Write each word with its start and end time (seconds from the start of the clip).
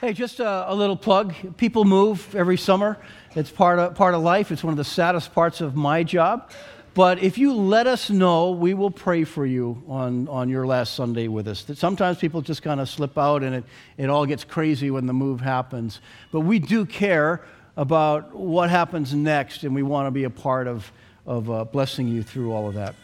Hey, 0.00 0.12
just 0.12 0.38
a, 0.38 0.70
a, 0.70 0.76
little 0.76 0.96
plug. 0.96 1.34
People 1.56 1.84
move 1.84 2.32
every 2.36 2.56
summer. 2.56 2.98
It's 3.34 3.50
part 3.50 3.80
of, 3.80 3.96
part 3.96 4.14
of 4.14 4.22
life. 4.22 4.52
It's 4.52 4.62
one 4.62 4.72
of 4.72 4.76
the 4.76 4.84
saddest 4.84 5.34
parts 5.34 5.60
of 5.60 5.74
my 5.74 6.04
job. 6.04 6.52
But 6.94 7.20
if 7.20 7.36
you 7.36 7.52
let 7.52 7.88
us 7.88 8.08
know, 8.08 8.52
we 8.52 8.74
will 8.74 8.92
pray 8.92 9.24
for 9.24 9.44
you 9.44 9.82
on, 9.88 10.28
on 10.28 10.48
your 10.48 10.68
last 10.68 10.94
Sunday 10.94 11.26
with 11.26 11.48
us. 11.48 11.66
Sometimes 11.74 12.18
people 12.18 12.42
just 12.42 12.62
kind 12.62 12.78
of 12.78 12.88
slip 12.88 13.18
out 13.18 13.42
and 13.42 13.56
it, 13.56 13.64
it 13.96 14.08
all 14.08 14.24
gets 14.24 14.44
crazy 14.44 14.92
when 14.92 15.06
the 15.08 15.12
move 15.12 15.40
happens. 15.40 16.00
But 16.30 16.42
we 16.42 16.60
do 16.60 16.86
care 16.86 17.44
about 17.76 18.32
what 18.36 18.70
happens 18.70 19.12
next, 19.14 19.64
and 19.64 19.74
we 19.74 19.82
want 19.82 20.06
to 20.06 20.12
be 20.12 20.22
a 20.22 20.30
part 20.30 20.68
of, 20.68 20.92
of 21.26 21.50
uh, 21.50 21.64
blessing 21.64 22.06
you 22.06 22.22
through 22.22 22.52
all 22.52 22.68
of 22.68 22.74
that. 22.74 22.94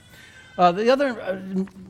Uh, 0.56 0.70
the 0.70 0.90
other 0.90 1.20
uh, 1.20 1.40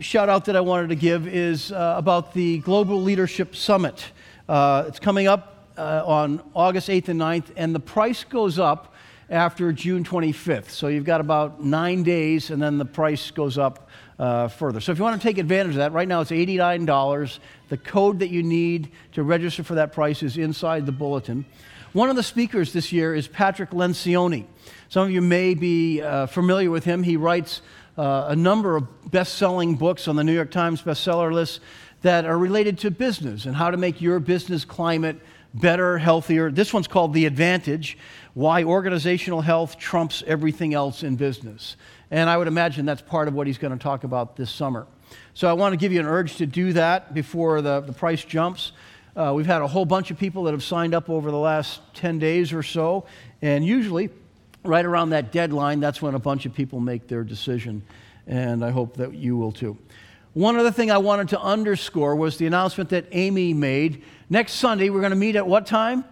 shout 0.00 0.30
out 0.30 0.46
that 0.46 0.56
I 0.56 0.62
wanted 0.62 0.88
to 0.88 0.96
give 0.96 1.26
is 1.26 1.72
uh, 1.72 1.94
about 1.98 2.32
the 2.32 2.60
Global 2.60 3.02
Leadership 3.02 3.54
Summit. 3.54 4.02
Uh, 4.46 4.84
it's 4.86 4.98
coming 4.98 5.26
up 5.26 5.68
uh, 5.78 6.02
on 6.04 6.42
August 6.54 6.88
8th 6.88 7.08
and 7.08 7.20
9th, 7.20 7.46
and 7.56 7.74
the 7.74 7.80
price 7.80 8.24
goes 8.24 8.58
up 8.58 8.92
after 9.30 9.72
June 9.72 10.04
25th. 10.04 10.68
So 10.68 10.88
you've 10.88 11.06
got 11.06 11.22
about 11.22 11.64
nine 11.64 12.02
days, 12.02 12.50
and 12.50 12.60
then 12.60 12.76
the 12.76 12.84
price 12.84 13.30
goes 13.30 13.56
up 13.56 13.88
uh, 14.18 14.48
further. 14.48 14.80
So 14.80 14.92
if 14.92 14.98
you 14.98 15.04
want 15.04 15.20
to 15.20 15.26
take 15.26 15.38
advantage 15.38 15.72
of 15.72 15.78
that, 15.78 15.92
right 15.92 16.06
now 16.06 16.20
it's 16.20 16.30
$89. 16.30 17.38
The 17.70 17.76
code 17.78 18.18
that 18.18 18.28
you 18.28 18.42
need 18.42 18.92
to 19.12 19.22
register 19.22 19.62
for 19.62 19.76
that 19.76 19.94
price 19.94 20.22
is 20.22 20.36
inside 20.36 20.84
the 20.84 20.92
bulletin. 20.92 21.46
One 21.94 22.10
of 22.10 22.16
the 22.16 22.22
speakers 22.22 22.74
this 22.74 22.92
year 22.92 23.14
is 23.14 23.26
Patrick 23.26 23.70
Lencioni. 23.70 24.44
Some 24.90 25.04
of 25.04 25.10
you 25.10 25.22
may 25.22 25.54
be 25.54 26.02
uh, 26.02 26.26
familiar 26.26 26.70
with 26.70 26.84
him. 26.84 27.02
He 27.02 27.16
writes 27.16 27.62
uh, 27.96 28.26
a 28.28 28.36
number 28.36 28.76
of 28.76 29.10
best 29.10 29.36
selling 29.36 29.76
books 29.76 30.06
on 30.06 30.16
the 30.16 30.24
New 30.24 30.34
York 30.34 30.50
Times 30.50 30.82
bestseller 30.82 31.32
list 31.32 31.60
that 32.04 32.26
are 32.26 32.36
related 32.36 32.78
to 32.78 32.90
business 32.90 33.46
and 33.46 33.56
how 33.56 33.70
to 33.70 33.78
make 33.78 34.02
your 34.02 34.20
business 34.20 34.66
climate 34.66 35.18
better, 35.54 35.96
healthier. 35.96 36.50
This 36.50 36.70
one's 36.70 36.86
called 36.86 37.14
The 37.14 37.24
Advantage 37.24 37.96
Why 38.34 38.62
Organizational 38.62 39.40
Health 39.40 39.78
Trumps 39.78 40.22
Everything 40.26 40.74
Else 40.74 41.02
in 41.02 41.16
Business. 41.16 41.76
And 42.10 42.28
I 42.28 42.36
would 42.36 42.46
imagine 42.46 42.84
that's 42.84 43.00
part 43.00 43.26
of 43.26 43.32
what 43.32 43.46
he's 43.46 43.56
going 43.56 43.72
to 43.72 43.82
talk 43.82 44.04
about 44.04 44.36
this 44.36 44.50
summer. 44.50 44.86
So 45.32 45.48
I 45.48 45.54
want 45.54 45.72
to 45.72 45.78
give 45.78 45.92
you 45.92 46.00
an 46.00 46.04
urge 46.04 46.36
to 46.36 46.46
do 46.46 46.74
that 46.74 47.14
before 47.14 47.62
the, 47.62 47.80
the 47.80 47.94
price 47.94 48.22
jumps. 48.22 48.72
Uh, 49.16 49.32
we've 49.34 49.46
had 49.46 49.62
a 49.62 49.66
whole 49.66 49.86
bunch 49.86 50.10
of 50.10 50.18
people 50.18 50.44
that 50.44 50.52
have 50.52 50.62
signed 50.62 50.94
up 50.94 51.08
over 51.08 51.30
the 51.30 51.38
last 51.38 51.80
10 51.94 52.18
days 52.18 52.52
or 52.52 52.62
so. 52.62 53.06
And 53.40 53.64
usually, 53.64 54.10
right 54.62 54.84
around 54.84 55.10
that 55.10 55.32
deadline, 55.32 55.80
that's 55.80 56.02
when 56.02 56.14
a 56.14 56.18
bunch 56.18 56.44
of 56.44 56.52
people 56.52 56.80
make 56.80 57.08
their 57.08 57.24
decision. 57.24 57.82
And 58.26 58.62
I 58.62 58.72
hope 58.72 58.98
that 58.98 59.14
you 59.14 59.38
will 59.38 59.52
too. 59.52 59.78
One 60.34 60.56
other 60.56 60.72
thing 60.72 60.90
I 60.90 60.98
wanted 60.98 61.28
to 61.28 61.40
underscore 61.40 62.16
was 62.16 62.38
the 62.38 62.46
announcement 62.46 62.90
that 62.90 63.06
Amy 63.12 63.54
made. 63.54 64.02
Next 64.28 64.54
Sunday, 64.54 64.90
we're 64.90 64.98
going 64.98 65.10
to 65.10 65.16
meet 65.16 65.36
at 65.36 65.46
what 65.46 65.64
time? 65.64 66.04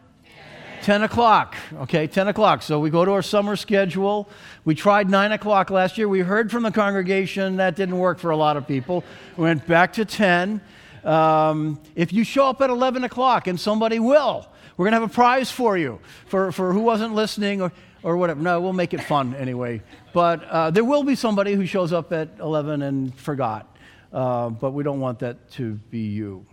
10 0.83 1.03
o'clock. 1.03 1.57
Okay, 1.75 2.07
10 2.07 2.29
o'clock. 2.29 2.63
So 2.63 2.79
we 2.79 2.89
go 2.89 3.05
to 3.05 3.11
our 3.11 3.23
summer 3.23 3.57
schedule. 3.57 4.29
We 4.65 4.77
tried 4.77 5.11
9 5.11 5.33
o'clock 5.33 5.71
last 5.71 5.99
year. 5.99 6.09
We 6.09 6.21
heard 6.21 6.53
from 6.53 6.63
the 6.63 6.71
congregation 6.71 7.57
that 7.57 7.75
didn't 7.75 7.99
work 7.99 8.21
for 8.21 8.31
a 8.31 8.37
lot 8.37 8.57
of 8.57 8.69
people. 8.69 9.03
We 9.37 9.43
went 9.43 9.67
back 9.67 9.95
to 9.95 10.05
10. 10.05 10.61
Um, 11.03 11.81
if 11.97 12.13
you 12.13 12.23
show 12.23 12.47
up 12.47 12.61
at 12.61 12.71
11 12.71 13.03
o'clock, 13.03 13.49
and 13.49 13.59
somebody 13.59 13.99
will, 13.99 14.47
we're 14.77 14.85
going 14.85 14.93
to 14.93 15.01
have 15.01 15.11
a 15.11 15.13
prize 15.13 15.51
for 15.51 15.77
you 15.77 15.99
for, 16.27 16.53
for 16.53 16.73
who 16.73 16.81
wasn't 16.81 17.13
listening 17.13 17.61
or, 17.61 17.73
or 18.05 18.17
whatever. 18.17 18.41
No, 18.41 18.61
we'll 18.61 18.73
make 18.73 18.95
it 18.95 19.03
fun 19.03 19.35
anyway. 19.35 19.83
But 20.13 20.45
uh, 20.45 20.71
there 20.71 20.85
will 20.85 21.03
be 21.03 21.17
somebody 21.17 21.55
who 21.55 21.67
shows 21.67 21.93
up 21.93 22.13
at 22.13 22.29
11 22.39 22.83
and 22.83 23.13
forgot 23.19 23.69
uh, 24.13 24.51
but 24.51 24.73
we 24.73 24.83
don't 24.83 25.01
want 25.01 25.21
that 25.21 25.51
to 25.53 25.75
be 25.91 26.01
you. 26.01 26.45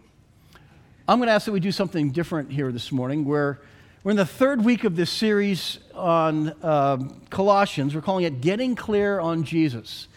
I'm 1.07 1.19
going 1.19 1.27
to 1.27 1.33
ask 1.33 1.45
that 1.45 1.51
we 1.51 1.59
do 1.59 1.71
something 1.71 2.11
different 2.11 2.51
here 2.51 2.71
this 2.71 2.91
morning. 2.91 3.25
We're, 3.25 3.57
we're 4.03 4.11
in 4.11 4.17
the 4.17 4.25
third 4.25 4.63
week 4.63 4.83
of 4.83 4.95
this 4.95 5.09
series 5.09 5.79
on 5.93 6.49
uh, 6.63 6.97
Colossians. 7.29 7.95
We're 7.95 8.01
calling 8.01 8.25
it 8.25 8.41
Getting 8.41 8.75
Clear 8.75 9.19
on 9.19 9.43
Jesus. 9.43 10.07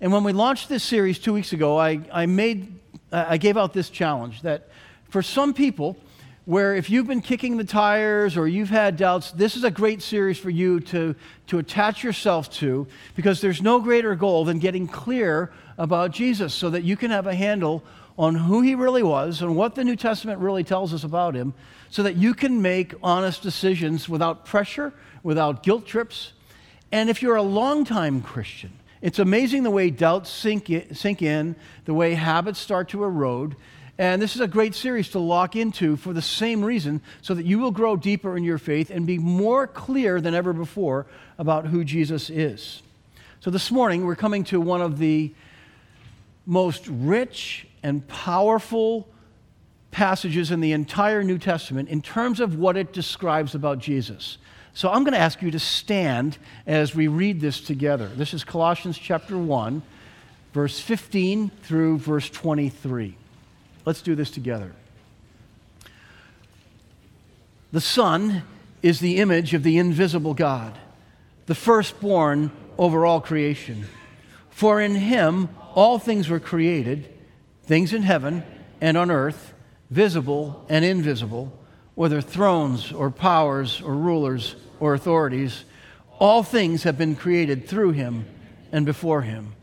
And 0.00 0.12
when 0.12 0.24
we 0.24 0.32
launched 0.32 0.68
this 0.68 0.82
series 0.82 1.18
two 1.18 1.32
weeks 1.32 1.52
ago, 1.52 1.78
I, 1.78 2.00
I, 2.10 2.26
made, 2.26 2.74
I 3.12 3.36
gave 3.36 3.56
out 3.56 3.72
this 3.72 3.90
challenge 3.90 4.42
that 4.42 4.68
for 5.10 5.22
some 5.22 5.54
people, 5.54 5.96
where 6.44 6.74
if 6.74 6.90
you've 6.90 7.06
been 7.06 7.20
kicking 7.20 7.56
the 7.56 7.64
tires 7.64 8.36
or 8.36 8.48
you've 8.48 8.68
had 8.68 8.96
doubts, 8.96 9.30
this 9.32 9.56
is 9.56 9.62
a 9.62 9.70
great 9.70 10.02
series 10.02 10.38
for 10.38 10.50
you 10.50 10.80
to, 10.80 11.14
to 11.46 11.58
attach 11.58 12.02
yourself 12.02 12.50
to 12.50 12.86
because 13.14 13.40
there's 13.40 13.62
no 13.62 13.80
greater 13.80 14.16
goal 14.16 14.44
than 14.44 14.58
getting 14.58 14.88
clear 14.88 15.52
about 15.78 16.10
Jesus 16.10 16.52
so 16.52 16.70
that 16.70 16.82
you 16.82 16.96
can 16.96 17.10
have 17.12 17.26
a 17.26 17.34
handle 17.34 17.84
on 18.18 18.34
who 18.34 18.60
he 18.60 18.74
really 18.74 19.02
was 19.02 19.40
and 19.40 19.56
what 19.56 19.74
the 19.74 19.84
New 19.84 19.96
Testament 19.96 20.40
really 20.40 20.64
tells 20.64 20.92
us 20.92 21.04
about 21.04 21.34
him 21.34 21.54
so 21.90 22.02
that 22.02 22.16
you 22.16 22.34
can 22.34 22.60
make 22.60 22.94
honest 23.02 23.42
decisions 23.42 24.08
without 24.08 24.44
pressure, 24.44 24.92
without 25.22 25.62
guilt 25.62 25.86
trips. 25.86 26.32
And 26.90 27.08
if 27.08 27.22
you're 27.22 27.36
a 27.36 27.42
longtime 27.42 28.20
Christian, 28.20 28.72
it's 29.00 29.18
amazing 29.18 29.62
the 29.62 29.70
way 29.70 29.90
doubts 29.90 30.28
sink 30.28 30.70
in, 30.70 30.94
sink 30.94 31.22
in 31.22 31.54
the 31.84 31.94
way 31.94 32.14
habits 32.14 32.58
start 32.58 32.88
to 32.90 33.04
erode 33.04 33.56
and 33.98 34.20
this 34.22 34.34
is 34.34 34.40
a 34.40 34.48
great 34.48 34.74
series 34.74 35.10
to 35.10 35.18
lock 35.18 35.54
into 35.54 35.96
for 35.96 36.12
the 36.12 36.22
same 36.22 36.64
reason, 36.64 37.00
so 37.20 37.34
that 37.34 37.44
you 37.44 37.58
will 37.58 37.70
grow 37.70 37.96
deeper 37.96 38.36
in 38.36 38.44
your 38.44 38.58
faith 38.58 38.90
and 38.90 39.06
be 39.06 39.18
more 39.18 39.66
clear 39.66 40.20
than 40.20 40.34
ever 40.34 40.52
before 40.52 41.06
about 41.38 41.66
who 41.66 41.84
Jesus 41.84 42.30
is. 42.30 42.82
So 43.40 43.50
this 43.50 43.70
morning, 43.70 44.06
we're 44.06 44.16
coming 44.16 44.44
to 44.44 44.60
one 44.60 44.80
of 44.80 44.98
the 44.98 45.32
most 46.46 46.86
rich 46.88 47.66
and 47.82 48.06
powerful 48.08 49.08
passages 49.90 50.50
in 50.50 50.60
the 50.60 50.72
entire 50.72 51.22
New 51.22 51.38
Testament 51.38 51.88
in 51.88 52.00
terms 52.00 52.40
of 52.40 52.58
what 52.58 52.76
it 52.76 52.92
describes 52.92 53.54
about 53.54 53.78
Jesus. 53.78 54.38
So 54.74 54.90
I'm 54.90 55.04
going 55.04 55.12
to 55.12 55.20
ask 55.20 55.42
you 55.42 55.50
to 55.50 55.58
stand 55.58 56.38
as 56.66 56.94
we 56.94 57.08
read 57.08 57.40
this 57.40 57.60
together. 57.60 58.08
This 58.08 58.32
is 58.32 58.42
Colossians 58.42 58.96
chapter 58.96 59.36
1, 59.36 59.82
verse 60.54 60.80
15 60.80 61.50
through 61.62 61.98
verse 61.98 62.30
23. 62.30 63.16
Let's 63.84 64.02
do 64.02 64.14
this 64.14 64.30
together. 64.30 64.72
The 67.72 67.80
Son 67.80 68.42
is 68.82 69.00
the 69.00 69.16
image 69.18 69.54
of 69.54 69.62
the 69.62 69.78
invisible 69.78 70.34
God, 70.34 70.78
the 71.46 71.54
firstborn 71.54 72.50
over 72.78 73.06
all 73.06 73.20
creation. 73.20 73.86
For 74.50 74.80
in 74.80 74.94
him 74.94 75.48
all 75.74 75.98
things 75.98 76.28
were 76.28 76.40
created, 76.40 77.12
things 77.64 77.92
in 77.92 78.02
heaven 78.02 78.44
and 78.80 78.96
on 78.96 79.10
earth, 79.10 79.54
visible 79.90 80.66
and 80.68 80.84
invisible, 80.84 81.52
whether 81.94 82.20
thrones 82.20 82.92
or 82.92 83.10
powers 83.10 83.80
or 83.80 83.94
rulers 83.94 84.56
or 84.80 84.94
authorities. 84.94 85.64
All 86.18 86.42
things 86.42 86.82
have 86.82 86.98
been 86.98 87.16
created 87.16 87.66
through 87.68 87.92
him 87.92 88.26
and 88.70 88.84
before 88.84 89.22
him. 89.22 89.54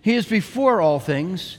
He 0.00 0.14
is 0.14 0.26
before 0.26 0.80
all 0.80 0.98
things 0.98 1.58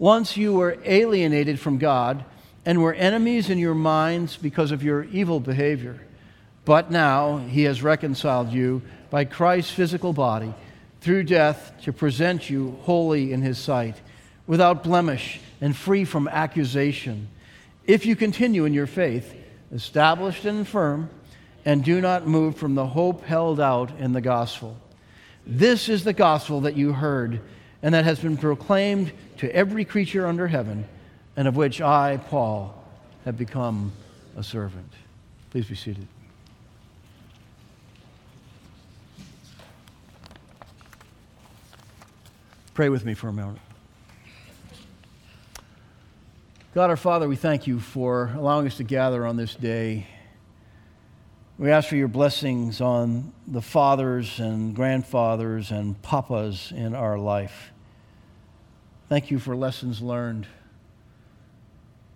Once 0.00 0.34
you 0.34 0.54
were 0.54 0.78
alienated 0.86 1.60
from 1.60 1.76
God 1.76 2.24
and 2.64 2.82
were 2.82 2.94
enemies 2.94 3.50
in 3.50 3.58
your 3.58 3.74
minds 3.74 4.38
because 4.38 4.72
of 4.72 4.82
your 4.82 5.04
evil 5.04 5.38
behavior. 5.40 6.00
But 6.64 6.90
now 6.90 7.36
he 7.36 7.64
has 7.64 7.82
reconciled 7.82 8.50
you 8.50 8.80
by 9.10 9.26
Christ's 9.26 9.72
physical 9.72 10.14
body 10.14 10.54
through 11.02 11.24
death 11.24 11.74
to 11.82 11.92
present 11.92 12.48
you 12.48 12.78
holy 12.80 13.30
in 13.30 13.42
his 13.42 13.58
sight, 13.58 14.00
without 14.46 14.82
blemish 14.82 15.38
and 15.60 15.76
free 15.76 16.06
from 16.06 16.28
accusation. 16.28 17.28
If 17.86 18.06
you 18.06 18.16
continue 18.16 18.64
in 18.64 18.72
your 18.72 18.86
faith, 18.86 19.34
established 19.70 20.46
and 20.46 20.66
firm, 20.66 21.10
and 21.66 21.84
do 21.84 22.00
not 22.00 22.26
move 22.26 22.56
from 22.56 22.74
the 22.74 22.86
hope 22.86 23.24
held 23.24 23.60
out 23.60 23.90
in 23.98 24.14
the 24.14 24.22
gospel. 24.22 24.78
This 25.46 25.90
is 25.90 26.04
the 26.04 26.14
gospel 26.14 26.62
that 26.62 26.76
you 26.76 26.94
heard 26.94 27.42
and 27.82 27.94
that 27.94 28.04
has 28.04 28.20
been 28.20 28.36
proclaimed 28.36 29.12
to 29.38 29.54
every 29.54 29.84
creature 29.84 30.26
under 30.26 30.48
heaven, 30.48 30.86
and 31.36 31.48
of 31.48 31.56
which 31.56 31.80
I, 31.80 32.18
Paul, 32.28 32.74
have 33.24 33.38
become 33.38 33.92
a 34.36 34.42
servant. 34.42 34.92
Please 35.50 35.66
be 35.66 35.74
seated. 35.74 36.06
Pray 42.74 42.88
with 42.88 43.04
me 43.04 43.14
for 43.14 43.28
a 43.28 43.32
moment. 43.32 43.60
God 46.72 46.88
our 46.88 46.96
Father, 46.96 47.28
we 47.28 47.36
thank 47.36 47.66
you 47.66 47.80
for 47.80 48.30
allowing 48.36 48.66
us 48.66 48.76
to 48.76 48.84
gather 48.84 49.26
on 49.26 49.36
this 49.36 49.54
day 49.54 50.06
We 51.60 51.70
ask 51.72 51.90
for 51.90 51.96
your 51.96 52.08
blessings 52.08 52.80
on 52.80 53.34
the 53.46 53.60
fathers 53.60 54.40
and 54.40 54.74
grandfathers 54.74 55.70
and 55.70 56.00
papas 56.00 56.72
in 56.74 56.94
our 56.94 57.18
life. 57.18 57.70
Thank 59.10 59.30
you 59.30 59.38
for 59.38 59.54
lessons 59.54 60.00
learned. 60.00 60.46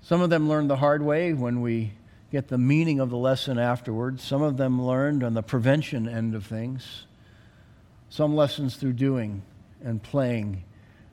Some 0.01 0.23
of 0.23 0.31
them 0.31 0.49
learned 0.49 0.71
the 0.71 0.77
hard 0.77 1.03
way 1.03 1.35
when 1.35 1.61
we 1.61 1.93
get 2.33 2.49
the 2.49 2.57
meaning 2.57 3.01
of 3.01 3.11
the 3.11 3.19
lesson 3.19 3.59
afterwards. 3.59 4.25
Some 4.25 4.41
of 4.41 4.57
them 4.57 4.81
learned 4.81 5.23
on 5.23 5.35
the 5.35 5.43
prevention 5.43 6.09
end 6.09 6.35
of 6.35 6.47
things. 6.47 7.05
Some 8.09 8.35
lessons 8.35 8.77
through 8.77 8.95
doing 8.95 9.43
and 9.85 10.03
playing 10.03 10.65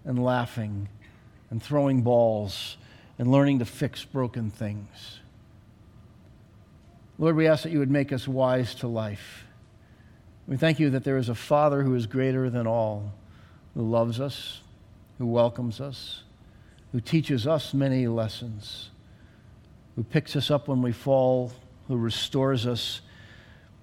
and 0.06 0.24
laughing 0.24 0.88
and 1.50 1.62
throwing 1.62 2.02
balls 2.02 2.78
and 3.20 3.30
learning 3.30 3.60
to 3.60 3.66
fix 3.66 4.06
broken 4.06 4.50
things. 4.50 5.20
Lord, 7.18 7.36
we 7.36 7.48
ask 7.48 7.64
that 7.64 7.72
you 7.72 7.80
would 7.80 7.92
make 7.92 8.12
us 8.12 8.28
wise 8.28 8.74
to 8.76 8.88
life. 8.88 9.46
We 10.48 10.58
thank 10.58 10.80
you 10.80 10.90
that 10.92 11.04
there 11.04 11.18
is 11.18 11.30
a 11.30 11.36
Father 11.36 11.84
who 11.84 11.96
is 11.96 12.08
greater 12.08 12.50
than 12.50 12.68
all, 12.68 13.14
who 13.76 13.84
loves 13.84 14.20
us, 14.20 14.62
who 15.18 15.28
welcomes 15.28 15.80
us, 15.80 16.24
who 16.92 17.00
teaches 17.00 17.46
us 17.46 17.74
many 17.74 18.08
lessons, 18.08 18.90
who 19.96 20.04
picks 20.04 20.36
us 20.36 20.50
up 20.50 20.68
when 20.68 20.82
we 20.82 20.92
fall, 20.92 21.52
who 21.88 21.96
restores 21.98 22.66
us 22.66 23.02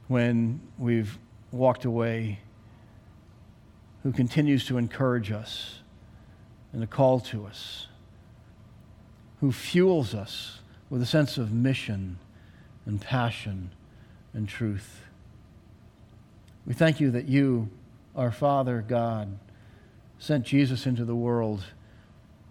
when 0.08 0.60
we've 0.78 1.18
walked 1.52 1.84
away, 1.84 2.40
who 4.02 4.12
continues 4.12 4.66
to 4.66 4.78
encourage 4.78 5.30
us 5.30 5.78
and 6.72 6.80
to 6.80 6.86
call 6.86 7.20
to 7.20 7.46
us, 7.46 7.86
who 9.40 9.52
fuels 9.52 10.14
us 10.14 10.60
with 10.90 11.00
a 11.02 11.06
sense 11.06 11.38
of 11.38 11.52
mission 11.52 12.18
and 12.88 13.00
passion 13.00 13.70
and 14.32 14.48
truth. 14.48 15.02
We 16.66 16.72
thank 16.72 17.00
you 17.00 17.12
that 17.12 17.28
you, 17.28 17.68
our 18.16 18.32
Father 18.32 18.84
God, 18.86 19.38
sent 20.18 20.46
Jesus 20.46 20.86
into 20.86 21.04
the 21.04 21.14
world 21.14 21.62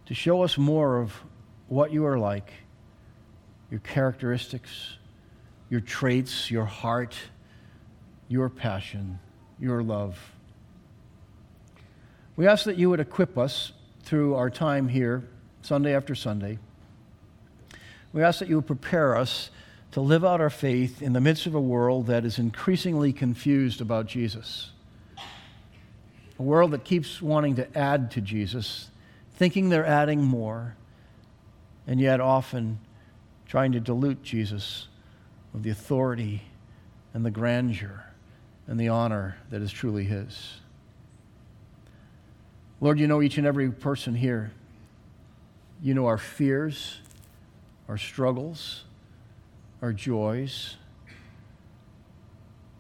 to 0.06 0.13
show 0.13 0.44
us 0.44 0.57
more 0.57 1.01
of 1.01 1.12
what 1.68 1.92
you 1.92 2.06
are 2.06 2.19
like, 2.19 2.54
your 3.72 3.80
characteristics, 3.81 4.98
your 5.69 5.81
traits, 5.81 6.50
your 6.51 6.66
heart, 6.66 7.18
your 8.30 8.48
passion, 8.48 9.19
your 9.60 9.81
love. 9.81 10.18
We 12.36 12.45
ask 12.45 12.66
that 12.66 12.78
you 12.78 12.92
would 12.92 13.00
equip 13.00 13.40
us 13.40 13.74
through 14.04 14.36
our 14.36 14.51
time 14.51 14.88
here, 14.88 15.28
Sunday 15.63 15.95
after 15.95 16.13
Sunday. 16.13 16.60
We 18.13 18.22
ask 18.22 18.38
that 18.38 18.48
you 18.48 18.57
would 18.57 18.68
prepare 18.68 19.18
us 19.18 19.50
to 19.92 20.01
live 20.01 20.25
out 20.25 20.42
our 20.42 20.50
faith 20.50 21.01
in 21.01 21.13
the 21.13 21.22
midst 21.22 21.45
of 21.45 21.56
a 21.56 21.62
world 21.62 22.07
that 22.07 22.25
is 22.25 22.39
increasingly 22.39 23.13
confused 23.13 23.81
about 23.81 24.06
Jesus. 24.06 24.72
A 26.39 26.44
world 26.44 26.72
that 26.72 26.84
keeps 26.84 27.22
wanting 27.22 27.56
to 27.56 27.78
add 27.78 28.12
to 28.12 28.22
Jesus, 28.22 28.89
thinking 29.36 29.69
they're 29.69 29.86
adding 29.86 30.24
more, 30.24 30.75
and 31.88 32.00
yet 32.00 32.19
often 32.19 32.80
trying 33.45 33.72
to 33.72 33.80
dilute 33.80 34.22
Jesus 34.22 34.88
of 35.54 35.63
the 35.63 35.69
authority 35.69 36.44
and 37.13 37.25
the 37.25 37.31
grandeur 37.31 38.06
and 38.68 38.80
the 38.80 38.90
honor 38.90 39.38
that 39.50 39.62
is 39.62 39.72
truly 39.72 40.04
His. 40.04 40.60
Lord, 42.80 43.00
you 43.00 43.07
know 43.07 43.22
each 43.22 43.38
and 43.38 43.48
every 43.48 43.72
person 43.72 44.13
here. 44.13 44.51
You 45.81 45.94
know 45.94 46.06
our 46.06 46.18
fears, 46.18 47.00
our 47.88 47.98
struggles, 47.98 48.83
our 49.82 49.94
joys. 49.94 50.76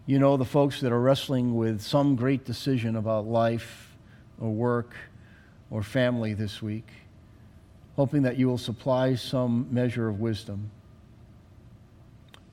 You 0.05 0.19
know, 0.19 0.37
the 0.37 0.45
folks 0.45 0.81
that 0.81 0.91
are 0.91 0.99
wrestling 0.99 1.55
with 1.55 1.81
some 1.81 2.15
great 2.15 2.45
decision 2.45 2.95
about 2.95 3.27
life 3.27 3.95
or 4.39 4.49
work 4.49 4.95
or 5.69 5.83
family 5.83 6.33
this 6.33 6.61
week, 6.61 6.87
hoping 7.95 8.23
that 8.23 8.37
you 8.37 8.47
will 8.47 8.57
supply 8.57 9.15
some 9.15 9.67
measure 9.69 10.07
of 10.07 10.19
wisdom. 10.19 10.71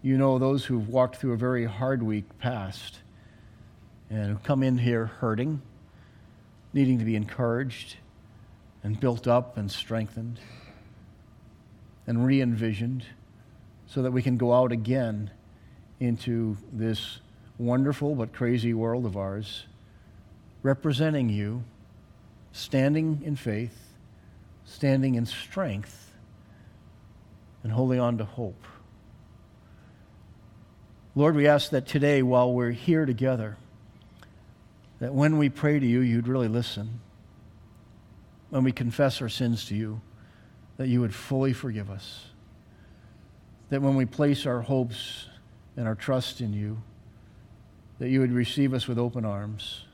You 0.03 0.19
know 0.19 0.39
those 0.39 0.65
who've 0.65 0.89
walked 0.89 1.17
through 1.17 1.33
a 1.33 1.39
very 1.39 1.65
hard 1.65 2.03
week 2.03 2.25
past 2.39 2.99
and 4.11 4.33
who 4.33 4.39
come 4.39 4.63
in 4.63 4.77
here 4.77 5.07
hurting, 5.07 5.63
needing 6.73 6.99
to 6.99 7.05
be 7.05 7.17
encouraged 7.17 7.97
and 8.83 8.99
built 9.01 9.27
up 9.27 9.57
and 9.57 9.71
strengthened 9.71 10.39
and 12.07 12.27
re 12.27 12.43
envisioned 12.43 13.05
so 13.87 14.03
that 14.03 14.13
we 14.13 14.23
can 14.23 14.37
go 14.37 14.53
out 14.53 14.73
again 14.73 15.31
into 16.01 16.57
this 16.73 17.21
wonderful 17.59 18.15
but 18.15 18.33
crazy 18.33 18.75
world 18.75 19.07
of 19.07 19.17
ours, 19.17 19.65
representing 20.63 21.29
you, 21.29 21.65
standing 22.53 23.23
in 23.25 23.37
faith, 23.37 23.93
standing 24.65 25.15
in 25.15 25.27
strength, 25.27 26.13
and 27.63 27.73
holding 27.73 28.01
on 28.01 28.19
to 28.19 28.25
hope. 28.25 28.67
Lord, 31.15 31.37
we 31.37 31.47
ask 31.47 31.71
that 31.71 31.87
today, 31.87 32.23
while 32.23 32.53
we're 32.53 32.73
here 32.73 33.07
together, 33.07 33.57
that 34.99 35.15
when 35.15 35.39
we 35.39 35.49
pray 35.49 35.79
to 35.79 35.87
you, 35.87 36.01
you'd 36.01 36.27
really 36.27 36.49
listen. 36.49 37.01
When 38.51 38.65
we 38.65 38.73
confess 38.73 39.23
our 39.23 39.29
sins 39.29 39.67
to 39.67 39.77
you, 39.77 40.01
that 40.77 40.89
you 40.89 41.01
would 41.01 41.15
fully 41.15 41.53
forgive 41.53 41.89
us 41.91 42.27
that 43.71 43.83
when 43.83 43.97
we 43.97 44.05
place 44.05 44.47
our 44.47 44.61
hopes 44.61 45.27
and 45.77 45.89
our 45.89 45.95
trust 45.95 46.41
in 46.41 46.53
you, 46.53 46.79
that 47.99 48.09
you 48.09 48.21
would 48.21 48.33
receive 48.33 48.75
us 48.75 48.87
with 48.87 48.99
open 48.99 49.25
arms. 49.25 49.85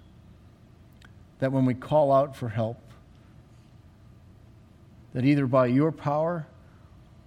That 1.39 1.53
when 1.53 1.65
we 1.65 1.75
call 1.75 2.13
out 2.13 2.37
for 2.37 2.49
help, 2.49 2.81
that 5.13 5.25
either 5.25 5.47
by 5.47 5.67
your 5.67 5.93
power 5.93 6.47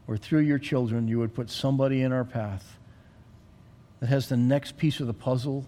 or 0.07 0.18
through 0.18 0.42
your 0.42 0.60
children, 0.60 1.07
you 1.07 1.19
would 1.19 1.34
put 1.34 1.50
somebody 1.50 2.01
in 2.01 2.12
our 2.12 2.25
path 2.25 2.78
that 4.00 4.07
has 4.07 4.30
the 4.30 4.38
next 4.38 4.78
piece 4.78 5.00
of 5.00 5.07
the 5.07 5.13
puzzle 5.13 5.66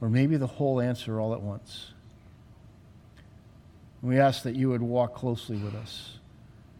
or 0.00 0.08
maybe 0.08 0.36
the 0.36 0.46
whole 0.46 0.80
answer 0.80 1.20
all 1.20 1.34
at 1.34 1.40
once. 1.40 1.92
We 4.00 4.18
ask 4.18 4.44
that 4.44 4.54
you 4.54 4.68
would 4.68 4.82
walk 4.82 5.14
closely 5.14 5.56
with 5.56 5.74
us. 5.74 6.18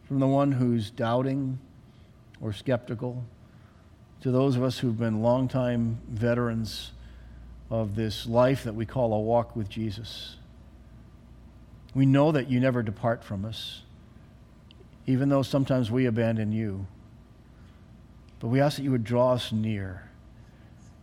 From 0.04 0.20
the 0.20 0.26
one 0.26 0.52
who's 0.52 0.90
doubting, 0.90 1.58
or 2.40 2.52
skeptical, 2.52 3.24
to 4.20 4.30
those 4.30 4.56
of 4.56 4.62
us 4.62 4.78
who've 4.78 4.98
been 4.98 5.22
longtime 5.22 5.98
veterans 6.08 6.92
of 7.70 7.96
this 7.96 8.26
life 8.26 8.64
that 8.64 8.74
we 8.74 8.86
call 8.86 9.12
a 9.12 9.20
walk 9.20 9.54
with 9.54 9.68
Jesus. 9.68 10.36
We 11.94 12.06
know 12.06 12.32
that 12.32 12.50
you 12.50 12.60
never 12.60 12.82
depart 12.82 13.22
from 13.24 13.44
us, 13.44 13.82
even 15.06 15.28
though 15.28 15.42
sometimes 15.42 15.90
we 15.90 16.06
abandon 16.06 16.52
you. 16.52 16.86
But 18.40 18.48
we 18.48 18.60
ask 18.60 18.76
that 18.76 18.82
you 18.82 18.90
would 18.90 19.04
draw 19.04 19.32
us 19.32 19.52
near 19.52 20.08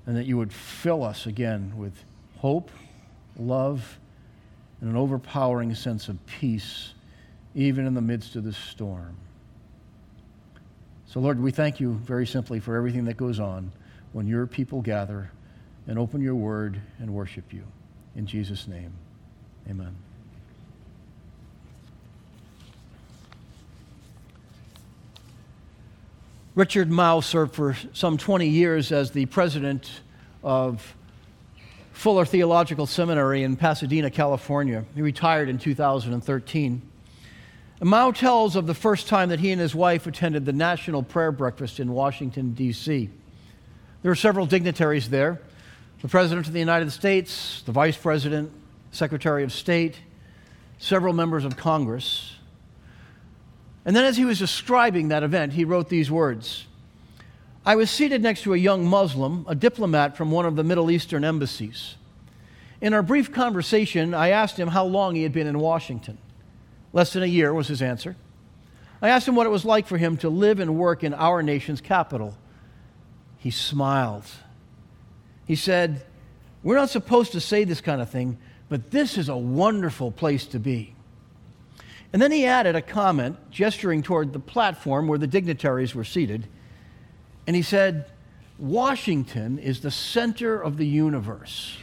and 0.05 0.15
that 0.15 0.25
you 0.25 0.37
would 0.37 0.53
fill 0.53 1.03
us 1.03 1.25
again 1.25 1.73
with 1.75 2.03
hope, 2.37 2.69
love, 3.37 3.99
and 4.79 4.89
an 4.89 4.95
overpowering 4.95 5.73
sense 5.73 6.07
of 6.07 6.23
peace, 6.27 6.93
even 7.55 7.87
in 7.87 7.93
the 7.93 8.01
midst 8.01 8.35
of 8.35 8.43
the 8.43 8.53
storm. 8.53 9.17
So, 11.07 11.19
Lord, 11.19 11.39
we 11.39 11.51
thank 11.51 11.79
you 11.79 11.93
very 11.93 12.27
simply 12.27 12.59
for 12.59 12.75
everything 12.75 13.05
that 13.05 13.15
goes 13.15 13.39
on 13.39 13.71
when 14.13 14.27
your 14.27 14.47
people 14.47 14.81
gather 14.81 15.31
and 15.87 15.99
open 15.99 16.21
your 16.21 16.35
word 16.35 16.81
and 16.99 17.13
worship 17.13 17.53
you. 17.53 17.63
In 18.15 18.25
Jesus' 18.25 18.67
name, 18.67 18.91
amen. 19.69 19.95
Richard 26.55 26.89
Mouw 26.89 27.21
served 27.21 27.53
for 27.53 27.75
some 27.91 28.17
20 28.17 28.47
years 28.47 28.93
as 28.93 29.11
the 29.11 29.25
president 29.25 29.91
of 30.41 30.95
Fuller 31.91 32.23
Theological 32.23 32.85
Seminary 32.85 33.43
in 33.43 33.57
Pasadena, 33.57 34.09
California. 34.09 34.85
He 34.95 35.01
retired 35.01 35.49
in 35.49 35.57
2013. 35.57 36.81
Mouw 37.81 38.15
tells 38.15 38.55
of 38.55 38.67
the 38.67 38.73
first 38.73 39.07
time 39.07 39.29
that 39.29 39.39
he 39.39 39.51
and 39.51 39.59
his 39.59 39.75
wife 39.75 40.07
attended 40.07 40.45
the 40.45 40.53
National 40.53 41.03
Prayer 41.03 41.31
Breakfast 41.31 41.79
in 41.79 41.91
Washington, 41.91 42.53
D.C. 42.53 43.09
There 44.01 44.11
were 44.11 44.15
several 44.15 44.45
dignitaries 44.45 45.09
there 45.09 45.41
the 46.01 46.07
President 46.09 46.45
of 46.45 46.53
the 46.53 46.59
United 46.59 46.91
States, 46.91 47.63
the 47.65 47.71
Vice 47.71 47.97
President, 47.97 48.51
Secretary 48.91 49.43
of 49.43 49.51
State, 49.51 49.99
several 50.77 51.13
members 51.13 51.43
of 51.45 51.57
Congress. 51.57 52.35
And 53.85 53.95
then, 53.95 54.05
as 54.05 54.15
he 54.15 54.23
was 54.23 54.37
describing 54.37 55.07
that 55.07 55.23
event, 55.23 55.53
he 55.53 55.65
wrote 55.65 55.89
these 55.89 56.11
words 56.11 56.65
I 57.65 57.75
was 57.75 57.89
seated 57.89 58.21
next 58.21 58.43
to 58.43 58.53
a 58.53 58.57
young 58.57 58.85
Muslim, 58.85 59.45
a 59.49 59.55
diplomat 59.55 60.15
from 60.15 60.29
one 60.29 60.45
of 60.45 60.55
the 60.55 60.63
Middle 60.63 60.91
Eastern 60.91 61.23
embassies. 61.23 61.95
In 62.79 62.93
our 62.93 63.01
brief 63.01 63.31
conversation, 63.31 64.13
I 64.13 64.29
asked 64.29 64.59
him 64.59 64.67
how 64.67 64.85
long 64.85 65.15
he 65.15 65.23
had 65.23 65.33
been 65.33 65.47
in 65.47 65.57
Washington. 65.57 66.19
Less 66.95 67.11
than 67.11 67.23
a 67.23 67.27
year 67.27 67.53
was 67.53 67.67
his 67.67 67.81
answer. 67.81 68.15
I 69.01 69.09
asked 69.09 69.27
him 69.27 69.35
what 69.35 69.45
it 69.45 69.49
was 69.49 69.65
like 69.65 69.85
for 69.85 69.97
him 69.97 70.15
to 70.17 70.29
live 70.29 70.61
and 70.61 70.77
work 70.77 71.03
in 71.03 71.13
our 71.13 71.43
nation's 71.43 71.81
capital. 71.81 72.37
He 73.37 73.51
smiled 73.51 74.23
He 75.45 75.55
said, 75.55 76.05
We're 76.63 76.77
not 76.77 76.89
supposed 76.89 77.33
to 77.33 77.41
say 77.41 77.65
this 77.65 77.81
kind 77.81 78.01
of 78.01 78.09
thing, 78.09 78.37
but 78.69 78.91
this 78.91 79.17
is 79.17 79.27
a 79.27 79.35
wonderful 79.35 80.09
place 80.09 80.45
to 80.47 80.59
be. 80.59 80.95
And 82.13 82.21
then 82.21 82.31
he 82.31 82.45
added 82.45 82.77
a 82.77 82.81
comment, 82.81 83.51
gesturing 83.51 84.01
toward 84.01 84.31
the 84.31 84.39
platform 84.39 85.09
where 85.09 85.19
the 85.19 85.27
dignitaries 85.27 85.93
were 85.93 86.05
seated. 86.05 86.47
And 87.45 87.57
he 87.57 87.61
said, 87.61 88.09
Washington 88.57 89.59
is 89.59 89.81
the 89.81 89.91
center 89.91 90.61
of 90.61 90.77
the 90.77 90.87
universe. 90.87 91.77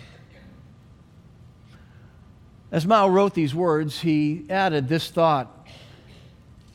As 2.72 2.86
Mouw 2.86 3.12
wrote 3.12 3.34
these 3.34 3.54
words, 3.54 4.00
he 4.00 4.46
added 4.48 4.88
this 4.88 5.10
thought. 5.10 5.68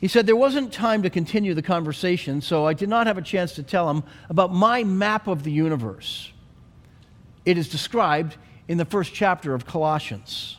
He 0.00 0.06
said, 0.06 0.26
There 0.26 0.36
wasn't 0.36 0.72
time 0.72 1.02
to 1.02 1.10
continue 1.10 1.54
the 1.54 1.62
conversation, 1.62 2.40
so 2.40 2.64
I 2.64 2.72
did 2.72 2.88
not 2.88 3.08
have 3.08 3.18
a 3.18 3.22
chance 3.22 3.52
to 3.54 3.64
tell 3.64 3.90
him 3.90 4.04
about 4.30 4.54
my 4.54 4.84
map 4.84 5.26
of 5.26 5.42
the 5.42 5.50
universe. 5.50 6.32
It 7.44 7.58
is 7.58 7.68
described 7.68 8.36
in 8.68 8.78
the 8.78 8.84
first 8.84 9.12
chapter 9.12 9.54
of 9.54 9.66
Colossians. 9.66 10.58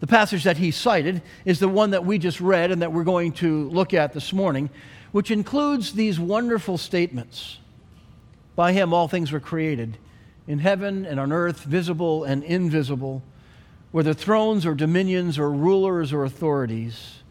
The 0.00 0.06
passage 0.06 0.44
that 0.44 0.58
he 0.58 0.70
cited 0.70 1.22
is 1.46 1.58
the 1.58 1.68
one 1.68 1.90
that 1.90 2.04
we 2.04 2.18
just 2.18 2.40
read 2.40 2.70
and 2.70 2.82
that 2.82 2.92
we're 2.92 3.04
going 3.04 3.32
to 3.34 3.70
look 3.70 3.94
at 3.94 4.12
this 4.12 4.34
morning, 4.34 4.68
which 5.12 5.30
includes 5.30 5.94
these 5.94 6.20
wonderful 6.20 6.76
statements. 6.76 7.58
By 8.54 8.72
him, 8.72 8.92
all 8.92 9.08
things 9.08 9.32
were 9.32 9.40
created, 9.40 9.96
in 10.46 10.58
heaven 10.58 11.06
and 11.06 11.18
on 11.18 11.32
earth, 11.32 11.60
visible 11.60 12.24
and 12.24 12.44
invisible 12.44 13.22
whether 13.92 14.14
thrones 14.14 14.66
or 14.66 14.74
dominions 14.74 15.38
or 15.38 15.50
rulers 15.50 16.12
or 16.12 16.24
authorities. 16.24 17.22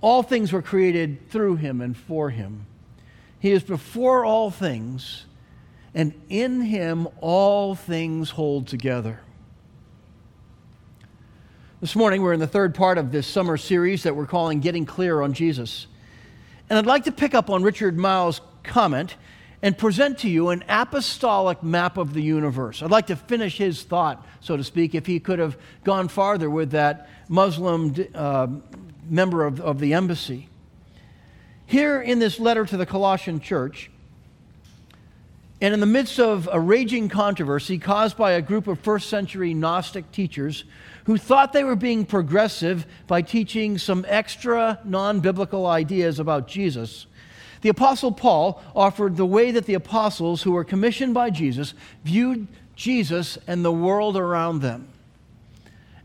All 0.00 0.22
things 0.22 0.52
were 0.52 0.60
created 0.60 1.30
through 1.30 1.56
him 1.56 1.80
and 1.80 1.96
for 1.96 2.30
him. 2.30 2.66
He 3.38 3.52
is 3.52 3.62
before 3.62 4.24
all 4.24 4.50
things, 4.50 5.24
and 5.94 6.12
in 6.28 6.62
him 6.62 7.08
all 7.20 7.74
things 7.74 8.30
hold 8.30 8.66
together. 8.66 9.20
This 11.80 11.94
morning, 11.94 12.22
we're 12.22 12.32
in 12.32 12.40
the 12.40 12.46
third 12.46 12.74
part 12.74 12.98
of 12.98 13.12
this 13.12 13.26
summer 13.26 13.56
series 13.56 14.02
that 14.02 14.16
we're 14.16 14.26
calling 14.26 14.60
Getting 14.60 14.86
Clear 14.86 15.20
on 15.20 15.32
Jesus. 15.32 15.86
And 16.68 16.78
I'd 16.78 16.86
like 16.86 17.04
to 17.04 17.12
pick 17.12 17.34
up 17.34 17.50
on 17.50 17.62
Richard 17.62 17.96
Mouw's 17.96 18.40
comment 18.62 19.16
and 19.64 19.78
present 19.78 20.18
to 20.18 20.28
you 20.28 20.50
an 20.50 20.62
apostolic 20.68 21.62
map 21.62 21.96
of 21.96 22.12
the 22.12 22.20
universe. 22.20 22.82
I'd 22.82 22.90
like 22.90 23.06
to 23.06 23.16
finish 23.16 23.56
his 23.56 23.82
thought, 23.82 24.22
so 24.42 24.58
to 24.58 24.62
speak, 24.62 24.94
if 24.94 25.06
he 25.06 25.18
could 25.18 25.38
have 25.38 25.56
gone 25.84 26.08
farther 26.08 26.50
with 26.50 26.72
that 26.72 27.08
Muslim 27.30 27.94
uh, 28.14 28.46
member 29.08 29.46
of, 29.46 29.62
of 29.62 29.78
the 29.78 29.94
embassy. 29.94 30.50
Here 31.64 32.02
in 32.02 32.18
this 32.18 32.38
letter 32.38 32.66
to 32.66 32.76
the 32.76 32.84
Colossian 32.84 33.40
church, 33.40 33.90
and 35.62 35.72
in 35.72 35.80
the 35.80 35.86
midst 35.86 36.20
of 36.20 36.46
a 36.52 36.60
raging 36.60 37.08
controversy 37.08 37.78
caused 37.78 38.18
by 38.18 38.32
a 38.32 38.42
group 38.42 38.66
of 38.66 38.78
first 38.80 39.08
century 39.08 39.54
Gnostic 39.54 40.12
teachers 40.12 40.64
who 41.04 41.16
thought 41.16 41.54
they 41.54 41.64
were 41.64 41.74
being 41.74 42.04
progressive 42.04 42.84
by 43.06 43.22
teaching 43.22 43.78
some 43.78 44.04
extra 44.08 44.78
non 44.84 45.20
biblical 45.20 45.64
ideas 45.64 46.18
about 46.18 46.48
Jesus, 46.48 47.06
the 47.64 47.70
Apostle 47.70 48.12
Paul 48.12 48.62
offered 48.76 49.16
the 49.16 49.24
way 49.24 49.50
that 49.50 49.64
the 49.64 49.72
apostles 49.72 50.42
who 50.42 50.52
were 50.52 50.64
commissioned 50.64 51.14
by 51.14 51.30
Jesus 51.30 51.72
viewed 52.04 52.46
Jesus 52.76 53.38
and 53.46 53.64
the 53.64 53.72
world 53.72 54.18
around 54.18 54.60
them. 54.60 54.86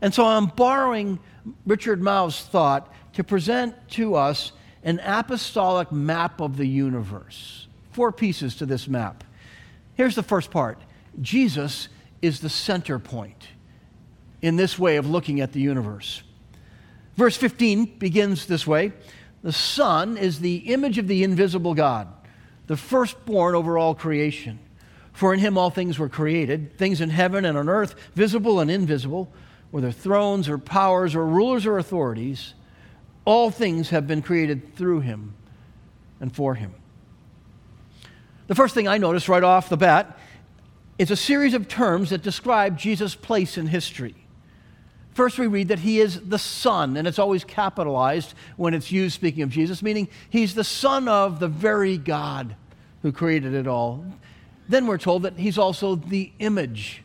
And 0.00 0.14
so 0.14 0.24
I'm 0.24 0.46
borrowing 0.46 1.18
Richard 1.66 2.00
Mouw's 2.00 2.40
thought 2.40 2.90
to 3.12 3.22
present 3.22 3.74
to 3.90 4.14
us 4.14 4.52
an 4.84 5.00
apostolic 5.00 5.92
map 5.92 6.40
of 6.40 6.56
the 6.56 6.64
universe. 6.64 7.66
Four 7.92 8.10
pieces 8.10 8.54
to 8.54 8.64
this 8.64 8.88
map. 8.88 9.22
Here's 9.96 10.14
the 10.14 10.22
first 10.22 10.50
part 10.50 10.78
Jesus 11.20 11.88
is 12.22 12.40
the 12.40 12.48
center 12.48 12.98
point 12.98 13.48
in 14.40 14.56
this 14.56 14.78
way 14.78 14.96
of 14.96 15.10
looking 15.10 15.42
at 15.42 15.52
the 15.52 15.60
universe. 15.60 16.22
Verse 17.18 17.36
15 17.36 17.98
begins 17.98 18.46
this 18.46 18.66
way 18.66 18.94
the 19.42 19.52
Son 19.52 20.16
is 20.16 20.40
the 20.40 20.56
image 20.56 20.98
of 20.98 21.08
the 21.08 21.24
invisible 21.24 21.74
God, 21.74 22.08
the 22.66 22.76
firstborn 22.76 23.54
over 23.54 23.78
all 23.78 23.94
creation. 23.94 24.58
For 25.12 25.34
in 25.34 25.40
him 25.40 25.58
all 25.58 25.70
things 25.70 25.98
were 25.98 26.08
created, 26.08 26.76
things 26.76 27.00
in 27.00 27.10
heaven 27.10 27.44
and 27.44 27.58
on 27.58 27.68
earth, 27.68 27.94
visible 28.14 28.60
and 28.60 28.70
invisible, 28.70 29.32
whether 29.70 29.92
thrones 29.92 30.48
or 30.48 30.58
powers 30.58 31.14
or 31.14 31.26
rulers 31.26 31.66
or 31.66 31.78
authorities. 31.78 32.54
All 33.24 33.50
things 33.50 33.90
have 33.90 34.06
been 34.06 34.22
created 34.22 34.76
through 34.76 35.00
him 35.00 35.34
and 36.20 36.34
for 36.34 36.54
him. 36.54 36.74
The 38.46 38.54
first 38.54 38.74
thing 38.74 38.88
I 38.88 38.98
notice 38.98 39.28
right 39.28 39.44
off 39.44 39.68
the 39.68 39.76
bat 39.76 40.18
is 40.98 41.10
a 41.10 41.16
series 41.16 41.54
of 41.54 41.68
terms 41.68 42.10
that 42.10 42.22
describe 42.22 42.76
Jesus' 42.76 43.14
place 43.14 43.56
in 43.56 43.66
history. 43.68 44.14
First, 45.20 45.38
we 45.38 45.48
read 45.48 45.68
that 45.68 45.80
he 45.80 46.00
is 46.00 46.18
the 46.18 46.38
Son, 46.38 46.96
and 46.96 47.06
it's 47.06 47.18
always 47.18 47.44
capitalized 47.44 48.32
when 48.56 48.72
it's 48.72 48.90
used 48.90 49.14
speaking 49.14 49.42
of 49.42 49.50
Jesus, 49.50 49.82
meaning 49.82 50.08
he's 50.30 50.54
the 50.54 50.64
Son 50.64 51.08
of 51.08 51.40
the 51.40 51.46
very 51.46 51.98
God 51.98 52.56
who 53.02 53.12
created 53.12 53.52
it 53.52 53.66
all. 53.66 54.02
Then 54.70 54.86
we're 54.86 54.96
told 54.96 55.24
that 55.24 55.34
he's 55.34 55.58
also 55.58 55.94
the 55.94 56.32
image. 56.38 57.02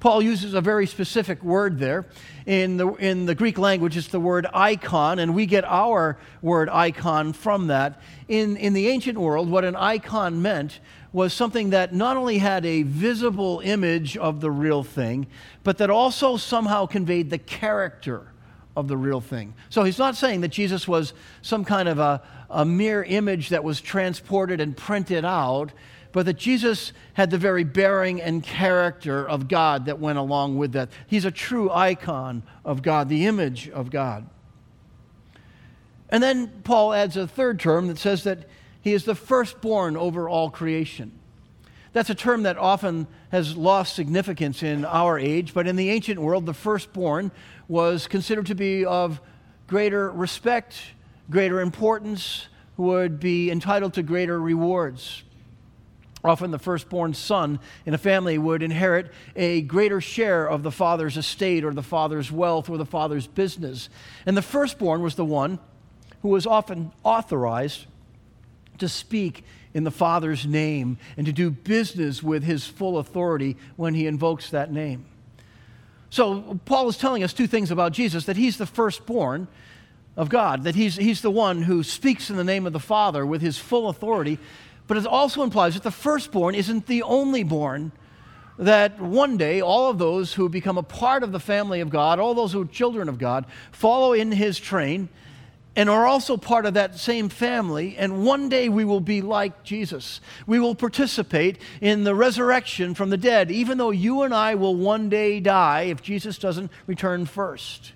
Paul 0.00 0.22
uses 0.22 0.54
a 0.54 0.60
very 0.60 0.88
specific 0.88 1.40
word 1.44 1.78
there. 1.78 2.04
In 2.46 2.78
the, 2.78 2.88
in 2.94 3.26
the 3.26 3.34
Greek 3.36 3.58
language, 3.58 3.96
it's 3.96 4.08
the 4.08 4.18
word 4.18 4.48
icon, 4.52 5.20
and 5.20 5.32
we 5.32 5.46
get 5.46 5.62
our 5.64 6.18
word 6.42 6.68
icon 6.68 7.32
from 7.32 7.68
that. 7.68 8.02
In, 8.26 8.56
in 8.56 8.72
the 8.72 8.88
ancient 8.88 9.16
world, 9.16 9.48
what 9.48 9.64
an 9.64 9.76
icon 9.76 10.42
meant 10.42 10.80
was 11.12 11.32
something 11.32 11.70
that 11.70 11.94
not 11.94 12.16
only 12.16 12.38
had 12.38 12.64
a 12.64 12.82
visible 12.82 13.60
image 13.64 14.16
of 14.16 14.40
the 14.40 14.50
real 14.50 14.82
thing, 14.82 15.26
but 15.62 15.78
that 15.78 15.90
also 15.90 16.36
somehow 16.36 16.86
conveyed 16.86 17.30
the 17.30 17.38
character 17.38 18.32
of 18.74 18.88
the 18.88 18.96
real 18.96 19.20
thing. 19.20 19.54
So 19.68 19.84
he's 19.84 19.98
not 19.98 20.16
saying 20.16 20.40
that 20.40 20.48
Jesus 20.48 20.88
was 20.88 21.12
some 21.42 21.64
kind 21.64 21.88
of 21.88 21.98
a, 21.98 22.22
a 22.48 22.64
mere 22.64 23.02
image 23.02 23.50
that 23.50 23.62
was 23.62 23.80
transported 23.80 24.60
and 24.60 24.74
printed 24.74 25.24
out, 25.24 25.72
but 26.12 26.26
that 26.26 26.38
Jesus 26.38 26.92
had 27.14 27.30
the 27.30 27.38
very 27.38 27.64
bearing 27.64 28.20
and 28.20 28.42
character 28.42 29.26
of 29.26 29.48
God 29.48 29.86
that 29.86 29.98
went 29.98 30.18
along 30.18 30.56
with 30.56 30.72
that. 30.72 30.88
He's 31.06 31.24
a 31.24 31.30
true 31.30 31.70
icon 31.70 32.42
of 32.64 32.82
God, 32.82 33.08
the 33.08 33.26
image 33.26 33.68
of 33.68 33.90
God. 33.90 34.26
And 36.08 36.22
then 36.22 36.48
Paul 36.64 36.92
adds 36.92 37.16
a 37.16 37.26
third 37.26 37.58
term 37.58 37.88
that 37.88 37.98
says 37.98 38.24
that 38.24 38.46
he 38.82 38.92
is 38.92 39.04
the 39.04 39.14
firstborn 39.14 39.96
over 39.96 40.28
all 40.28 40.50
creation. 40.50 41.12
That's 41.92 42.10
a 42.10 42.14
term 42.14 42.42
that 42.44 42.56
often 42.56 43.06
has 43.30 43.56
lost 43.56 43.94
significance 43.94 44.62
in 44.62 44.84
our 44.84 45.18
age, 45.18 45.54
but 45.54 45.66
in 45.66 45.76
the 45.76 45.90
ancient 45.90 46.20
world, 46.20 46.46
the 46.46 46.54
firstborn 46.54 47.30
was 47.68 48.06
considered 48.06 48.46
to 48.46 48.54
be 48.54 48.84
of 48.84 49.20
greater 49.66 50.10
respect, 50.10 50.82
greater 51.30 51.60
importance, 51.60 52.48
would 52.76 53.20
be 53.20 53.50
entitled 53.50 53.94
to 53.94 54.02
greater 54.02 54.40
rewards. 54.40 55.22
Often, 56.24 56.52
the 56.52 56.58
firstborn 56.58 57.14
son 57.14 57.58
in 57.84 57.94
a 57.94 57.98
family 57.98 58.38
would 58.38 58.62
inherit 58.62 59.12
a 59.34 59.62
greater 59.62 60.00
share 60.00 60.48
of 60.48 60.62
the 60.62 60.70
father's 60.70 61.16
estate 61.16 61.64
or 61.64 61.74
the 61.74 61.82
father's 61.82 62.30
wealth 62.30 62.70
or 62.70 62.78
the 62.78 62.86
father's 62.86 63.26
business. 63.26 63.88
And 64.24 64.36
the 64.36 64.42
firstborn 64.42 65.02
was 65.02 65.16
the 65.16 65.24
one 65.24 65.58
who 66.22 66.28
was 66.28 66.46
often 66.46 66.92
authorized 67.02 67.86
to 68.78 68.88
speak 68.88 69.44
in 69.74 69.84
the 69.84 69.90
Father's 69.90 70.46
name 70.46 70.98
and 71.16 71.26
to 71.26 71.32
do 71.32 71.50
business 71.50 72.22
with 72.22 72.42
his 72.42 72.66
full 72.66 72.98
authority 72.98 73.56
when 73.76 73.94
he 73.94 74.06
invokes 74.06 74.50
that 74.50 74.72
name. 74.72 75.06
So, 76.10 76.60
Paul 76.66 76.88
is 76.88 76.98
telling 76.98 77.24
us 77.24 77.32
two 77.32 77.46
things 77.46 77.70
about 77.70 77.92
Jesus 77.92 78.26
that 78.26 78.36
he's 78.36 78.58
the 78.58 78.66
firstborn 78.66 79.48
of 80.16 80.28
God, 80.28 80.64
that 80.64 80.74
he's, 80.74 80.96
he's 80.96 81.22
the 81.22 81.30
one 81.30 81.62
who 81.62 81.82
speaks 81.82 82.28
in 82.28 82.36
the 82.36 82.44
name 82.44 82.66
of 82.66 82.74
the 82.74 82.80
Father 82.80 83.24
with 83.24 83.40
his 83.40 83.56
full 83.56 83.88
authority, 83.88 84.38
but 84.86 84.96
it 84.98 85.06
also 85.06 85.42
implies 85.42 85.74
that 85.74 85.82
the 85.82 85.90
firstborn 85.90 86.54
isn't 86.54 86.86
the 86.86 87.02
only 87.02 87.42
born. 87.42 87.92
That 88.58 89.00
one 89.00 89.38
day, 89.38 89.62
all 89.62 89.88
of 89.88 89.96
those 89.98 90.34
who 90.34 90.50
become 90.50 90.76
a 90.76 90.82
part 90.82 91.22
of 91.22 91.32
the 91.32 91.40
family 91.40 91.80
of 91.80 91.88
God, 91.88 92.18
all 92.18 92.34
those 92.34 92.52
who 92.52 92.60
are 92.60 92.66
children 92.66 93.08
of 93.08 93.16
God, 93.16 93.46
follow 93.70 94.12
in 94.12 94.30
his 94.30 94.58
train 94.58 95.08
and 95.74 95.88
are 95.88 96.06
also 96.06 96.36
part 96.36 96.66
of 96.66 96.74
that 96.74 96.98
same 96.98 97.28
family. 97.28 97.96
And 97.96 98.24
one 98.24 98.48
day 98.48 98.68
we 98.68 98.84
will 98.84 99.00
be 99.00 99.22
like 99.22 99.62
Jesus. 99.64 100.20
We 100.46 100.58
will 100.60 100.74
participate 100.74 101.58
in 101.80 102.04
the 102.04 102.14
resurrection 102.14 102.94
from 102.94 103.10
the 103.10 103.16
dead, 103.16 103.50
even 103.50 103.78
though 103.78 103.90
you 103.90 104.22
and 104.22 104.34
I 104.34 104.54
will 104.54 104.74
one 104.74 105.08
day 105.08 105.40
die 105.40 105.82
if 105.82 106.02
Jesus 106.02 106.38
doesn't 106.38 106.70
return 106.86 107.24
first. 107.24 107.92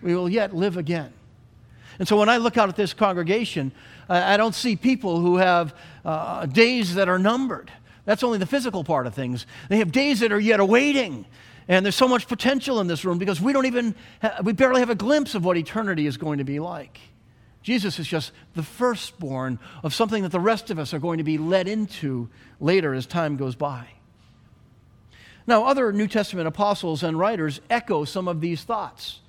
We 0.00 0.14
will 0.14 0.28
yet 0.28 0.54
live 0.54 0.76
again. 0.76 1.12
And 1.98 2.08
so 2.08 2.16
when 2.16 2.28
I 2.28 2.38
look 2.38 2.56
out 2.56 2.68
at 2.68 2.76
this 2.76 2.94
congregation, 2.94 3.72
I 4.08 4.36
don't 4.36 4.54
see 4.54 4.76
people 4.76 5.20
who 5.20 5.36
have 5.36 5.74
uh, 6.04 6.46
days 6.46 6.94
that 6.94 7.08
are 7.08 7.18
numbered. 7.18 7.70
That's 8.04 8.22
only 8.22 8.38
the 8.38 8.46
physical 8.46 8.82
part 8.82 9.06
of 9.06 9.14
things. 9.14 9.46
They 9.68 9.78
have 9.78 9.92
days 9.92 10.20
that 10.20 10.32
are 10.32 10.40
yet 10.40 10.60
awaiting. 10.60 11.24
And 11.68 11.86
there's 11.86 11.96
so 11.96 12.08
much 12.08 12.26
potential 12.26 12.80
in 12.80 12.86
this 12.86 13.04
room 13.04 13.18
because 13.18 13.40
we 13.40 13.52
don't 13.52 13.66
even, 13.66 13.94
we 14.42 14.52
barely 14.52 14.80
have 14.80 14.90
a 14.90 14.94
glimpse 14.94 15.34
of 15.34 15.44
what 15.44 15.56
eternity 15.56 16.06
is 16.06 16.16
going 16.16 16.38
to 16.38 16.44
be 16.44 16.58
like. 16.58 16.98
Jesus 17.62 17.98
is 17.98 18.06
just 18.08 18.32
the 18.54 18.62
firstborn 18.62 19.58
of 19.84 19.94
something 19.94 20.24
that 20.24 20.32
the 20.32 20.40
rest 20.40 20.70
of 20.70 20.78
us 20.78 20.92
are 20.92 20.98
going 20.98 21.18
to 21.18 21.24
be 21.24 21.38
led 21.38 21.68
into 21.68 22.28
later 22.58 22.92
as 22.92 23.06
time 23.06 23.36
goes 23.36 23.54
by. 23.54 23.86
Now, 25.46 25.64
other 25.64 25.92
New 25.92 26.08
Testament 26.08 26.48
apostles 26.48 27.02
and 27.02 27.18
writers 27.18 27.60
echo 27.70 28.04
some 28.04 28.28
of 28.28 28.40
these 28.40 28.64
thoughts. 28.64 29.20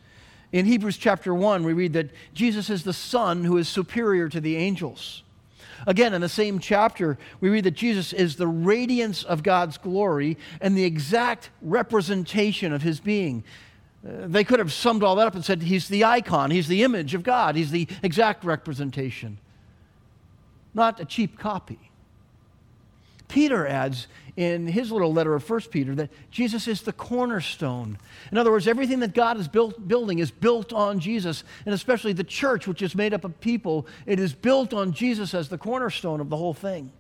In 0.52 0.66
Hebrews 0.66 0.98
chapter 0.98 1.34
1, 1.34 1.63
we 1.63 1.74
read 1.74 1.94
that 1.94 2.12
Jesus 2.34 2.70
is 2.70 2.84
the 2.84 2.94
Son 2.94 3.44
who 3.44 3.58
is 3.58 3.68
superior 3.68 4.30
to 4.30 4.40
the 4.40 4.56
angels. 4.56 5.24
Again, 5.86 6.13
in 6.13 6.22
the 6.22 6.30
same 6.30 6.60
chapter, 6.60 7.18
we 7.40 7.50
read 7.50 7.66
that 7.66 7.72
Jesus 7.72 8.13
is 8.13 8.36
the 8.36 8.48
radiance 8.48 9.24
of 9.24 9.44
God's 9.44 9.78
glory 9.78 10.38
and 10.62 10.78
the 10.78 10.84
exact 10.84 11.50
representation 11.62 12.74
of 12.74 12.82
his 12.82 13.00
being. 13.00 13.44
Uh, 14.06 14.28
they 14.28 14.44
could 14.44 14.60
have 14.60 14.74
summed 14.74 15.04
all 15.04 15.16
that 15.16 15.28
up 15.28 15.36
and 15.36 15.46
said 15.46 15.62
he's 15.62 15.88
the 15.88 16.04
icon, 16.04 16.52
he's 16.52 16.68
the 16.68 16.84
image 16.84 17.13
of 17.13 17.24
God, 17.24 17.56
he's 17.56 17.72
the 17.72 17.88
exact 18.02 18.44
representation, 18.44 19.38
not 20.74 21.00
a 21.00 21.06
cheap 21.06 21.40
copy. 21.40 21.92
Peter 23.34 23.66
adds 23.66 24.06
in 24.38 24.68
his 24.68 24.92
little 24.92 25.12
letter 25.12 25.34
of 25.34 25.50
1 25.50 25.62
Peter 25.72 25.96
that 25.96 26.12
Jesus 26.30 26.68
is 26.68 26.84
the 26.84 26.94
cornerstone. 26.94 27.98
In 28.32 28.38
other 28.38 28.52
words, 28.52 28.68
everything 28.68 29.00
that 29.00 29.16
God 29.16 29.40
is 29.40 29.48
built, 29.48 29.88
building 29.88 30.20
is 30.20 30.30
built 30.30 30.72
on 30.72 31.00
Jesus, 31.00 31.44
and 31.66 31.74
especially 31.74 32.13
the 32.13 32.24
church, 32.24 32.68
which 32.68 32.84
is 32.84 32.94
made 32.94 33.12
up 33.12 33.24
of 33.24 33.42
people, 33.42 33.88
it 34.06 34.20
is 34.20 34.36
built 34.36 34.72
on 34.72 34.92
Jesus 34.92 35.34
as 35.34 35.50
the 35.50 35.58
cornerstone 35.58 36.20
of 36.20 36.30
the 36.30 36.38
whole 36.38 36.54
thing. 36.54 36.92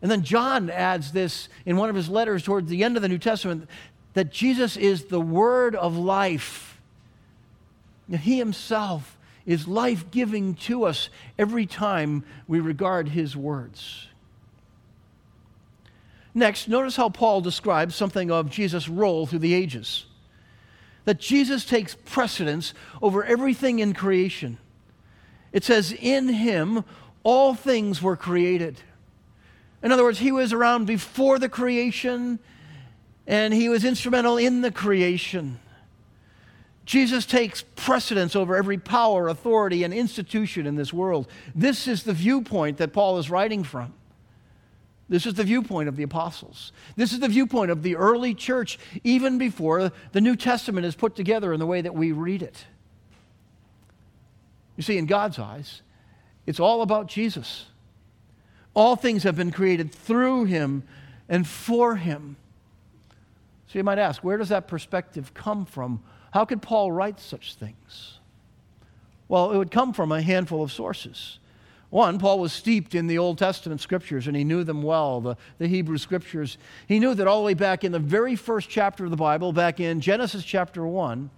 And 0.00 0.10
then 0.10 0.22
John 0.22 0.70
adds 0.70 1.12
this 1.12 1.50
in 1.66 1.76
one 1.76 1.90
of 1.90 1.94
his 1.94 2.08
letters 2.08 2.42
towards 2.42 2.70
the 2.70 2.82
end 2.82 2.96
of 2.96 3.02
the 3.02 3.08
New 3.10 3.18
Testament 3.18 3.68
that 4.14 4.32
Jesus 4.32 4.78
is 4.78 5.04
the 5.04 5.20
word 5.20 5.76
of 5.76 5.94
life. 5.94 6.80
And 8.08 8.18
he 8.18 8.38
himself 8.38 9.18
is 9.44 9.68
life 9.68 10.10
giving 10.10 10.54
to 10.54 10.84
us 10.84 11.10
every 11.38 11.66
time 11.66 12.24
we 12.48 12.60
regard 12.60 13.10
his 13.10 13.36
words. 13.36 14.08
Next, 16.34 16.68
notice 16.68 16.96
how 16.96 17.08
Paul 17.08 17.40
describes 17.40 17.94
something 17.94 18.30
of 18.30 18.50
Jesus' 18.50 18.88
role 18.88 19.26
through 19.26 19.40
the 19.40 19.54
ages. 19.54 20.06
That 21.04 21.20
Jesus 21.20 21.64
takes 21.64 21.94
precedence 21.94 22.72
over 23.02 23.24
everything 23.24 23.80
in 23.80 23.92
creation. 23.92 24.58
It 25.52 25.64
says, 25.64 25.92
In 25.92 26.28
him 26.28 26.84
all 27.22 27.54
things 27.54 28.00
were 28.00 28.16
created. 28.16 28.80
In 29.82 29.92
other 29.92 30.04
words, 30.04 30.20
he 30.20 30.32
was 30.32 30.52
around 30.52 30.86
before 30.86 31.38
the 31.38 31.48
creation 31.48 32.38
and 33.26 33.52
he 33.52 33.68
was 33.68 33.84
instrumental 33.84 34.36
in 34.36 34.62
the 34.62 34.70
creation. 34.70 35.60
Jesus 36.84 37.24
takes 37.24 37.62
precedence 37.76 38.34
over 38.34 38.56
every 38.56 38.78
power, 38.78 39.28
authority, 39.28 39.84
and 39.84 39.94
institution 39.94 40.66
in 40.66 40.74
this 40.74 40.92
world. 40.92 41.28
This 41.54 41.86
is 41.86 42.02
the 42.02 42.12
viewpoint 42.12 42.78
that 42.78 42.92
Paul 42.92 43.18
is 43.18 43.30
writing 43.30 43.62
from. 43.62 43.94
This 45.08 45.26
is 45.26 45.34
the 45.34 45.44
viewpoint 45.44 45.88
of 45.88 45.96
the 45.96 46.02
apostles. 46.02 46.72
This 46.96 47.12
is 47.12 47.20
the 47.20 47.28
viewpoint 47.28 47.70
of 47.70 47.82
the 47.82 47.96
early 47.96 48.34
church, 48.34 48.78
even 49.04 49.36
before 49.36 49.92
the 50.12 50.20
New 50.20 50.36
Testament 50.36 50.86
is 50.86 50.94
put 50.94 51.16
together 51.16 51.52
in 51.52 51.60
the 51.60 51.66
way 51.66 51.80
that 51.80 51.94
we 51.94 52.12
read 52.12 52.42
it. 52.42 52.64
You 54.76 54.82
see, 54.82 54.96
in 54.96 55.06
God's 55.06 55.38
eyes, 55.38 55.82
it's 56.46 56.60
all 56.60 56.82
about 56.82 57.08
Jesus. 57.08 57.66
All 58.74 58.96
things 58.96 59.24
have 59.24 59.36
been 59.36 59.50
created 59.50 59.92
through 59.92 60.44
him 60.44 60.84
and 61.28 61.46
for 61.46 61.96
him. 61.96 62.36
So 63.66 63.78
you 63.78 63.84
might 63.84 63.98
ask, 63.98 64.24
where 64.24 64.38
does 64.38 64.48
that 64.48 64.66
perspective 64.66 65.34
come 65.34 65.66
from? 65.66 66.02
How 66.32 66.44
could 66.44 66.62
Paul 66.62 66.90
write 66.90 67.20
such 67.20 67.54
things? 67.54 68.18
Well, 69.28 69.52
it 69.52 69.58
would 69.58 69.70
come 69.70 69.92
from 69.92 70.12
a 70.12 70.22
handful 70.22 70.62
of 70.62 70.72
sources. 70.72 71.38
One, 71.92 72.18
Paul 72.18 72.38
was 72.38 72.54
steeped 72.54 72.94
in 72.94 73.06
the 73.06 73.18
Old 73.18 73.36
Testament 73.36 73.82
scriptures 73.82 74.26
and 74.26 74.34
he 74.34 74.44
knew 74.44 74.64
them 74.64 74.82
well, 74.82 75.20
the, 75.20 75.36
the 75.58 75.66
Hebrew 75.66 75.98
scriptures. 75.98 76.56
He 76.88 76.98
knew 76.98 77.14
that 77.14 77.26
all 77.26 77.40
the 77.40 77.44
way 77.44 77.52
back 77.52 77.84
in 77.84 77.92
the 77.92 77.98
very 77.98 78.34
first 78.34 78.70
chapter 78.70 79.04
of 79.04 79.10
the 79.10 79.16
Bible, 79.18 79.52
back 79.52 79.78
in 79.78 80.00
Genesis 80.00 80.42
chapter 80.42 80.86
1, 80.86 81.28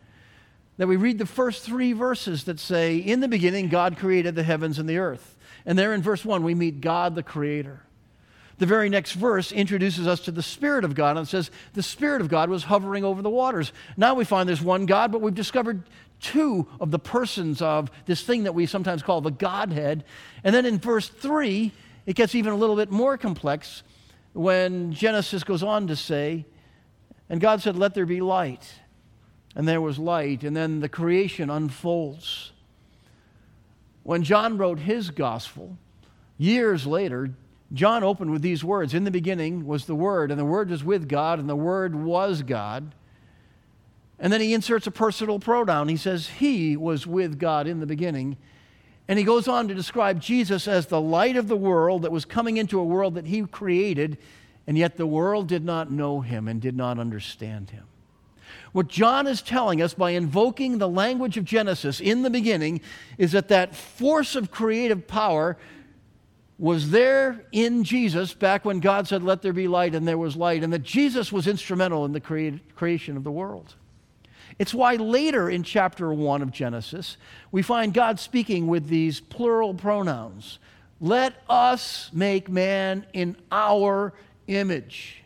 that 0.76 0.86
we 0.86 0.94
read 0.94 1.18
the 1.18 1.26
first 1.26 1.64
three 1.64 1.92
verses 1.92 2.44
that 2.44 2.60
say, 2.60 2.98
In 2.98 3.18
the 3.18 3.26
beginning, 3.26 3.68
God 3.68 3.98
created 3.98 4.36
the 4.36 4.44
heavens 4.44 4.78
and 4.78 4.88
the 4.88 4.98
earth. 4.98 5.34
And 5.66 5.76
there 5.76 5.92
in 5.92 6.02
verse 6.02 6.24
1, 6.24 6.44
we 6.44 6.54
meet 6.54 6.80
God 6.80 7.16
the 7.16 7.24
Creator. 7.24 7.80
The 8.58 8.66
very 8.66 8.88
next 8.88 9.14
verse 9.14 9.50
introduces 9.50 10.06
us 10.06 10.20
to 10.20 10.30
the 10.30 10.40
Spirit 10.40 10.84
of 10.84 10.94
God 10.94 11.16
and 11.16 11.26
says, 11.26 11.50
The 11.72 11.82
Spirit 11.82 12.20
of 12.20 12.28
God 12.28 12.48
was 12.48 12.62
hovering 12.62 13.02
over 13.02 13.22
the 13.22 13.28
waters. 13.28 13.72
Now 13.96 14.14
we 14.14 14.24
find 14.24 14.48
there's 14.48 14.62
one 14.62 14.86
God, 14.86 15.10
but 15.10 15.20
we've 15.20 15.34
discovered 15.34 15.82
two 16.24 16.66
of 16.80 16.90
the 16.90 16.98
persons 16.98 17.60
of 17.60 17.90
this 18.06 18.22
thing 18.22 18.44
that 18.44 18.54
we 18.54 18.66
sometimes 18.66 19.02
call 19.02 19.20
the 19.20 19.30
Godhead. 19.30 20.04
And 20.42 20.54
then 20.54 20.64
in 20.64 20.78
verse 20.78 21.08
3, 21.08 21.70
it 22.06 22.16
gets 22.16 22.34
even 22.34 22.52
a 22.52 22.56
little 22.56 22.76
bit 22.76 22.90
more 22.90 23.18
complex 23.18 23.82
when 24.32 24.92
Genesis 24.92 25.44
goes 25.44 25.62
on 25.62 25.86
to 25.88 25.96
say, 25.96 26.46
And 27.28 27.40
God 27.40 27.60
said, 27.60 27.76
Let 27.76 27.94
there 27.94 28.06
be 28.06 28.20
light. 28.20 28.74
And 29.54 29.68
there 29.68 29.80
was 29.80 29.98
light. 29.98 30.42
And 30.42 30.56
then 30.56 30.80
the 30.80 30.88
creation 30.88 31.50
unfolds. 31.50 32.52
When 34.02 34.22
John 34.22 34.58
wrote 34.58 34.80
his 34.80 35.10
gospel, 35.10 35.76
years 36.38 36.86
later, 36.86 37.30
John 37.72 38.02
opened 38.02 38.30
with 38.30 38.42
these 38.42 38.64
words 38.64 38.94
In 38.94 39.04
the 39.04 39.10
beginning 39.10 39.66
was 39.66 39.84
the 39.84 39.94
Word, 39.94 40.30
and 40.30 40.40
the 40.40 40.44
Word 40.44 40.70
was 40.70 40.82
with 40.82 41.08
God, 41.08 41.38
and 41.38 41.48
the 41.48 41.56
Word 41.56 41.94
was 41.94 42.42
God. 42.42 42.94
And 44.24 44.32
then 44.32 44.40
he 44.40 44.54
inserts 44.54 44.86
a 44.86 44.90
personal 44.90 45.38
pronoun. 45.38 45.88
He 45.88 45.98
says, 45.98 46.26
He 46.26 46.78
was 46.78 47.06
with 47.06 47.38
God 47.38 47.66
in 47.66 47.80
the 47.80 47.86
beginning. 47.86 48.38
And 49.06 49.18
he 49.18 49.24
goes 49.24 49.46
on 49.46 49.68
to 49.68 49.74
describe 49.74 50.18
Jesus 50.18 50.66
as 50.66 50.86
the 50.86 50.98
light 51.00 51.36
of 51.36 51.46
the 51.46 51.58
world 51.58 52.00
that 52.02 52.10
was 52.10 52.24
coming 52.24 52.56
into 52.56 52.80
a 52.80 52.84
world 52.84 53.16
that 53.16 53.26
he 53.26 53.42
created, 53.42 54.16
and 54.66 54.78
yet 54.78 54.96
the 54.96 55.06
world 55.06 55.46
did 55.46 55.62
not 55.62 55.92
know 55.92 56.22
him 56.22 56.48
and 56.48 56.58
did 56.58 56.74
not 56.74 56.98
understand 56.98 57.68
him. 57.68 57.84
What 58.72 58.88
John 58.88 59.26
is 59.26 59.42
telling 59.42 59.82
us 59.82 59.92
by 59.92 60.12
invoking 60.12 60.78
the 60.78 60.88
language 60.88 61.36
of 61.36 61.44
Genesis 61.44 62.00
in 62.00 62.22
the 62.22 62.30
beginning 62.30 62.80
is 63.18 63.32
that 63.32 63.48
that 63.48 63.76
force 63.76 64.36
of 64.36 64.50
creative 64.50 65.06
power 65.06 65.58
was 66.58 66.92
there 66.92 67.44
in 67.52 67.84
Jesus 67.84 68.32
back 68.32 68.64
when 68.64 68.80
God 68.80 69.06
said, 69.06 69.22
Let 69.22 69.42
there 69.42 69.52
be 69.52 69.68
light, 69.68 69.94
and 69.94 70.08
there 70.08 70.16
was 70.16 70.34
light, 70.34 70.64
and 70.64 70.72
that 70.72 70.82
Jesus 70.82 71.30
was 71.30 71.46
instrumental 71.46 72.06
in 72.06 72.12
the 72.12 72.62
creation 72.74 73.18
of 73.18 73.24
the 73.24 73.30
world. 73.30 73.74
It's 74.58 74.72
why 74.72 74.94
later 74.96 75.50
in 75.50 75.62
chapter 75.62 76.12
1 76.12 76.42
of 76.42 76.52
Genesis, 76.52 77.16
we 77.50 77.62
find 77.62 77.92
God 77.92 78.20
speaking 78.20 78.66
with 78.66 78.88
these 78.88 79.20
plural 79.20 79.74
pronouns. 79.74 80.58
Let 81.00 81.42
us 81.48 82.10
make 82.12 82.48
man 82.48 83.04
in 83.12 83.36
our 83.50 84.14
image, 84.46 85.22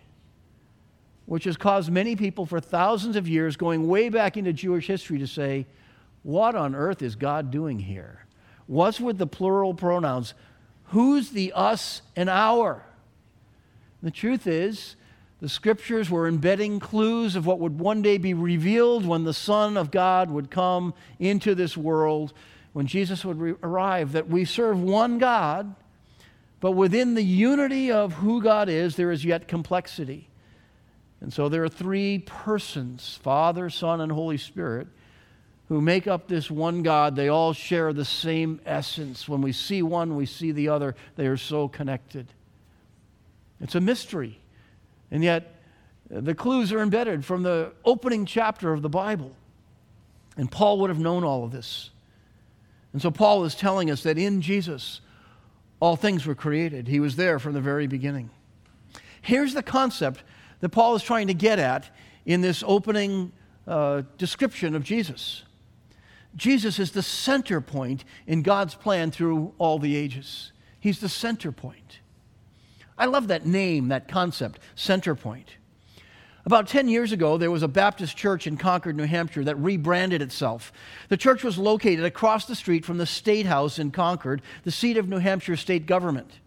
which 1.26 1.44
has 1.44 1.56
caused 1.56 1.90
many 1.90 2.16
people 2.16 2.46
for 2.46 2.58
thousands 2.58 3.16
of 3.16 3.28
years, 3.28 3.56
going 3.56 3.86
way 3.86 4.08
back 4.08 4.36
into 4.36 4.52
Jewish 4.52 4.86
history, 4.86 5.18
to 5.18 5.26
say, 5.26 5.66
What 6.22 6.54
on 6.54 6.74
earth 6.74 7.02
is 7.02 7.14
God 7.16 7.50
doing 7.50 7.78
here? 7.78 8.24
What's 8.66 9.00
with 9.00 9.18
the 9.18 9.26
plural 9.26 9.74
pronouns? 9.74 10.34
Who's 10.84 11.30
the 11.30 11.52
us 11.54 12.00
and 12.16 12.30
our? 12.30 12.84
The 14.02 14.10
truth 14.10 14.46
is, 14.46 14.96
the 15.40 15.48
scriptures 15.48 16.10
were 16.10 16.26
embedding 16.26 16.80
clues 16.80 17.36
of 17.36 17.46
what 17.46 17.60
would 17.60 17.78
one 17.78 18.02
day 18.02 18.18
be 18.18 18.34
revealed 18.34 19.06
when 19.06 19.24
the 19.24 19.34
Son 19.34 19.76
of 19.76 19.90
God 19.90 20.30
would 20.30 20.50
come 20.50 20.94
into 21.20 21.54
this 21.54 21.76
world, 21.76 22.32
when 22.72 22.86
Jesus 22.86 23.24
would 23.24 23.40
re- 23.40 23.54
arrive, 23.62 24.12
that 24.12 24.28
we 24.28 24.44
serve 24.44 24.82
one 24.82 25.18
God, 25.18 25.74
but 26.60 26.72
within 26.72 27.14
the 27.14 27.22
unity 27.22 27.92
of 27.92 28.14
who 28.14 28.42
God 28.42 28.68
is, 28.68 28.96
there 28.96 29.12
is 29.12 29.24
yet 29.24 29.46
complexity. 29.46 30.28
And 31.20 31.32
so 31.32 31.48
there 31.48 31.62
are 31.62 31.68
three 31.68 32.18
persons 32.18 33.18
Father, 33.22 33.70
Son, 33.70 34.00
and 34.00 34.10
Holy 34.10 34.38
Spirit 34.38 34.88
who 35.68 35.80
make 35.80 36.06
up 36.06 36.26
this 36.26 36.50
one 36.50 36.82
God. 36.82 37.14
They 37.14 37.28
all 37.28 37.52
share 37.52 37.92
the 37.92 38.04
same 38.04 38.60
essence. 38.64 39.28
When 39.28 39.42
we 39.42 39.52
see 39.52 39.82
one, 39.82 40.16
we 40.16 40.26
see 40.26 40.50
the 40.50 40.68
other. 40.68 40.96
They 41.16 41.26
are 41.26 41.36
so 41.36 41.68
connected. 41.68 42.26
It's 43.60 43.74
a 43.74 43.80
mystery. 43.80 44.40
And 45.10 45.24
yet, 45.24 45.54
the 46.10 46.34
clues 46.34 46.72
are 46.72 46.80
embedded 46.80 47.24
from 47.24 47.42
the 47.42 47.72
opening 47.84 48.26
chapter 48.26 48.72
of 48.72 48.82
the 48.82 48.88
Bible. 48.88 49.32
And 50.36 50.50
Paul 50.50 50.78
would 50.80 50.90
have 50.90 50.98
known 50.98 51.24
all 51.24 51.44
of 51.44 51.52
this. 51.52 51.90
And 52.92 53.02
so 53.02 53.10
Paul 53.10 53.44
is 53.44 53.54
telling 53.54 53.90
us 53.90 54.02
that 54.04 54.18
in 54.18 54.40
Jesus, 54.40 55.00
all 55.80 55.96
things 55.96 56.26
were 56.26 56.34
created. 56.34 56.88
He 56.88 57.00
was 57.00 57.16
there 57.16 57.38
from 57.38 57.52
the 57.52 57.60
very 57.60 57.86
beginning. 57.86 58.30
Here's 59.20 59.54
the 59.54 59.62
concept 59.62 60.22
that 60.60 60.70
Paul 60.70 60.94
is 60.94 61.02
trying 61.02 61.26
to 61.26 61.34
get 61.34 61.58
at 61.58 61.90
in 62.24 62.40
this 62.40 62.64
opening 62.66 63.32
uh, 63.66 64.02
description 64.16 64.74
of 64.74 64.82
Jesus 64.82 65.44
Jesus 66.36 66.78
is 66.78 66.92
the 66.92 67.02
center 67.02 67.60
point 67.60 68.04
in 68.26 68.42
God's 68.42 68.74
plan 68.74 69.10
through 69.10 69.54
all 69.58 69.78
the 69.78 69.96
ages. 69.96 70.52
He's 70.78 71.00
the 71.00 71.08
center 71.08 71.50
point. 71.50 71.98
I 72.98 73.06
love 73.06 73.28
that 73.28 73.46
name, 73.46 73.88
that 73.88 74.08
concept, 74.08 74.58
center 74.74 75.14
point. 75.14 75.56
About 76.44 76.66
10 76.66 76.88
years 76.88 77.12
ago, 77.12 77.36
there 77.36 77.50
was 77.50 77.62
a 77.62 77.68
Baptist 77.68 78.16
church 78.16 78.46
in 78.46 78.56
Concord, 78.56 78.96
New 78.96 79.04
Hampshire 79.04 79.44
that 79.44 79.56
rebranded 79.56 80.22
itself. 80.22 80.72
The 81.08 81.16
church 81.16 81.44
was 81.44 81.58
located 81.58 82.04
across 82.04 82.46
the 82.46 82.54
street 82.54 82.84
from 82.84 82.96
the 82.96 83.06
State 83.06 83.44
House 83.46 83.78
in 83.78 83.90
Concord, 83.90 84.40
the 84.64 84.70
seat 84.70 84.96
of 84.96 85.08
New 85.08 85.18
Hampshire 85.18 85.56
state 85.56 85.86
government. 85.86 86.40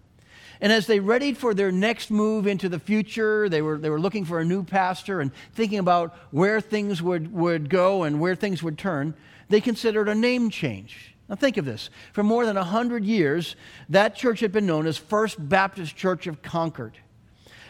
And 0.60 0.72
as 0.72 0.88
they 0.88 1.00
readied 1.00 1.38
for 1.38 1.54
their 1.54 1.72
next 1.72 2.12
move 2.12 2.48
into 2.48 2.68
the 2.68 2.80
future, 2.80 3.48
they 3.48 3.62
were, 3.62 3.78
they 3.78 3.90
were 3.90 4.00
looking 4.00 4.26
for 4.26 4.40
a 4.40 4.46
new 4.46 4.64
pastor 4.64 5.22
and 5.22 5.32
thinking 5.54 5.80
about 5.80 6.16
where 6.32 6.62
things 6.62 7.02
would, 7.02 7.32
would 7.34 7.70
go 7.70 8.04
and 8.04 8.20
where 8.20 8.36
things 8.36 8.62
would 8.62 8.78
turn, 8.78 9.16
they 9.50 9.62
considered 9.62 10.10
a 10.10 10.16
name 10.16 10.50
change. 10.50 11.11
Now, 11.32 11.38
think 11.38 11.56
of 11.56 11.64
this. 11.64 11.90
For 12.12 12.24
more 12.24 12.46
than 12.46 12.58
100 12.58 13.06
years, 13.06 13.56
that 13.88 14.18
church 14.18 14.42
had 14.42 14.52
been 14.52 14.66
known 14.66 14.86
as 14.86 14.98
First 14.98 15.38
Baptist 15.40 15.96
Church 15.96 16.28
of 16.28 16.42
Concord. 16.42 16.98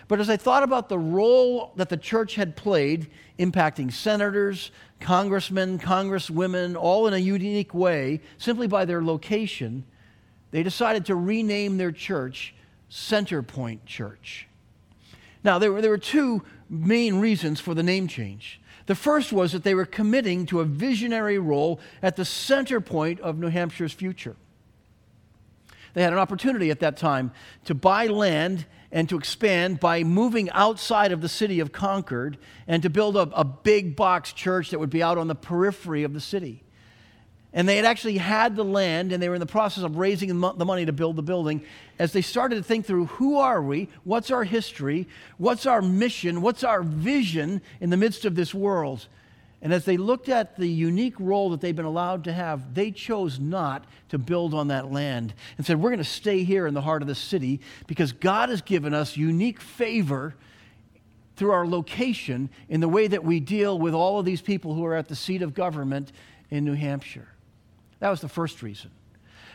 But 0.07 0.19
as 0.19 0.31
I 0.31 0.35
thought 0.35 0.63
about 0.63 0.89
the 0.89 0.97
role 0.97 1.71
that 1.75 1.87
the 1.87 1.95
church 1.95 2.33
had 2.33 2.55
played 2.55 3.11
impacting 3.37 3.93
senators, 3.93 4.71
congressmen, 4.99 5.77
congresswomen, 5.77 6.75
all 6.75 7.05
in 7.05 7.13
a 7.13 7.19
unique 7.19 7.75
way, 7.75 8.21
simply 8.39 8.65
by 8.65 8.83
their 8.83 9.03
location, 9.03 9.85
they 10.49 10.63
decided 10.63 11.05
to 11.05 11.15
rename 11.15 11.77
their 11.77 11.91
church 11.91 12.55
Centerpoint 12.89 13.85
Church. 13.85 14.47
Now, 15.43 15.59
there 15.59 15.71
were, 15.71 15.81
there 15.81 15.91
were 15.91 15.99
two 15.99 16.43
main 16.67 17.19
reasons 17.19 17.59
for 17.59 17.75
the 17.75 17.83
name 17.83 18.07
change. 18.07 18.59
The 18.85 18.95
first 18.95 19.31
was 19.31 19.51
that 19.51 19.63
they 19.63 19.75
were 19.75 19.85
committing 19.85 20.45
to 20.47 20.59
a 20.59 20.65
visionary 20.65 21.37
role 21.37 21.79
at 22.01 22.15
the 22.15 22.25
center 22.25 22.81
point 22.81 23.19
of 23.19 23.37
New 23.37 23.49
Hampshire's 23.49 23.93
future. 23.93 24.35
They 25.93 26.03
had 26.03 26.13
an 26.13 26.19
opportunity 26.19 26.71
at 26.71 26.79
that 26.79 26.97
time 26.97 27.31
to 27.65 27.75
buy 27.75 28.07
land 28.07 28.65
and 28.91 29.07
to 29.09 29.17
expand 29.17 29.79
by 29.79 30.03
moving 30.03 30.49
outside 30.51 31.11
of 31.11 31.21
the 31.21 31.29
city 31.29 31.59
of 31.59 31.71
Concord 31.71 32.37
and 32.67 32.83
to 32.83 32.89
build 32.89 33.15
a, 33.15 33.21
a 33.35 33.43
big 33.43 33.95
box 33.95 34.33
church 34.33 34.69
that 34.71 34.79
would 34.79 34.89
be 34.89 35.03
out 35.03 35.17
on 35.17 35.27
the 35.27 35.35
periphery 35.35 36.03
of 36.03 36.13
the 36.13 36.19
city. 36.19 36.63
And 37.53 37.67
they 37.67 37.75
had 37.75 37.85
actually 37.85 38.17
had 38.17 38.55
the 38.55 38.63
land 38.63 39.11
and 39.11 39.21
they 39.21 39.27
were 39.27 39.35
in 39.35 39.41
the 39.41 39.45
process 39.45 39.83
of 39.83 39.97
raising 39.97 40.29
the 40.29 40.65
money 40.65 40.85
to 40.85 40.93
build 40.93 41.17
the 41.17 41.21
building. 41.21 41.63
As 41.99 42.13
they 42.13 42.21
started 42.21 42.55
to 42.55 42.63
think 42.63 42.85
through 42.85 43.07
who 43.07 43.37
are 43.37 43.61
we? 43.61 43.89
What's 44.05 44.31
our 44.31 44.45
history? 44.45 45.07
What's 45.37 45.65
our 45.65 45.81
mission? 45.81 46.41
What's 46.41 46.63
our 46.63 46.81
vision 46.81 47.61
in 47.81 47.89
the 47.89 47.97
midst 47.97 48.23
of 48.23 48.35
this 48.35 48.53
world? 48.53 49.07
And 49.61 49.73
as 49.73 49.85
they 49.85 49.97
looked 49.97 50.27
at 50.29 50.57
the 50.57 50.67
unique 50.67 51.13
role 51.19 51.51
that 51.51 51.61
they've 51.61 51.75
been 51.75 51.85
allowed 51.85 52.23
to 52.23 52.33
have, 52.33 52.73
they 52.73 52.89
chose 52.89 53.39
not 53.39 53.85
to 54.09 54.17
build 54.17 54.53
on 54.53 54.69
that 54.69 54.91
land 54.91 55.33
and 55.57 55.67
said, 55.67 55.79
We're 55.79 55.91
going 55.91 55.99
to 55.99 56.03
stay 56.03 56.43
here 56.43 56.65
in 56.65 56.73
the 56.73 56.81
heart 56.81 57.01
of 57.03 57.07
the 57.07 57.15
city 57.15 57.59
because 57.85 58.11
God 58.11 58.49
has 58.49 58.61
given 58.61 58.93
us 58.93 59.17
unique 59.17 59.59
favor 59.59 60.35
through 61.35 61.51
our 61.51 61.67
location 61.67 62.49
in 62.69 62.79
the 62.81 62.87
way 62.87 63.07
that 63.07 63.23
we 63.23 63.39
deal 63.39 63.77
with 63.77 63.93
all 63.93 64.19
of 64.19 64.25
these 64.25 64.41
people 64.41 64.73
who 64.73 64.85
are 64.85 64.95
at 64.95 65.09
the 65.09 65.15
seat 65.15 65.41
of 65.41 65.53
government 65.53 66.11
in 66.49 66.65
New 66.65 66.73
Hampshire. 66.73 67.27
That 68.01 68.09
was 68.09 68.19
the 68.19 68.27
first 68.27 68.61
reason. 68.61 68.91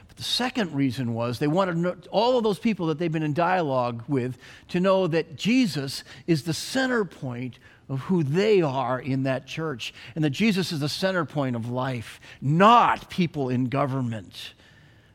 But 0.08 0.16
the 0.16 0.22
second 0.22 0.74
reason 0.74 1.12
was 1.12 1.38
they 1.38 1.46
wanted 1.46 2.08
all 2.08 2.38
of 2.38 2.44
those 2.44 2.58
people 2.58 2.86
that 2.86 2.98
they've 2.98 3.12
been 3.12 3.22
in 3.22 3.34
dialogue 3.34 4.04
with 4.08 4.38
to 4.68 4.80
know 4.80 5.06
that 5.08 5.36
Jesus 5.36 6.02
is 6.26 6.44
the 6.44 6.54
center 6.54 7.04
point 7.04 7.58
of 7.88 8.00
who 8.00 8.22
they 8.22 8.62
are 8.62 8.98
in 8.98 9.24
that 9.24 9.46
church, 9.46 9.92
and 10.14 10.24
that 10.24 10.30
Jesus 10.30 10.72
is 10.72 10.80
the 10.80 10.88
center 10.88 11.24
point 11.24 11.54
of 11.54 11.68
life, 11.68 12.20
not 12.40 13.10
people 13.10 13.48
in 13.48 13.66
government. 13.66 14.54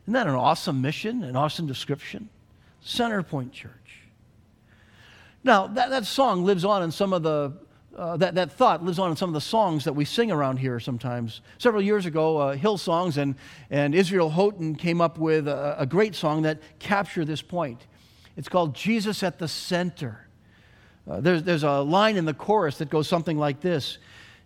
Isn't 0.04 0.14
that 0.14 0.26
an 0.26 0.34
awesome 0.34 0.80
mission, 0.80 1.22
an 1.22 1.36
awesome 1.36 1.66
description? 1.66 2.28
Center 2.80 3.22
Point 3.22 3.52
Church. 3.52 3.72
Now, 5.44 5.66
that, 5.68 5.90
that 5.90 6.06
song 6.06 6.44
lives 6.44 6.64
on 6.64 6.82
in 6.82 6.90
some 6.90 7.12
of 7.12 7.22
the 7.22 7.52
uh, 7.96 8.16
that, 8.16 8.34
that 8.34 8.52
thought 8.52 8.82
lives 8.84 8.98
on 8.98 9.10
in 9.10 9.16
some 9.16 9.30
of 9.30 9.34
the 9.34 9.40
songs 9.40 9.84
that 9.84 9.92
we 9.92 10.04
sing 10.04 10.30
around 10.30 10.58
here 10.58 10.80
sometimes. 10.80 11.40
Several 11.58 11.82
years 11.82 12.06
ago, 12.06 12.38
uh, 12.38 12.56
Hillsongs 12.56 13.16
and, 13.16 13.34
and 13.70 13.94
Israel 13.94 14.30
Houghton 14.30 14.76
came 14.76 15.00
up 15.00 15.18
with 15.18 15.46
a, 15.48 15.76
a 15.78 15.86
great 15.86 16.14
song 16.14 16.42
that 16.42 16.60
captured 16.78 17.26
this 17.26 17.42
point. 17.42 17.86
It's 18.36 18.48
called 18.48 18.74
Jesus 18.74 19.22
at 19.22 19.38
the 19.38 19.48
Center. 19.48 20.26
Uh, 21.10 21.20
there's, 21.20 21.42
there's 21.42 21.64
a 21.64 21.80
line 21.80 22.16
in 22.16 22.24
the 22.24 22.34
chorus 22.34 22.78
that 22.78 22.88
goes 22.88 23.08
something 23.08 23.36
like 23.36 23.60
this 23.60 23.98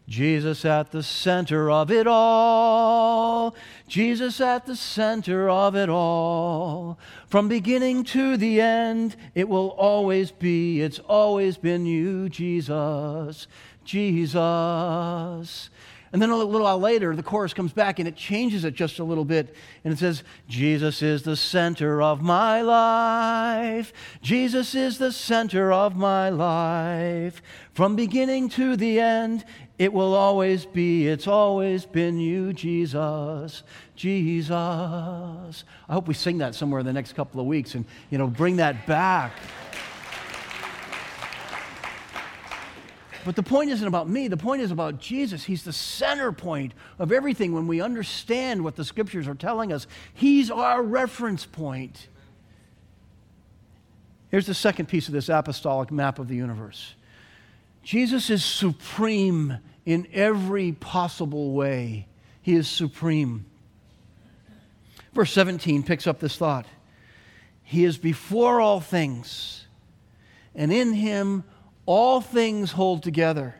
Jesus 0.09 0.64
at 0.64 0.92
the 0.92 1.03
center 1.03 1.71
of 1.71 1.90
it 1.90 2.07
all. 2.07 3.57
Jesus 3.88 4.40
at 4.40 4.64
the 4.64 4.77
center 4.77 5.49
of 5.49 5.75
it 5.75 5.88
all. 5.88 6.99
From 7.27 7.49
beginning 7.49 8.05
to 8.05 8.37
the 8.37 8.61
end, 8.61 9.16
it 9.35 9.49
will 9.49 9.71
always 9.71 10.31
be, 10.31 10.81
it's 10.81 11.01
always 11.01 11.57
been 11.57 11.87
you, 11.87 12.29
Jesus. 12.29 13.49
Jesus. 13.85 15.71
And 16.12 16.23
then 16.23 16.31
a 16.31 16.37
little 16.37 16.62
while 16.62 16.79
later, 16.79 17.14
the 17.16 17.23
chorus 17.23 17.53
comes 17.53 17.73
back 17.73 17.99
and 17.99 18.07
it 18.07 18.16
changes 18.16 18.64
it 18.64 18.75
just 18.75 19.01
a 19.01 19.05
little 19.05 19.25
bit. 19.25 19.55
And 19.85 19.92
it 19.92 19.99
says, 19.99 20.23
Jesus 20.49 21.03
is 21.03 21.25
the 21.25 21.37
center 21.37 22.01
of 22.01 22.23
my 22.23 22.62
life. 22.62 23.92
Jesus 24.23 24.75
is 24.75 24.99
the 24.99 25.12
center 25.12 25.73
of 25.73 25.97
my 25.97 26.31
life. 26.31 27.42
From 27.75 27.97
beginning 27.97 28.49
to 28.51 28.77
the 28.77 29.01
end, 29.01 29.45
it 29.78 29.92
will 29.92 30.14
always 30.14 30.64
be, 30.64 31.06
it's 31.06 31.26
always 31.26 31.84
been 31.84 32.18
you, 32.18 32.52
Jesus, 32.54 33.62
Jesus. 33.94 34.54
I 34.56 35.92
hope 35.92 36.08
we 36.08 36.14
sing 36.14 36.38
that 36.38 36.54
somewhere 36.54 36.80
in 36.80 36.86
the 36.86 36.94
next 36.94 37.12
couple 37.12 37.40
of 37.40 37.46
weeks 37.46 37.74
and, 37.74 37.84
you 38.10 38.16
know, 38.16 38.26
bring 38.26 38.56
that 38.56 38.86
back. 38.86 39.32
But 43.26 43.34
the 43.34 43.42
point 43.42 43.70
isn't 43.70 43.86
about 43.86 44.08
me. 44.08 44.28
The 44.28 44.36
point 44.36 44.62
is 44.62 44.70
about 44.70 45.00
Jesus. 45.00 45.44
He's 45.44 45.64
the 45.64 45.72
center 45.72 46.30
point 46.32 46.72
of 46.98 47.10
everything 47.10 47.52
when 47.52 47.66
we 47.66 47.80
understand 47.80 48.62
what 48.62 48.76
the 48.76 48.84
scriptures 48.84 49.26
are 49.26 49.34
telling 49.34 49.72
us. 49.72 49.88
He's 50.14 50.50
our 50.50 50.82
reference 50.82 51.44
point. 51.44 52.06
Here's 54.30 54.46
the 54.46 54.54
second 54.54 54.86
piece 54.86 55.08
of 55.08 55.12
this 55.12 55.28
apostolic 55.28 55.90
map 55.90 56.18
of 56.18 56.28
the 56.28 56.36
universe 56.36 56.94
Jesus 57.87 58.31
is 58.31 58.44
supreme 58.44 59.59
in 59.85 60.09
every 60.12 60.72
possible 60.72 61.53
way. 61.53 62.09
He 62.42 62.57
is 62.57 62.66
supreme. 62.66 63.46
Verse 65.14 65.31
17 65.31 65.85
picks 65.85 66.09
up 66.09 66.18
this 66.18 66.37
thought 66.37 66.66
He 67.62 67.85
is 67.85 67.96
before 67.96 68.61
all 68.61 68.81
things, 68.81 69.66
and 70.53 70.72
in 70.72 70.94
Him 70.94 71.44
all 71.87 72.20
things 72.20 72.72
hold 72.72 73.05
together. 73.05 73.55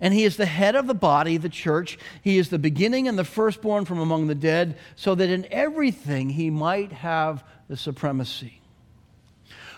And 0.00 0.12
he 0.12 0.24
is 0.24 0.36
the 0.36 0.46
head 0.46 0.74
of 0.74 0.88
the 0.88 0.92
body, 0.92 1.36
the 1.36 1.48
church. 1.48 1.96
He 2.22 2.38
is 2.38 2.48
the 2.48 2.58
beginning 2.58 3.06
and 3.06 3.16
the 3.16 3.24
firstborn 3.24 3.84
from 3.84 4.00
among 4.00 4.26
the 4.26 4.34
dead, 4.34 4.76
so 4.96 5.14
that 5.14 5.30
in 5.30 5.46
everything 5.52 6.30
he 6.30 6.50
might 6.50 6.90
have 6.90 7.44
the 7.68 7.76
supremacy. 7.76 8.60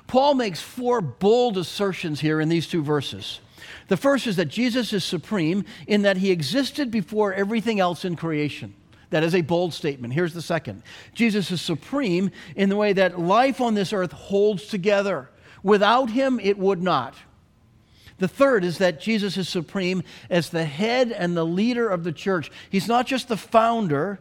Paul 0.07 0.33
makes 0.33 0.63
four 0.63 1.03
bold 1.03 1.59
assertions 1.59 2.21
here 2.21 2.41
in 2.41 2.49
these 2.49 2.67
two 2.67 2.83
verses. 2.83 3.41
The 3.89 3.97
first 3.97 4.27
is 4.27 4.37
that 4.37 4.47
Jesus 4.47 4.93
is 4.93 5.05
supreme 5.05 5.65
in 5.87 6.03
that 6.03 6.19
he 6.19 6.31
existed 6.31 6.91
before 6.91 7.33
everything 7.33 7.81
else 7.81 8.05
in 8.05 8.17
creation. 8.17 8.75
That 9.11 9.23
is 9.23 9.35
a 9.35 9.43
bold 9.43 9.73
statement. 9.73 10.15
Here's 10.15 10.35
the 10.35 10.43
second 10.43 10.83
Jesus 11.15 11.51
is 11.51 11.61
supreme 11.61 12.31
in 12.55 12.69
the 12.69 12.77
way 12.77 12.93
that 12.93 13.21
life 13.21 13.61
on 13.61 13.75
this 13.75 13.93
earth 13.93 14.13
holds 14.13 14.67
together. 14.67 15.31
Without 15.63 16.11
him, 16.11 16.39
it 16.41 16.59
would 16.59 16.83
not. 16.83 17.15
The 18.19 18.29
third 18.29 18.65
is 18.65 18.79
that 18.79 19.01
Jesus 19.01 19.37
is 19.37 19.49
supreme 19.49 20.03
as 20.31 20.49
the 20.49 20.65
head 20.65 21.13
and 21.13 21.37
the 21.37 21.45
leader 21.45 21.89
of 21.89 22.03
the 22.03 22.13
church. 22.13 22.51
He's 22.71 22.89
not 22.89 23.07
just 23.07 23.29
the 23.29 23.37
founder, 23.37 24.21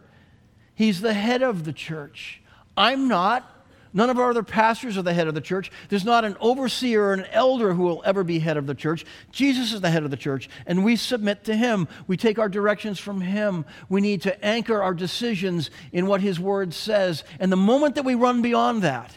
he's 0.73 1.01
the 1.01 1.13
head 1.13 1.41
of 1.41 1.63
the 1.63 1.73
church. 1.73 2.41
I'm 2.75 3.07
not. 3.07 3.49
None 3.95 4.09
of 4.09 4.19
our 4.19 4.29
other 4.29 4.43
pastors 4.43 4.97
are 4.97 5.03
the 5.03 5.13
head 5.13 5.29
of 5.29 5.35
the 5.35 5.41
church. 5.41 5.71
There's 5.87 6.03
not 6.03 6.25
an 6.25 6.35
overseer 6.41 7.05
or 7.05 7.13
an 7.13 7.25
elder 7.31 7.73
who 7.73 7.83
will 7.83 8.03
ever 8.05 8.25
be 8.25 8.39
head 8.39 8.57
of 8.57 8.67
the 8.67 8.75
church. 8.75 9.05
Jesus 9.31 9.71
is 9.71 9.79
the 9.79 9.89
head 9.89 10.03
of 10.03 10.11
the 10.11 10.17
church, 10.17 10.49
and 10.65 10.83
we 10.83 10.97
submit 10.97 11.45
to 11.45 11.55
him. 11.55 11.87
We 12.05 12.17
take 12.17 12.37
our 12.37 12.49
directions 12.49 12.99
from 12.99 13.21
him. 13.21 13.63
We 13.87 14.01
need 14.01 14.21
to 14.23 14.45
anchor 14.45 14.83
our 14.83 14.93
decisions 14.93 15.71
in 15.93 16.07
what 16.07 16.19
his 16.19 16.41
word 16.41 16.73
says. 16.73 17.23
And 17.39 17.49
the 17.49 17.55
moment 17.55 17.95
that 17.95 18.03
we 18.03 18.15
run 18.15 18.41
beyond 18.41 18.81
that, 18.81 19.15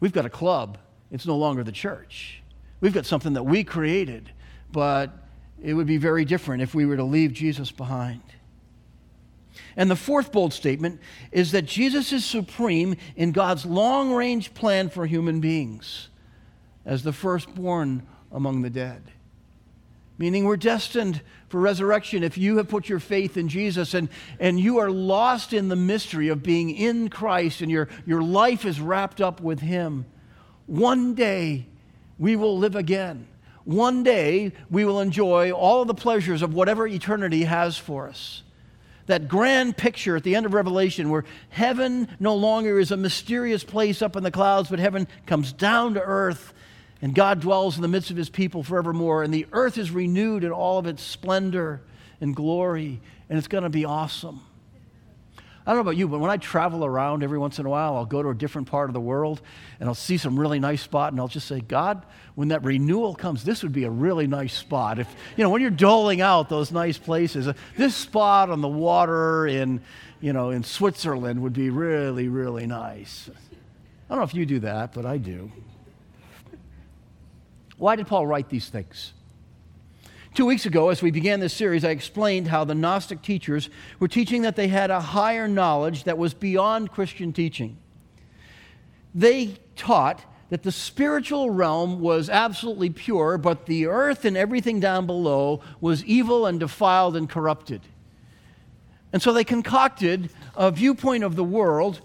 we've 0.00 0.12
got 0.12 0.26
a 0.26 0.30
club. 0.30 0.78
It's 1.12 1.24
no 1.24 1.36
longer 1.36 1.62
the 1.62 1.70
church. 1.70 2.42
We've 2.80 2.92
got 2.92 3.06
something 3.06 3.34
that 3.34 3.44
we 3.44 3.62
created, 3.62 4.32
but 4.72 5.16
it 5.62 5.74
would 5.74 5.86
be 5.86 5.96
very 5.96 6.24
different 6.24 6.60
if 6.60 6.74
we 6.74 6.86
were 6.86 6.96
to 6.96 7.04
leave 7.04 7.32
Jesus 7.32 7.70
behind. 7.70 8.22
And 9.76 9.90
the 9.90 9.96
fourth 9.96 10.32
bold 10.32 10.52
statement 10.52 11.00
is 11.30 11.52
that 11.52 11.66
Jesus 11.66 12.12
is 12.12 12.24
supreme 12.24 12.96
in 13.16 13.32
God's 13.32 13.64
long 13.64 14.12
range 14.12 14.54
plan 14.54 14.88
for 14.88 15.06
human 15.06 15.40
beings 15.40 16.08
as 16.84 17.02
the 17.02 17.12
firstborn 17.12 18.06
among 18.30 18.62
the 18.62 18.70
dead. 18.70 19.02
Meaning, 20.18 20.44
we're 20.44 20.56
destined 20.56 21.20
for 21.48 21.60
resurrection 21.60 22.22
if 22.22 22.38
you 22.38 22.58
have 22.58 22.68
put 22.68 22.88
your 22.88 23.00
faith 23.00 23.36
in 23.36 23.48
Jesus 23.48 23.94
and, 23.94 24.08
and 24.38 24.60
you 24.60 24.78
are 24.78 24.90
lost 24.90 25.52
in 25.52 25.68
the 25.68 25.76
mystery 25.76 26.28
of 26.28 26.42
being 26.42 26.70
in 26.70 27.08
Christ 27.08 27.60
and 27.60 27.70
your, 27.70 27.88
your 28.06 28.22
life 28.22 28.64
is 28.64 28.80
wrapped 28.80 29.20
up 29.20 29.40
with 29.40 29.60
Him. 29.60 30.04
One 30.66 31.14
day, 31.14 31.66
we 32.18 32.36
will 32.36 32.58
live 32.58 32.76
again. 32.76 33.26
One 33.64 34.02
day, 34.02 34.52
we 34.70 34.84
will 34.84 35.00
enjoy 35.00 35.50
all 35.50 35.84
the 35.84 35.94
pleasures 35.94 36.42
of 36.42 36.54
whatever 36.54 36.86
eternity 36.86 37.44
has 37.44 37.76
for 37.76 38.08
us. 38.08 38.42
That 39.12 39.28
grand 39.28 39.76
picture 39.76 40.16
at 40.16 40.24
the 40.24 40.34
end 40.34 40.46
of 40.46 40.54
Revelation 40.54 41.10
where 41.10 41.24
heaven 41.50 42.08
no 42.18 42.34
longer 42.34 42.78
is 42.78 42.90
a 42.90 42.96
mysterious 42.96 43.62
place 43.62 44.00
up 44.00 44.16
in 44.16 44.22
the 44.22 44.30
clouds, 44.30 44.70
but 44.70 44.78
heaven 44.78 45.06
comes 45.26 45.52
down 45.52 45.92
to 45.94 46.00
earth 46.00 46.54
and 47.02 47.14
God 47.14 47.40
dwells 47.40 47.76
in 47.76 47.82
the 47.82 47.88
midst 47.88 48.10
of 48.10 48.16
his 48.16 48.30
people 48.30 48.62
forevermore. 48.62 49.22
And 49.22 49.34
the 49.34 49.46
earth 49.52 49.76
is 49.76 49.90
renewed 49.90 50.44
in 50.44 50.50
all 50.50 50.78
of 50.78 50.86
its 50.86 51.02
splendor 51.02 51.82
and 52.22 52.34
glory, 52.34 53.02
and 53.28 53.36
it's 53.36 53.48
going 53.48 53.64
to 53.64 53.70
be 53.70 53.84
awesome. 53.84 54.40
I 55.64 55.70
don't 55.70 55.76
know 55.76 55.82
about 55.82 55.96
you, 55.96 56.08
but 56.08 56.18
when 56.18 56.30
I 56.30 56.38
travel 56.38 56.84
around 56.84 57.22
every 57.22 57.38
once 57.38 57.60
in 57.60 57.66
a 57.66 57.68
while, 57.68 57.94
I'll 57.94 58.04
go 58.04 58.20
to 58.20 58.30
a 58.30 58.34
different 58.34 58.68
part 58.68 58.90
of 58.90 58.94
the 58.94 59.00
world 59.00 59.40
and 59.78 59.88
I'll 59.88 59.94
see 59.94 60.16
some 60.16 60.38
really 60.38 60.58
nice 60.58 60.82
spot 60.82 61.12
and 61.12 61.20
I'll 61.20 61.28
just 61.28 61.46
say, 61.46 61.60
God, 61.60 62.04
when 62.34 62.48
that 62.48 62.64
renewal 62.64 63.14
comes, 63.14 63.44
this 63.44 63.62
would 63.62 63.72
be 63.72 63.84
a 63.84 63.90
really 63.90 64.26
nice 64.26 64.54
spot. 64.54 64.98
If, 64.98 65.08
you 65.36 65.44
know, 65.44 65.50
when 65.50 65.62
you're 65.62 65.70
doling 65.70 66.20
out 66.20 66.48
those 66.48 66.72
nice 66.72 66.98
places, 66.98 67.46
uh, 67.46 67.52
this 67.76 67.94
spot 67.94 68.50
on 68.50 68.60
the 68.60 68.68
water 68.68 69.46
in, 69.46 69.80
you 70.20 70.32
know, 70.32 70.50
in 70.50 70.64
Switzerland 70.64 71.40
would 71.42 71.52
be 71.52 71.70
really, 71.70 72.26
really 72.26 72.66
nice. 72.66 73.30
I 73.30 74.14
don't 74.14 74.18
know 74.18 74.24
if 74.24 74.34
you 74.34 74.44
do 74.44 74.58
that, 74.60 74.92
but 74.92 75.06
I 75.06 75.16
do. 75.16 75.52
Why 77.78 77.94
did 77.94 78.08
Paul 78.08 78.26
write 78.26 78.48
these 78.48 78.68
things? 78.68 79.12
Two 80.34 80.46
weeks 80.46 80.64
ago, 80.64 80.88
as 80.88 81.02
we 81.02 81.10
began 81.10 81.40
this 81.40 81.52
series, 81.52 81.84
I 81.84 81.90
explained 81.90 82.48
how 82.48 82.64
the 82.64 82.74
Gnostic 82.74 83.20
teachers 83.20 83.68
were 83.98 84.08
teaching 84.08 84.42
that 84.42 84.56
they 84.56 84.68
had 84.68 84.90
a 84.90 84.98
higher 84.98 85.46
knowledge 85.46 86.04
that 86.04 86.16
was 86.16 86.32
beyond 86.32 86.90
Christian 86.90 87.34
teaching. 87.34 87.76
They 89.14 89.56
taught 89.76 90.24
that 90.48 90.62
the 90.62 90.72
spiritual 90.72 91.50
realm 91.50 92.00
was 92.00 92.30
absolutely 92.30 92.88
pure, 92.88 93.36
but 93.36 93.66
the 93.66 93.84
earth 93.84 94.24
and 94.24 94.34
everything 94.34 94.80
down 94.80 95.04
below 95.04 95.60
was 95.82 96.02
evil 96.06 96.46
and 96.46 96.58
defiled 96.58 97.14
and 97.14 97.28
corrupted. 97.28 97.82
And 99.12 99.20
so 99.20 99.34
they 99.34 99.44
concocted 99.44 100.30
a 100.56 100.70
viewpoint 100.70 101.24
of 101.24 101.36
the 101.36 101.44
world 101.44 102.00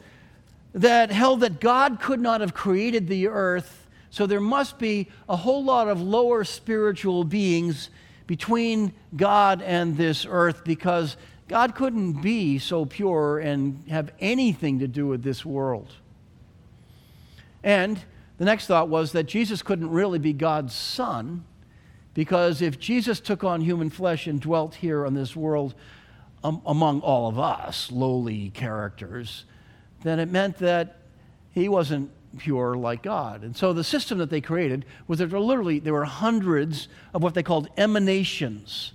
that 0.74 1.12
held 1.12 1.40
that 1.40 1.62
God 1.62 2.02
could 2.02 2.20
not 2.20 2.42
have 2.42 2.54
created 2.54 3.08
the 3.08 3.30
earth, 3.30 3.88
so 4.10 4.28
there 4.28 4.42
must 4.42 4.80
be 4.80 5.08
a 5.30 5.38
whole 5.38 5.64
lot 5.64 5.88
of 5.88 6.02
lower 6.02 6.44
spiritual 6.44 7.24
beings 7.24 7.90
between 8.28 8.94
God 9.16 9.62
and 9.62 9.98
this 9.98 10.26
earth 10.30 10.64
because 10.64 11.18
God 11.48 11.76
couldn't 11.76 12.22
be 12.22 12.60
so 12.60 12.86
pure 12.86 13.40
and 13.40 13.84
have 13.90 14.12
anything 14.20 14.80
to 14.80 14.88
do 14.88 15.08
with 15.08 15.24
this 15.24 15.46
world. 15.46 15.94
And 17.64 18.00
the 18.38 18.46
next 18.46 18.68
thought 18.68 18.90
was 18.90 19.14
that 19.14 19.24
Jesus 19.24 19.62
couldn't 19.62 19.90
really 19.90 20.20
be 20.20 20.34
God's 20.34 20.76
son 20.76 21.46
because 22.14 22.62
if 22.62 22.80
Jesus 22.80 23.20
took 23.20 23.44
on 23.44 23.62
human 23.62 23.90
flesh 23.90 24.28
and 24.28 24.42
dwelt 24.42 24.76
here 24.76 25.06
on 25.06 25.14
this 25.14 25.36
world 25.36 25.74
um, 26.44 26.62
among 26.66 27.02
all 27.02 27.28
of 27.28 27.40
us, 27.40 27.92
lowly 27.92 28.50
characters, 28.50 29.46
then 30.04 30.20
it 30.20 30.30
meant 30.30 30.58
that 30.58 30.98
he 31.54 31.70
wasn't 31.70 32.12
pure 32.38 32.76
like 32.76 33.02
God. 33.02 33.44
And 33.44 33.56
so 33.56 33.74
the 33.74 33.84
system 33.84 34.18
that 34.20 34.30
they 34.30 34.42
created 34.42 34.86
was 35.08 35.20
that 35.20 35.30
there 35.30 35.40
literally 35.40 35.80
there 35.80 35.94
were 35.94 36.06
hundreds 36.06 36.88
of 37.14 37.24
what 37.24 37.34
they 37.34 37.44
called 37.44 37.70
emanations, 37.78 38.94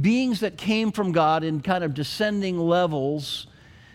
beings 0.00 0.40
that 0.40 0.56
came 0.56 0.92
from 0.92 1.12
God 1.12 1.44
in 1.44 1.60
kind 1.60 1.84
of 1.84 1.94
descending 1.94 2.58
levels. 2.58 3.46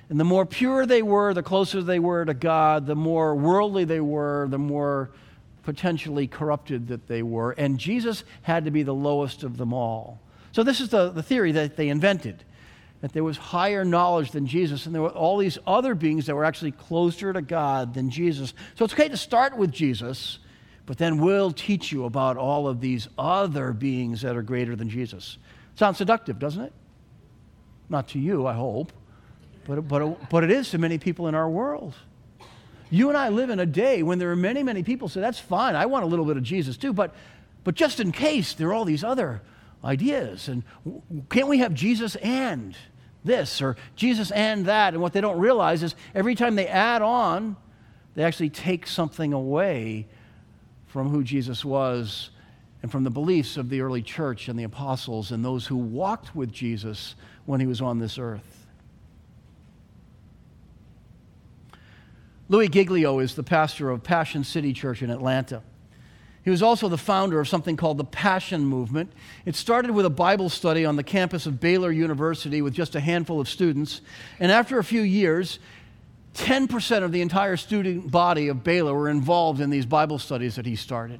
And 0.09 0.19
the 0.19 0.23
more 0.23 0.45
pure 0.45 0.85
they 0.85 1.01
were, 1.01 1.33
the 1.33 1.43
closer 1.43 1.81
they 1.81 1.99
were 1.99 2.23
to 2.25 2.33
God, 2.33 2.85
the 2.85 2.95
more 2.95 3.35
worldly 3.35 3.83
they 3.83 3.99
were, 3.99 4.47
the 4.49 4.57
more 4.57 5.11
potentially 5.63 6.27
corrupted 6.27 6.87
that 6.87 7.07
they 7.07 7.21
were. 7.21 7.51
And 7.51 7.77
Jesus 7.77 8.23
had 8.43 8.63
to 8.65 8.71
be 8.71 8.83
the 8.83 8.93
lowest 8.93 9.43
of 9.43 9.57
them 9.57 9.73
all. 9.73 10.21
So, 10.53 10.63
this 10.63 10.79
is 10.79 10.89
the, 10.89 11.09
the 11.09 11.21
theory 11.21 11.51
that 11.51 11.75
they 11.75 11.89
invented 11.89 12.45
that 13.01 13.13
there 13.13 13.23
was 13.23 13.37
higher 13.37 13.85
knowledge 13.85 14.31
than 14.31 14.47
Jesus, 14.47 14.85
and 14.85 14.95
there 14.95 15.01
were 15.01 15.09
all 15.09 15.37
these 15.37 15.59
other 15.67 15.93
beings 15.93 16.25
that 16.25 16.35
were 16.35 16.45
actually 16.45 16.71
closer 16.71 17.31
to 17.31 17.41
God 17.41 17.93
than 17.93 18.09
Jesus. 18.09 18.53
So 18.75 18.85
it's 18.85 18.93
okay 18.93 19.09
to 19.09 19.17
start 19.17 19.55
with 19.55 19.71
Jesus, 19.71 20.39
but 20.85 20.97
then 20.97 21.19
we'll 21.19 21.51
teach 21.51 21.91
you 21.91 22.05
about 22.05 22.37
all 22.37 22.67
of 22.67 22.81
these 22.81 23.07
other 23.17 23.71
beings 23.71 24.21
that 24.21 24.35
are 24.35 24.41
greater 24.41 24.75
than 24.75 24.89
Jesus. 24.89 25.37
Sounds 25.75 25.97
seductive, 25.97 26.39
doesn't 26.39 26.63
it? 26.63 26.73
Not 27.89 28.09
to 28.09 28.19
you, 28.19 28.47
I 28.47 28.53
hope, 28.53 28.91
but, 29.65 29.87
but, 29.87 30.29
but 30.29 30.43
it 30.43 30.49
is 30.51 30.71
to 30.71 30.77
many 30.77 30.97
people 30.97 31.27
in 31.27 31.35
our 31.35 31.49
world. 31.49 31.93
You 32.89 33.09
and 33.09 33.17
I 33.17 33.29
live 33.29 33.49
in 33.49 33.59
a 33.59 33.65
day 33.65 34.01
when 34.01 34.17
there 34.17 34.31
are 34.31 34.35
many, 34.35 34.63
many 34.63 34.81
people 34.81 35.07
say, 35.07 35.21
that's 35.21 35.39
fine, 35.39 35.75
I 35.75 35.85
want 35.85 36.03
a 36.03 36.07
little 36.07 36.25
bit 36.25 36.37
of 36.37 36.43
Jesus 36.43 36.77
too, 36.77 36.93
but, 36.93 37.13
but 37.63 37.75
just 37.75 37.99
in 37.99 38.11
case 38.11 38.53
there 38.53 38.69
are 38.69 38.73
all 38.73 38.85
these 38.85 39.03
other 39.03 39.41
ideas. 39.83 40.47
And 40.47 40.63
can't 41.29 41.47
we 41.47 41.59
have 41.59 41.73
Jesus 41.73 42.15
and 42.17 42.75
this 43.23 43.61
or 43.61 43.75
Jesus 43.95 44.31
and 44.31 44.65
that? 44.65 44.93
And 44.93 45.01
what 45.01 45.13
they 45.13 45.21
don't 45.21 45.39
realize 45.39 45.83
is 45.83 45.95
every 46.15 46.35
time 46.35 46.55
they 46.55 46.67
add 46.67 47.01
on, 47.01 47.55
they 48.15 48.23
actually 48.23 48.49
take 48.49 48.87
something 48.87 49.33
away 49.33 50.07
from 50.87 51.09
who 51.09 51.23
Jesus 51.23 51.63
was 51.63 52.31
and 52.81 52.91
from 52.91 53.03
the 53.03 53.09
beliefs 53.09 53.57
of 53.57 53.69
the 53.69 53.81
early 53.81 54.01
church 54.01 54.47
and 54.47 54.57
the 54.57 54.63
apostles 54.63 55.31
and 55.31 55.43
those 55.43 55.67
who 55.67 55.75
walked 55.75 56.35
with 56.35 56.51
Jesus 56.51 57.15
when 57.45 57.59
he 57.59 57.67
was 57.67 57.81
on 57.81 57.99
this 57.99 58.17
earth. 58.17 58.65
Louis 62.49 62.69
Giglio 62.69 63.19
is 63.19 63.35
the 63.35 63.43
pastor 63.43 63.89
of 63.89 64.03
Passion 64.03 64.43
City 64.43 64.71
Church 64.71 65.01
in 65.01 65.09
Atlanta. 65.09 65.61
He 66.47 66.51
was 66.51 66.63
also 66.63 66.87
the 66.87 66.97
founder 66.97 67.41
of 67.41 67.49
something 67.49 67.75
called 67.75 67.97
the 67.97 68.05
Passion 68.05 68.63
Movement. 68.63 69.11
It 69.43 69.57
started 69.57 69.91
with 69.91 70.05
a 70.05 70.09
Bible 70.09 70.47
study 70.47 70.85
on 70.85 70.95
the 70.95 71.03
campus 71.03 71.45
of 71.45 71.59
Baylor 71.59 71.91
University 71.91 72.61
with 72.61 72.73
just 72.73 72.95
a 72.95 73.01
handful 73.01 73.41
of 73.41 73.49
students. 73.49 73.99
And 74.39 74.49
after 74.49 74.79
a 74.79 74.83
few 74.85 75.01
years, 75.01 75.59
10% 76.35 77.03
of 77.03 77.11
the 77.11 77.19
entire 77.19 77.57
student 77.57 78.11
body 78.11 78.47
of 78.47 78.63
Baylor 78.63 78.93
were 78.93 79.09
involved 79.09 79.59
in 79.59 79.71
these 79.71 79.85
Bible 79.85 80.19
studies 80.19 80.55
that 80.55 80.65
he 80.65 80.77
started. 80.77 81.19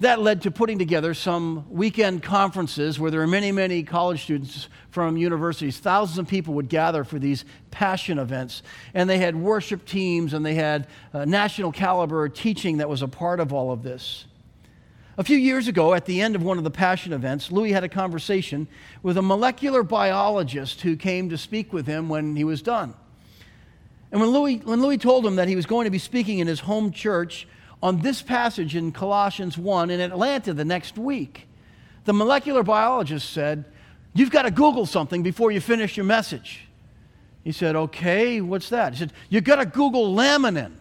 That 0.00 0.20
led 0.20 0.42
to 0.42 0.50
putting 0.50 0.80
together 0.80 1.14
some 1.14 1.70
weekend 1.70 2.24
conferences 2.24 2.98
where 2.98 3.12
there 3.12 3.20
were 3.20 3.28
many, 3.28 3.52
many 3.52 3.84
college 3.84 4.24
students 4.24 4.66
from 4.90 5.16
universities. 5.16 5.78
Thousands 5.78 6.18
of 6.18 6.26
people 6.26 6.54
would 6.54 6.68
gather 6.68 7.04
for 7.04 7.20
these 7.20 7.44
passion 7.70 8.18
events. 8.18 8.64
And 8.94 9.08
they 9.08 9.18
had 9.18 9.36
worship 9.36 9.86
teams 9.86 10.34
and 10.34 10.44
they 10.44 10.54
had 10.54 10.88
uh, 11.14 11.24
national 11.24 11.70
caliber 11.70 12.28
teaching 12.28 12.78
that 12.78 12.88
was 12.88 13.02
a 13.02 13.06
part 13.06 13.38
of 13.38 13.52
all 13.52 13.70
of 13.70 13.84
this. 13.84 14.24
A 15.20 15.22
few 15.22 15.36
years 15.36 15.68
ago, 15.68 15.92
at 15.92 16.06
the 16.06 16.22
end 16.22 16.34
of 16.34 16.42
one 16.42 16.56
of 16.56 16.64
the 16.64 16.70
Passion 16.70 17.12
events, 17.12 17.52
Louis 17.52 17.72
had 17.72 17.84
a 17.84 17.90
conversation 17.90 18.66
with 19.02 19.18
a 19.18 19.22
molecular 19.22 19.82
biologist 19.82 20.80
who 20.80 20.96
came 20.96 21.28
to 21.28 21.36
speak 21.36 21.74
with 21.74 21.86
him 21.86 22.08
when 22.08 22.36
he 22.36 22.44
was 22.44 22.62
done. 22.62 22.94
And 24.10 24.22
when 24.22 24.30
Louis, 24.30 24.62
when 24.64 24.80
Louis 24.80 24.96
told 24.96 25.26
him 25.26 25.36
that 25.36 25.46
he 25.46 25.56
was 25.56 25.66
going 25.66 25.84
to 25.84 25.90
be 25.90 25.98
speaking 25.98 26.38
in 26.38 26.46
his 26.46 26.60
home 26.60 26.90
church 26.90 27.46
on 27.82 28.00
this 28.00 28.22
passage 28.22 28.74
in 28.74 28.92
Colossians 28.92 29.58
1 29.58 29.90
in 29.90 30.00
Atlanta 30.00 30.54
the 30.54 30.64
next 30.64 30.96
week, 30.96 31.46
the 32.06 32.14
molecular 32.14 32.62
biologist 32.62 33.28
said, 33.28 33.66
You've 34.14 34.30
got 34.30 34.44
to 34.44 34.50
Google 34.50 34.86
something 34.86 35.22
before 35.22 35.50
you 35.50 35.60
finish 35.60 35.98
your 35.98 36.06
message. 36.06 36.66
He 37.44 37.52
said, 37.52 37.76
Okay, 37.76 38.40
what's 38.40 38.70
that? 38.70 38.94
He 38.94 38.98
said, 38.98 39.12
You've 39.28 39.44
got 39.44 39.56
to 39.56 39.66
Google 39.66 40.14
laminin. 40.14 40.76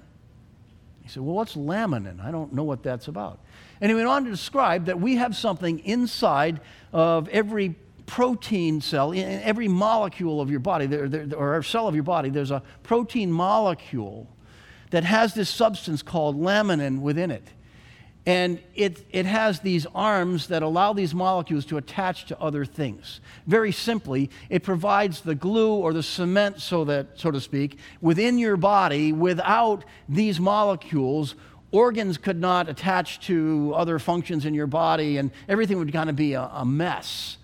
He 1.01 1.09
said, 1.09 1.23
Well, 1.23 1.35
what's 1.35 1.57
laminin? 1.57 2.23
I 2.23 2.31
don't 2.31 2.53
know 2.53 2.63
what 2.63 2.83
that's 2.83 3.09
about. 3.09 3.39
And 3.81 3.89
he 3.89 3.95
went 3.95 4.07
on 4.07 4.25
to 4.25 4.31
describe 4.31 4.85
that 4.85 4.99
we 4.99 5.15
have 5.15 5.35
something 5.35 5.79
inside 5.79 6.59
of 6.91 7.29
every 7.29 7.75
protein 8.05 8.81
cell, 8.81 9.11
in 9.11 9.41
every 9.41 9.67
molecule 9.67 10.41
of 10.41 10.49
your 10.49 10.59
body, 10.59 10.93
or 11.35 11.61
cell 11.61 11.87
of 11.87 11.93
your 11.93 12.03
body, 12.03 12.29
there's 12.29 12.51
a 12.51 12.63
protein 12.81 13.31
molecule 13.31 14.27
that 14.89 15.03
has 15.03 15.35
this 15.35 15.49
substance 15.49 16.01
called 16.01 16.35
laminin 16.35 17.01
within 17.01 17.29
it. 17.29 17.47
And 18.25 18.59
it, 18.75 19.05
it 19.11 19.25
has 19.25 19.59
these 19.61 19.85
arms 19.95 20.47
that 20.47 20.61
allow 20.61 20.93
these 20.93 21.15
molecules 21.15 21.65
to 21.67 21.77
attach 21.77 22.25
to 22.25 22.39
other 22.39 22.65
things. 22.65 23.21
Very 23.47 23.71
simply, 23.71 24.29
it 24.49 24.63
provides 24.63 25.21
the 25.21 25.35
glue 25.35 25.73
or 25.73 25.93
the 25.93 26.03
cement, 26.03 26.59
so, 26.61 26.83
that, 26.85 27.19
so 27.19 27.31
to 27.31 27.39
speak, 27.39 27.77
within 28.01 28.37
your 28.37 28.57
body. 28.57 29.13
Without 29.13 29.85
these 30.07 30.39
molecules, 30.39 31.35
organs 31.71 32.17
could 32.17 32.39
not 32.39 32.69
attach 32.69 33.19
to 33.27 33.73
other 33.75 33.99
functions 33.99 34.45
in 34.45 34.53
your 34.53 34.67
body, 34.67 35.17
and 35.17 35.31
everything 35.47 35.77
would 35.77 35.93
kind 35.93 36.09
of 36.09 36.15
be 36.15 36.33
a, 36.33 36.49
a 36.53 36.65
mess. 36.65 37.37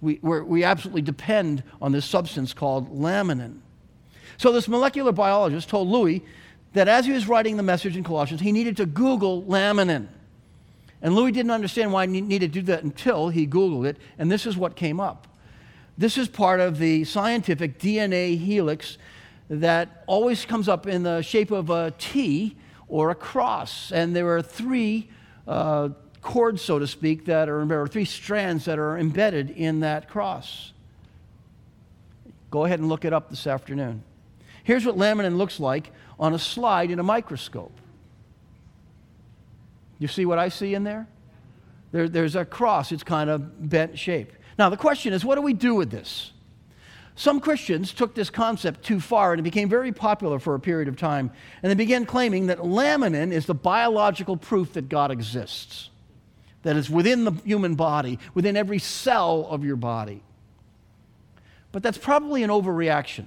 We, 0.00 0.18
we 0.22 0.64
absolutely 0.64 1.02
depend 1.02 1.62
on 1.80 1.92
this 1.92 2.04
substance 2.04 2.52
called 2.52 2.92
laminin. 2.98 3.58
So, 4.36 4.50
this 4.52 4.66
molecular 4.66 5.12
biologist 5.12 5.68
told 5.68 5.88
Louis 5.88 6.22
that 6.72 6.88
as 6.88 7.06
he 7.06 7.12
was 7.12 7.28
writing 7.28 7.56
the 7.56 7.62
message 7.62 7.96
in 7.96 8.02
Colossians, 8.02 8.40
he 8.40 8.50
needed 8.50 8.76
to 8.78 8.86
Google 8.86 9.42
laminin. 9.42 10.08
And 11.02 11.14
Louis 11.14 11.32
didn't 11.32 11.50
understand 11.50 11.92
why 11.92 12.06
he 12.06 12.20
needed 12.20 12.52
to 12.52 12.60
do 12.60 12.66
that 12.66 12.82
until 12.82 13.28
he 13.28 13.46
Googled 13.46 13.86
it, 13.86 13.96
and 14.18 14.30
this 14.30 14.46
is 14.46 14.56
what 14.56 14.76
came 14.76 15.00
up. 15.00 15.26
This 15.98 16.16
is 16.16 16.28
part 16.28 16.60
of 16.60 16.78
the 16.78 17.04
scientific 17.04 17.78
DNA 17.78 18.38
helix 18.38 18.98
that 19.50 20.04
always 20.06 20.44
comes 20.44 20.68
up 20.68 20.86
in 20.86 21.02
the 21.02 21.20
shape 21.22 21.50
of 21.50 21.70
a 21.70 21.92
T 21.98 22.56
or 22.92 23.08
a 23.08 23.14
cross. 23.14 23.90
And 23.90 24.14
there 24.14 24.28
are 24.36 24.42
three 24.42 25.08
uh, 25.48 25.88
cords, 26.20 26.60
so 26.60 26.78
to 26.78 26.86
speak, 26.86 27.24
that 27.24 27.48
are, 27.48 27.82
or 27.82 27.88
three 27.88 28.04
strands 28.04 28.66
that 28.66 28.78
are 28.78 28.98
embedded 28.98 29.48
in 29.48 29.80
that 29.80 30.10
cross. 30.10 30.74
Go 32.50 32.66
ahead 32.66 32.80
and 32.80 32.90
look 32.90 33.06
it 33.06 33.14
up 33.14 33.30
this 33.30 33.46
afternoon. 33.46 34.02
Here's 34.62 34.84
what 34.84 34.98
laminin 34.98 35.38
looks 35.38 35.58
like 35.58 35.90
on 36.20 36.34
a 36.34 36.38
slide 36.38 36.90
in 36.90 36.98
a 36.98 37.02
microscope. 37.02 37.72
You 39.98 40.06
see 40.06 40.26
what 40.26 40.38
I 40.38 40.50
see 40.50 40.74
in 40.74 40.84
there? 40.84 41.08
there 41.92 42.10
there's 42.10 42.36
a 42.36 42.44
cross, 42.44 42.92
it's 42.92 43.02
kind 43.02 43.30
of 43.30 43.70
bent 43.70 43.98
shape. 43.98 44.34
Now, 44.58 44.68
the 44.68 44.76
question 44.76 45.14
is 45.14 45.24
what 45.24 45.36
do 45.36 45.40
we 45.40 45.54
do 45.54 45.74
with 45.74 45.90
this? 45.90 46.31
Some 47.14 47.40
Christians 47.40 47.92
took 47.92 48.14
this 48.14 48.30
concept 48.30 48.82
too 48.84 48.98
far 48.98 49.32
and 49.32 49.40
it 49.40 49.42
became 49.42 49.68
very 49.68 49.92
popular 49.92 50.38
for 50.38 50.54
a 50.54 50.60
period 50.60 50.88
of 50.88 50.96
time. 50.96 51.30
And 51.62 51.70
they 51.70 51.74
began 51.74 52.06
claiming 52.06 52.46
that 52.46 52.58
laminin 52.58 53.32
is 53.32 53.46
the 53.46 53.54
biological 53.54 54.36
proof 54.36 54.72
that 54.72 54.88
God 54.88 55.10
exists, 55.10 55.90
that 56.62 56.76
is 56.76 56.88
within 56.88 57.24
the 57.24 57.32
human 57.44 57.74
body, 57.74 58.18
within 58.34 58.56
every 58.56 58.78
cell 58.78 59.46
of 59.50 59.64
your 59.64 59.76
body. 59.76 60.22
But 61.70 61.82
that's 61.82 61.98
probably 61.98 62.42
an 62.42 62.50
overreaction. 62.50 63.26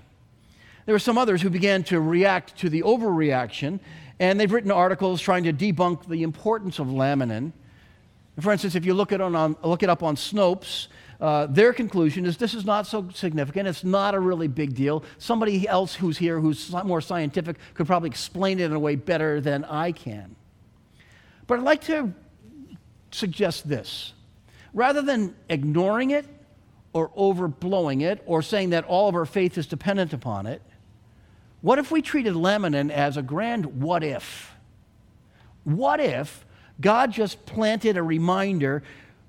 There 0.86 0.93
were 0.93 1.00
some 1.00 1.17
others 1.17 1.41
who 1.41 1.50
began 1.50 1.84
to 1.86 2.00
react 2.00 2.58
to 2.60 2.69
the 2.69 2.84
overreaction, 2.84 3.80
and 4.19 4.39
they've 4.39 4.52
written 4.52 4.71
articles 4.71 5.19
trying 5.19 5.43
to 5.43 5.54
debunk 5.54 6.08
the 6.08 6.24
importance 6.24 6.80
of 6.80 6.88
laminin. 6.88 7.54
For 8.39 8.52
instance, 8.52 8.76
if 8.76 8.86
you 8.86 8.93
look 8.93 9.12
it, 9.12 9.19
on, 9.21 9.56
look 9.63 9.82
it 9.82 9.89
up 9.89 10.04
on 10.04 10.15
Snopes, 10.15 10.88
uh, 11.19 11.47
their 11.47 11.73
conclusion 11.73 12.25
is 12.25 12.38
this 12.38 12.54
is 12.54 12.65
not 12.65 12.88
so 12.88 13.10
significant. 13.13 13.67
It's 13.67 13.84
not 13.84 14.15
a 14.15 14.19
really 14.19 14.47
big 14.47 14.75
deal. 14.75 15.04
Somebody 15.17 15.67
else 15.67 15.95
who's 15.95 16.17
here 16.17 16.39
who's 16.39 16.71
more 16.84 17.01
scientific 17.01 17.58
could 17.73 17.88
probably 17.88 18.10
explain 18.10 18.60
it 18.60 18.65
in 18.65 18.73
a 18.73 18.80
way 18.80 18.95
better 18.95 19.39
than 19.39 19.63
I 19.65 19.91
can. 19.91 20.36
But 21.47 21.60
I'd 21.60 21.65
like 21.65 21.82
to 21.86 22.13
suggest 23.12 23.67
this. 23.67 24.13
Rather 24.73 25.01
than 25.01 25.36
ignoring 25.47 26.12
it 26.12 26.25
or 26.91 27.10
overblowing 27.10 28.01
it 28.01 28.21
or 28.25 28.41
saying 28.41 28.71
that 28.71 28.84
all 28.86 29.08
of 29.08 29.15
our 29.15 29.25
faith 29.25 29.58
is 29.58 29.67
dependent 29.67 30.12
upon 30.12 30.47
it, 30.47 30.62
what 31.62 31.80
if 31.80 31.91
we 31.91 32.01
treated 32.01 32.34
laminin 32.34 32.91
as 32.91 33.15
a 33.17 33.21
grand 33.21 33.82
what 33.82 34.04
if? 34.04 34.54
What 35.63 35.99
if 35.99 36.45
God 36.80 37.12
just 37.12 37.45
planted 37.45 37.97
a 37.97 38.04
reminder 38.04 38.84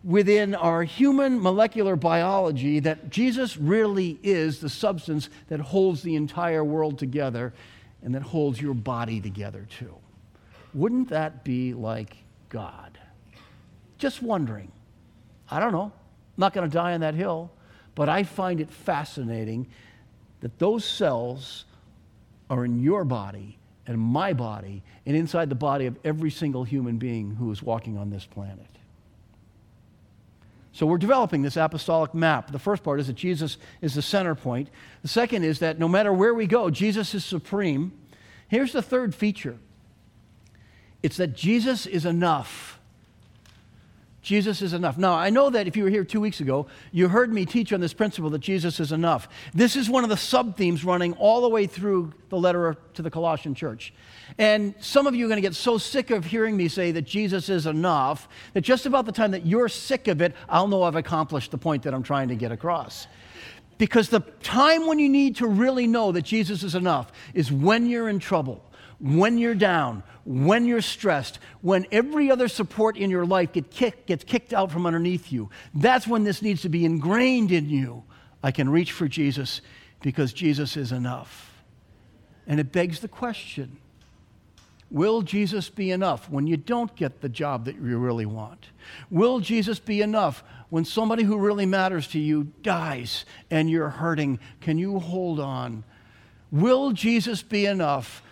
within 0.06 0.54
our 0.54 0.84
human 0.84 1.42
molecular 1.42 1.96
biology 1.96 2.78
that 2.78 3.10
Jesus 3.10 3.56
really 3.56 4.20
is 4.22 4.60
the 4.60 4.68
substance 4.68 5.28
that 5.48 5.58
holds 5.58 6.02
the 6.02 6.14
entire 6.14 6.62
world 6.62 6.96
together 6.96 7.52
and 8.02 8.14
that 8.14 8.22
holds 8.22 8.60
your 8.60 8.72
body 8.72 9.20
together 9.20 9.66
too? 9.68 9.94
Wouldn't 10.72 11.08
that 11.08 11.42
be 11.42 11.74
like 11.74 12.16
God? 12.50 12.98
Just 13.98 14.22
wondering. 14.22 14.70
I 15.50 15.58
don't 15.58 15.72
know. 15.72 15.90
I'm 15.92 15.92
not 16.38 16.54
going 16.54 16.70
to 16.70 16.72
die 16.72 16.92
on 16.92 17.00
that 17.00 17.14
hill, 17.14 17.50
but 17.96 18.08
I 18.08 18.22
find 18.22 18.60
it 18.60 18.70
fascinating 18.70 19.66
that 20.40 20.58
those 20.60 20.84
cells 20.84 21.64
are 22.48 22.64
in 22.64 22.80
your 22.80 23.04
body 23.04 23.58
and 23.88 23.98
my 23.98 24.32
body 24.32 24.84
and 25.04 25.16
inside 25.16 25.48
the 25.48 25.56
body 25.56 25.86
of 25.86 25.98
every 26.04 26.30
single 26.30 26.62
human 26.62 26.96
being 26.96 27.34
who 27.34 27.50
is 27.50 27.60
walking 27.60 27.98
on 27.98 28.10
this 28.10 28.24
planet. 28.24 28.75
So 30.76 30.84
we're 30.84 30.98
developing 30.98 31.40
this 31.40 31.56
apostolic 31.56 32.12
map. 32.12 32.52
The 32.52 32.58
first 32.58 32.82
part 32.82 33.00
is 33.00 33.06
that 33.06 33.14
Jesus 33.14 33.56
is 33.80 33.94
the 33.94 34.02
center 34.02 34.34
point. 34.34 34.68
The 35.00 35.08
second 35.08 35.42
is 35.42 35.60
that 35.60 35.78
no 35.78 35.88
matter 35.88 36.12
where 36.12 36.34
we 36.34 36.46
go, 36.46 36.68
Jesus 36.68 37.14
is 37.14 37.24
supreme. 37.24 37.92
Here's 38.48 38.74
the 38.74 38.82
third 38.82 39.14
feature 39.14 39.58
it's 41.02 41.16
that 41.16 41.34
Jesus 41.34 41.86
is 41.86 42.04
enough. 42.04 42.75
Jesus 44.26 44.60
is 44.60 44.72
enough. 44.72 44.98
Now, 44.98 45.14
I 45.14 45.30
know 45.30 45.50
that 45.50 45.68
if 45.68 45.76
you 45.76 45.84
were 45.84 45.88
here 45.88 46.02
two 46.02 46.20
weeks 46.20 46.40
ago, 46.40 46.66
you 46.90 47.06
heard 47.06 47.32
me 47.32 47.46
teach 47.46 47.72
on 47.72 47.78
this 47.78 47.94
principle 47.94 48.28
that 48.30 48.40
Jesus 48.40 48.80
is 48.80 48.90
enough. 48.90 49.28
This 49.54 49.76
is 49.76 49.88
one 49.88 50.02
of 50.02 50.10
the 50.10 50.16
sub 50.16 50.56
themes 50.56 50.84
running 50.84 51.12
all 51.12 51.40
the 51.42 51.48
way 51.48 51.68
through 51.68 52.12
the 52.28 52.36
letter 52.36 52.76
to 52.94 53.02
the 53.02 53.10
Colossian 53.10 53.54
church. 53.54 53.94
And 54.36 54.74
some 54.80 55.06
of 55.06 55.14
you 55.14 55.26
are 55.26 55.28
going 55.28 55.40
to 55.40 55.48
get 55.48 55.54
so 55.54 55.78
sick 55.78 56.10
of 56.10 56.24
hearing 56.24 56.56
me 56.56 56.66
say 56.66 56.90
that 56.90 57.02
Jesus 57.02 57.48
is 57.48 57.66
enough 57.66 58.28
that 58.52 58.62
just 58.62 58.84
about 58.84 59.06
the 59.06 59.12
time 59.12 59.30
that 59.30 59.46
you're 59.46 59.68
sick 59.68 60.08
of 60.08 60.20
it, 60.20 60.34
I'll 60.48 60.66
know 60.66 60.82
I've 60.82 60.96
accomplished 60.96 61.52
the 61.52 61.58
point 61.58 61.84
that 61.84 61.94
I'm 61.94 62.02
trying 62.02 62.26
to 62.26 62.34
get 62.34 62.50
across. 62.50 63.06
Because 63.78 64.08
the 64.08 64.22
time 64.42 64.88
when 64.88 64.98
you 64.98 65.08
need 65.08 65.36
to 65.36 65.46
really 65.46 65.86
know 65.86 66.10
that 66.10 66.22
Jesus 66.22 66.64
is 66.64 66.74
enough 66.74 67.12
is 67.32 67.52
when 67.52 67.86
you're 67.86 68.08
in 68.08 68.18
trouble 68.18 68.64
when 68.98 69.38
you're 69.38 69.54
down, 69.54 70.02
when 70.24 70.64
you're 70.64 70.80
stressed, 70.80 71.38
when 71.60 71.86
every 71.92 72.30
other 72.30 72.48
support 72.48 72.96
in 72.96 73.10
your 73.10 73.26
life 73.26 73.52
get 73.52 73.70
kick, 73.70 74.06
gets 74.06 74.24
kicked 74.24 74.52
out 74.52 74.72
from 74.72 74.86
underneath 74.86 75.30
you. 75.30 75.50
That's 75.74 76.06
when 76.06 76.24
this 76.24 76.42
needs 76.42 76.62
to 76.62 76.68
be 76.68 76.84
ingrained 76.84 77.52
in 77.52 77.68
you. 77.68 78.04
I 78.42 78.50
can 78.50 78.68
reach 78.68 78.92
for 78.92 79.08
Jesus 79.08 79.60
because 80.02 80.32
Jesus 80.32 80.76
is 80.76 80.92
enough. 80.92 81.62
And 82.46 82.60
it 82.60 82.72
begs 82.72 83.00
the 83.00 83.08
question 83.08 83.78
Will 84.90 85.22
Jesus 85.22 85.68
be 85.68 85.90
enough 85.90 86.30
when 86.30 86.46
you 86.46 86.56
don't 86.56 86.94
get 86.94 87.20
the 87.20 87.28
job 87.28 87.64
that 87.64 87.74
you 87.74 87.98
really 87.98 88.26
want? 88.26 88.70
Will 89.10 89.40
Jesus 89.40 89.80
be 89.80 90.00
enough 90.00 90.44
when 90.70 90.84
somebody 90.84 91.24
who 91.24 91.38
really 91.38 91.66
matters 91.66 92.06
to 92.08 92.20
you 92.20 92.52
dies 92.62 93.24
and 93.50 93.68
you're 93.68 93.88
hurting? 93.90 94.38
Can 94.60 94.78
you 94.78 95.00
hold 95.00 95.40
on? 95.40 95.82
Will 96.52 96.92
Jesus 96.92 97.42
be 97.42 97.66
enough 97.66 98.22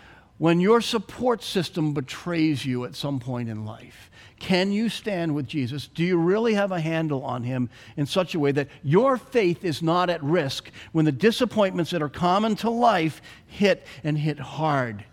when 0.44 0.60
your 0.60 0.82
support 0.82 1.42
system 1.42 1.94
betrays 1.94 2.66
you 2.66 2.84
at 2.84 2.94
some 2.94 3.18
point 3.18 3.48
in 3.48 3.64
life? 3.64 4.10
Can 4.38 4.72
you 4.72 4.90
stand 4.90 5.34
with 5.34 5.46
Jesus? 5.46 5.86
Do 5.88 6.04
you 6.04 6.18
really 6.18 6.52
have 6.52 6.70
a 6.70 6.82
handle 6.82 7.24
on 7.24 7.44
him 7.44 7.70
in 7.96 8.04
such 8.04 8.34
a 8.34 8.38
way 8.38 8.52
that 8.52 8.68
your 8.82 9.16
faith 9.16 9.64
is 9.64 9.80
not 9.80 10.10
at 10.10 10.22
risk 10.22 10.70
when 10.92 11.06
the 11.06 11.12
disappointments 11.12 11.92
that 11.92 12.02
are 12.02 12.10
common 12.10 12.56
to 12.56 12.68
life 12.68 13.22
hit 13.46 13.86
and 14.04 14.18
hit 14.18 14.38
hard? 14.38 15.06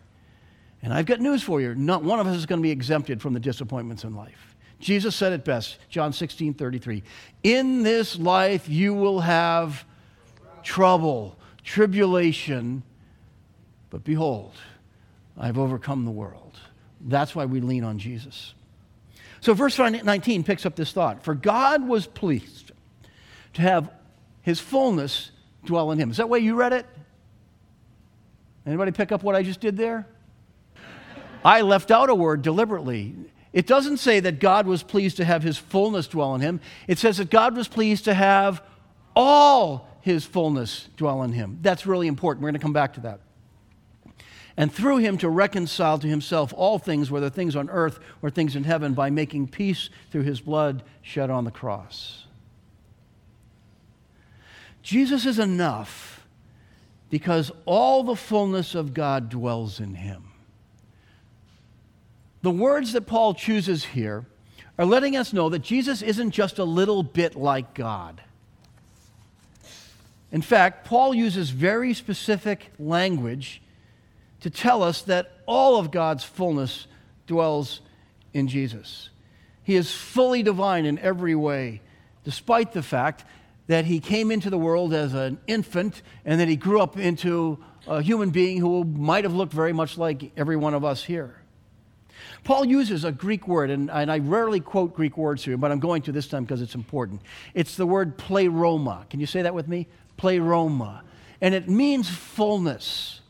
And 0.81 0.93
I've 0.93 1.05
got 1.05 1.21
news 1.21 1.41
for 1.41 1.61
you. 1.61 1.75
Not 1.75 2.03
one 2.03 2.19
of 2.19 2.27
us 2.27 2.35
is 2.35 2.45
going 2.45 2.59
to 2.59 2.63
be 2.63 2.71
exempted 2.71 3.21
from 3.21 3.31
the 3.31 3.39
disappointments 3.39 4.03
in 4.03 4.13
life. 4.13 4.57
Jesus 4.81 5.15
said 5.15 5.31
it 5.31 5.45
best, 5.45 5.77
John 5.87 6.11
16, 6.11 6.55
33. 6.55 7.03
In 7.43 7.83
this 7.83 8.19
life 8.19 8.67
you 8.67 8.93
will 8.93 9.21
have 9.21 9.85
trouble, 10.61 11.39
tribulation, 11.63 12.83
but 13.89 14.03
behold, 14.03 14.55
I've 15.41 15.57
overcome 15.57 16.05
the 16.05 16.11
world. 16.11 16.59
That's 17.01 17.35
why 17.35 17.45
we 17.45 17.61
lean 17.61 17.83
on 17.83 17.97
Jesus. 17.97 18.53
So, 19.41 19.55
verse 19.55 19.77
19 19.79 20.43
picks 20.43 20.67
up 20.67 20.75
this 20.75 20.91
thought 20.91 21.23
For 21.23 21.33
God 21.33 21.87
was 21.87 22.05
pleased 22.05 22.71
to 23.53 23.61
have 23.63 23.91
his 24.43 24.59
fullness 24.59 25.31
dwell 25.65 25.91
in 25.91 25.97
him. 25.97 26.11
Is 26.11 26.17
that 26.17 26.29
way 26.29 26.39
you 26.39 26.55
read 26.55 26.73
it? 26.73 26.85
Anybody 28.67 28.91
pick 28.91 29.11
up 29.11 29.23
what 29.23 29.35
I 29.35 29.41
just 29.41 29.59
did 29.59 29.77
there? 29.77 30.07
I 31.43 31.61
left 31.61 31.89
out 31.89 32.11
a 32.11 32.15
word 32.15 32.43
deliberately. 32.43 33.15
It 33.51 33.65
doesn't 33.65 33.97
say 33.97 34.19
that 34.19 34.39
God 34.39 34.67
was 34.67 34.83
pleased 34.83 35.17
to 35.17 35.25
have 35.25 35.41
his 35.41 35.57
fullness 35.57 36.07
dwell 36.07 36.35
in 36.35 36.41
him. 36.41 36.61
It 36.87 36.99
says 36.99 37.17
that 37.17 37.31
God 37.31 37.57
was 37.57 37.67
pleased 37.67 38.05
to 38.05 38.13
have 38.13 38.61
all 39.15 39.89
his 40.01 40.23
fullness 40.23 40.87
dwell 40.97 41.23
in 41.23 41.33
him. 41.33 41.57
That's 41.61 41.87
really 41.87 42.07
important. 42.07 42.43
We're 42.43 42.51
going 42.51 42.59
to 42.59 42.63
come 42.63 42.73
back 42.73 42.93
to 42.93 42.99
that 43.01 43.21
and 44.61 44.71
through 44.71 44.97
him 44.97 45.17
to 45.17 45.27
reconcile 45.27 45.97
to 45.97 46.07
himself 46.07 46.53
all 46.55 46.77
things, 46.77 47.09
whether 47.09 47.31
things 47.31 47.55
on 47.55 47.67
earth 47.71 47.99
or 48.21 48.29
things 48.29 48.55
in 48.55 48.63
heaven, 48.63 48.93
by 48.93 49.09
making 49.09 49.47
peace 49.47 49.89
through 50.11 50.21
his 50.21 50.39
blood 50.39 50.83
shed 51.01 51.31
on 51.31 51.45
the 51.45 51.49
cross. 51.51 52.27
Jesus 54.83 55.25
is 55.25 55.39
enough 55.39 56.27
because 57.09 57.51
all 57.65 58.03
the 58.03 58.15
fullness 58.15 58.75
of 58.75 58.93
God 58.93 59.29
dwells 59.29 59.79
in 59.79 59.95
him. 59.95 60.25
The 62.43 62.51
words 62.51 62.93
that 62.93 63.07
Paul 63.07 63.33
chooses 63.33 63.83
here 63.83 64.27
are 64.77 64.85
letting 64.85 65.17
us 65.17 65.33
know 65.33 65.49
that 65.49 65.63
Jesus 65.63 66.03
isn't 66.03 66.29
just 66.29 66.59
a 66.59 66.63
little 66.63 67.01
bit 67.01 67.35
like 67.35 67.73
God. 67.73 68.21
In 70.31 70.43
fact, 70.43 70.85
Paul 70.85 71.15
uses 71.15 71.49
very 71.49 71.95
specific 71.95 72.71
language 72.77 73.59
to 74.41 74.49
tell 74.49 74.83
us 74.83 75.01
that 75.03 75.31
all 75.45 75.77
of 75.77 75.91
God's 75.91 76.23
fullness 76.23 76.87
dwells 77.27 77.81
in 78.33 78.47
Jesus. 78.47 79.09
He 79.63 79.75
is 79.75 79.91
fully 79.91 80.43
divine 80.43 80.85
in 80.85 80.99
every 80.99 81.35
way, 81.35 81.81
despite 82.23 82.73
the 82.73 82.83
fact 82.83 83.23
that 83.67 83.85
he 83.85 83.99
came 83.99 84.31
into 84.31 84.49
the 84.49 84.57
world 84.57 84.93
as 84.93 85.13
an 85.13 85.39
infant 85.47 86.01
and 86.25 86.39
that 86.41 86.47
he 86.47 86.55
grew 86.55 86.81
up 86.81 86.97
into 86.97 87.63
a 87.87 88.01
human 88.01 88.31
being 88.31 88.59
who 88.59 88.83
might 88.83 89.23
have 89.23 89.33
looked 89.33 89.53
very 89.53 89.73
much 89.73 89.97
like 89.97 90.31
every 90.35 90.57
one 90.57 90.73
of 90.73 90.83
us 90.83 91.03
here. 91.03 91.35
Paul 92.43 92.65
uses 92.65 93.03
a 93.03 93.11
Greek 93.11 93.47
word, 93.47 93.69
and, 93.69 93.89
and 93.89 94.11
I 94.11 94.19
rarely 94.19 94.59
quote 94.59 94.95
Greek 94.95 95.15
words 95.15 95.45
here, 95.45 95.57
but 95.57 95.71
I'm 95.71 95.79
going 95.79 96.01
to 96.03 96.11
this 96.11 96.27
time 96.27 96.43
because 96.43 96.61
it's 96.61 96.75
important. 96.75 97.21
It's 97.53 97.75
the 97.75 97.85
word 97.85 98.17
pleroma. 98.17 99.05
Can 99.09 99.19
you 99.19 99.25
say 99.25 99.43
that 99.43 99.53
with 99.53 99.67
me? 99.67 99.87
Pleroma. 100.17 101.03
And 101.39 101.53
it 101.55 101.69
means 101.69 102.09
fullness. 102.09 103.20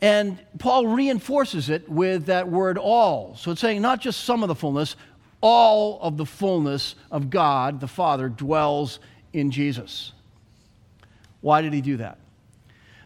And 0.00 0.38
Paul 0.58 0.86
reinforces 0.86 1.70
it 1.70 1.88
with 1.88 2.26
that 2.26 2.48
word 2.48 2.76
all. 2.76 3.34
So 3.36 3.50
it's 3.50 3.60
saying 3.60 3.80
not 3.80 4.00
just 4.00 4.24
some 4.24 4.42
of 4.42 4.48
the 4.48 4.54
fullness, 4.54 4.96
all 5.40 5.98
of 6.00 6.16
the 6.16 6.26
fullness 6.26 6.94
of 7.10 7.30
God, 7.30 7.80
the 7.80 7.88
Father, 7.88 8.28
dwells 8.28 8.98
in 9.32 9.50
Jesus. 9.50 10.12
Why 11.40 11.62
did 11.62 11.72
he 11.72 11.80
do 11.80 11.96
that? 11.98 12.18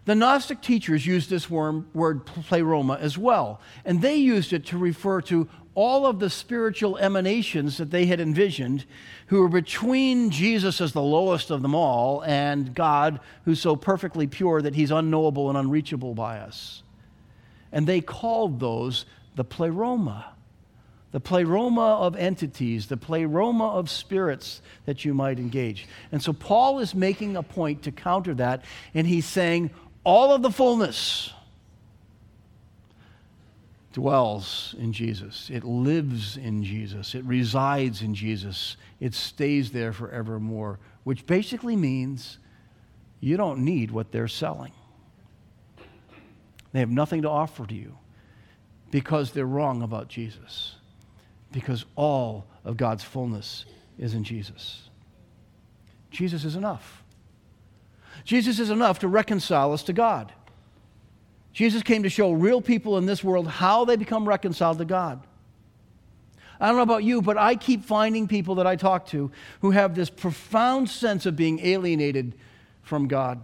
The 0.06 0.14
Gnostic 0.14 0.62
teachers 0.62 1.06
used 1.06 1.30
this 1.30 1.48
word 1.48 1.84
pleroma 2.26 2.98
as 3.00 3.18
well, 3.18 3.60
and 3.84 4.00
they 4.00 4.16
used 4.16 4.52
it 4.52 4.66
to 4.66 4.78
refer 4.78 5.20
to 5.22 5.48
all 5.74 6.06
of 6.06 6.18
the 6.18 6.30
spiritual 6.30 6.98
emanations 6.98 7.78
that 7.78 7.90
they 7.90 8.06
had 8.06 8.20
envisioned 8.20 8.84
who 9.26 9.40
were 9.40 9.48
between 9.48 10.30
Jesus 10.30 10.80
as 10.80 10.92
the 10.92 11.02
lowest 11.02 11.50
of 11.50 11.62
them 11.62 11.74
all 11.74 12.22
and 12.24 12.74
God, 12.74 13.20
who's 13.44 13.60
so 13.60 13.76
perfectly 13.76 14.26
pure 14.26 14.60
that 14.60 14.74
he's 14.74 14.90
unknowable 14.90 15.48
and 15.48 15.56
unreachable 15.56 16.14
by 16.14 16.38
us. 16.38 16.82
And 17.72 17.86
they 17.86 18.00
called 18.00 18.58
those 18.58 19.06
the 19.36 19.44
pleroma 19.44 20.34
the 21.12 21.20
pleroma 21.20 21.96
of 22.00 22.14
entities, 22.16 22.86
the 22.86 22.96
pleroma 22.96 23.70
of 23.70 23.90
spirits 23.90 24.62
that 24.86 25.04
you 25.04 25.12
might 25.12 25.38
engage. 25.38 25.86
And 26.12 26.22
so 26.22 26.32
Paul 26.32 26.78
is 26.78 26.94
making 26.94 27.36
a 27.36 27.42
point 27.42 27.82
to 27.82 27.92
counter 27.92 28.34
that, 28.34 28.64
and 28.94 29.06
he's 29.06 29.26
saying 29.26 29.70
all 30.04 30.32
of 30.32 30.42
the 30.42 30.50
fullness 30.50 31.32
dwells 33.92 34.74
in 34.78 34.92
Jesus. 34.92 35.50
It 35.52 35.64
lives 35.64 36.36
in 36.36 36.62
Jesus. 36.62 37.14
It 37.14 37.24
resides 37.24 38.02
in 38.02 38.14
Jesus. 38.14 38.76
It 39.00 39.14
stays 39.14 39.72
there 39.72 39.92
forevermore, 39.92 40.78
which 41.04 41.26
basically 41.26 41.76
means 41.76 42.38
you 43.20 43.36
don't 43.36 43.64
need 43.64 43.90
what 43.90 44.12
they're 44.12 44.28
selling. 44.28 44.72
They 46.72 46.80
have 46.80 46.90
nothing 46.90 47.22
to 47.22 47.28
offer 47.28 47.66
to 47.66 47.74
you 47.74 47.98
because 48.90 49.32
they're 49.32 49.44
wrong 49.44 49.82
about 49.82 50.08
Jesus 50.08 50.76
because 51.52 51.84
all 51.96 52.46
of 52.64 52.76
God's 52.76 53.04
fullness 53.04 53.64
is 53.98 54.14
in 54.14 54.24
Jesus. 54.24 54.88
Jesus 56.10 56.44
is 56.44 56.56
enough. 56.56 57.02
Jesus 58.24 58.58
is 58.58 58.70
enough 58.70 58.98
to 59.00 59.08
reconcile 59.08 59.72
us 59.72 59.82
to 59.84 59.92
God. 59.92 60.32
Jesus 61.52 61.82
came 61.82 62.04
to 62.04 62.08
show 62.08 62.32
real 62.32 62.60
people 62.60 62.96
in 62.98 63.06
this 63.06 63.24
world 63.24 63.48
how 63.48 63.84
they 63.84 63.96
become 63.96 64.28
reconciled 64.28 64.78
to 64.78 64.84
God. 64.84 65.26
I 66.60 66.66
don't 66.66 66.76
know 66.76 66.82
about 66.82 67.04
you, 67.04 67.22
but 67.22 67.38
I 67.38 67.56
keep 67.56 67.84
finding 67.84 68.28
people 68.28 68.56
that 68.56 68.66
I 68.66 68.76
talk 68.76 69.06
to 69.08 69.30
who 69.60 69.70
have 69.70 69.94
this 69.94 70.10
profound 70.10 70.90
sense 70.90 71.24
of 71.24 71.34
being 71.34 71.58
alienated 71.60 72.34
from 72.82 73.08
God. 73.08 73.42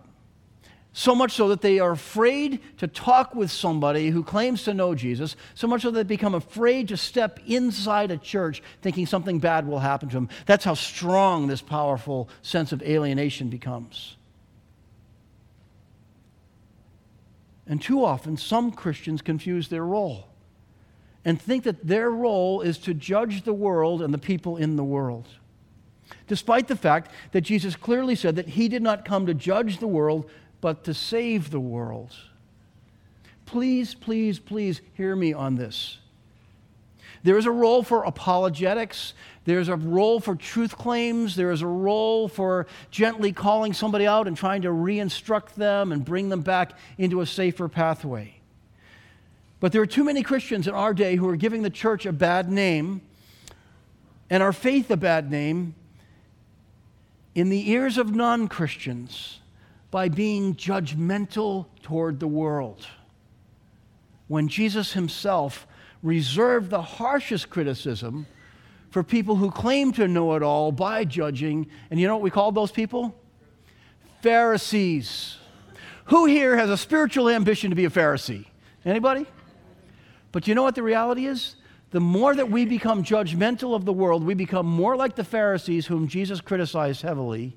So 0.93 1.15
much 1.15 1.33
so 1.33 1.49
that 1.49 1.61
they 1.61 1.79
are 1.79 1.91
afraid 1.91 2.61
to 2.79 2.87
talk 2.87 3.35
with 3.35 3.51
somebody 3.51 4.09
who 4.09 4.23
claims 4.23 4.65
to 4.65 4.75
know 4.75 4.95
Jesus, 4.95 5.37
so 5.55 5.67
much 5.67 5.83
so 5.83 5.91
that 5.91 6.09
they 6.09 6.15
become 6.15 6.35
afraid 6.35 6.89
to 6.89 6.97
step 6.97 7.39
inside 7.47 8.11
a 8.11 8.17
church 8.17 8.63
thinking 8.81 9.07
something 9.07 9.39
bad 9.39 9.67
will 9.67 9.79
happen 9.79 10.09
to 10.09 10.15
them. 10.15 10.29
That's 10.47 10.65
how 10.65 10.75
strong 10.75 11.49
this 11.49 11.61
powerful 11.61 12.29
sense 12.41 12.73
of 12.73 12.83
alienation 12.83 13.51
becomes. 13.51 14.16
And 17.67 17.83
too 17.83 18.05
often, 18.05 18.37
some 18.37 18.71
Christians 18.71 19.23
confuse 19.23 19.69
their 19.69 19.85
role 19.85 20.29
and 21.25 21.41
think 21.41 21.65
that 21.65 21.87
their 21.87 22.11
role 22.11 22.61
is 22.61 22.79
to 22.79 22.95
judge 22.95 23.43
the 23.43 23.53
world 23.53 24.01
and 24.01 24.15
the 24.15 24.19
people 24.19 24.57
in 24.57 24.77
the 24.77 24.85
world. 24.85 25.27
Despite 26.29 26.69
the 26.69 26.77
fact 26.77 27.11
that 27.33 27.41
Jesus 27.41 27.75
clearly 27.75 28.15
said 28.15 28.37
that 28.37 28.51
he 28.51 28.69
did 28.69 28.83
not 28.83 29.05
come 29.05 29.27
to 29.27 29.35
judge 29.35 29.79
the 29.79 29.89
world, 29.89 30.31
but 30.61 30.85
to 30.85 30.95
save 30.95 31.51
the 31.51 31.61
world. 31.61 32.15
Please, 33.45 33.95
please, 33.95 34.39
please 34.39 34.81
hear 34.95 35.17
me 35.17 35.33
on 35.33 35.57
this. 35.57 35.99
There 37.23 37.39
is 37.39 37.47
a 37.47 37.51
role 37.51 37.83
for 37.83 38.05
apologetics. 38.05 39.15
There's 39.47 39.69
a 39.69 39.77
role 39.77 40.19
for 40.19 40.35
truth 40.35 40.77
claims. 40.77 41.37
There 41.37 41.53
is 41.53 41.63
a 41.63 41.69
role 41.69 42.27
for 42.27 42.67
gently 42.91 43.33
calling 43.33 43.73
somebody 43.73 44.05
out 44.05 44.27
and 44.27 44.37
trying 44.37 44.63
to 44.63 44.73
re-instruct 44.73 45.55
them 45.55 45.93
and 45.93 46.05
bring 46.05 46.29
them 46.29 46.41
back 46.41 46.73
into 46.99 47.21
a 47.21 47.27
safer 47.27 47.69
pathway. 47.69 48.35
But 49.61 49.71
there 49.71 49.81
are 49.81 49.87
too 49.87 50.03
many 50.03 50.25
Christians 50.25 50.67
in 50.67 50.75
our 50.75 50.93
day 50.93 51.15
who 51.15 51.29
are 51.29 51.37
giving 51.37 51.63
the 51.63 51.71
church 51.71 52.07
a 52.07 52.13
bad 52.13 52.51
name 52.51 53.03
and 54.29 54.43
our 54.43 54.53
faith 54.53 54.91
a 54.91 54.97
bad 54.97 55.31
name 55.31 55.77
in 57.37 57.49
the 57.49 57.71
ears 57.71 57.99
of 57.99 58.13
non 58.13 58.49
Christians 58.49 59.39
by 59.93 60.09
being 60.09 60.57
judgmental 60.57 61.67
toward 61.83 62.19
the 62.19 62.27
world. 62.27 62.85
When 64.27 64.49
Jesus 64.49 64.95
himself 64.95 65.69
reserved 66.03 66.71
the 66.71 66.83
harshest 66.83 67.49
criticism 67.49 68.27
for 68.97 69.03
people 69.03 69.37
who 69.37 69.51
claim 69.51 69.93
to 69.93 70.09
know 70.09 70.37
it 70.37 70.43
all 70.43 70.73
by 70.73 71.05
judging, 71.05 71.67
and 71.91 72.01
you 72.01 72.07
know 72.07 72.15
what 72.15 72.23
we 72.23 72.31
called 72.31 72.55
those 72.55 72.73
people? 72.73 73.15
Pharisees. 74.23 75.37
Who 76.07 76.25
here 76.25 76.57
has 76.57 76.71
a 76.71 76.79
spiritual 76.79 77.29
ambition 77.29 77.69
to 77.69 77.77
be 77.77 77.85
a 77.85 77.91
Pharisee? 77.91 78.47
Anybody? 78.87 79.27
But 80.33 80.49
you 80.49 80.55
know 80.55 80.63
what 80.63 80.77
the 80.77 80.83
reality 80.83 81.27
is? 81.27 81.57
The 81.91 82.01
more 82.01 82.35
that 82.35 82.51
we 82.51 82.65
become 82.65 83.05
judgmental 83.05 83.75
of 83.75 83.85
the 83.85 83.93
world, 83.93 84.25
we 84.25 84.33
become 84.33 84.65
more 84.65 84.97
like 84.97 85.15
the 85.15 85.25
Pharisees, 85.25 85.89
whom 85.89 86.09
Jesus 86.09 86.41
criticized 86.41 87.03
heavily, 87.03 87.55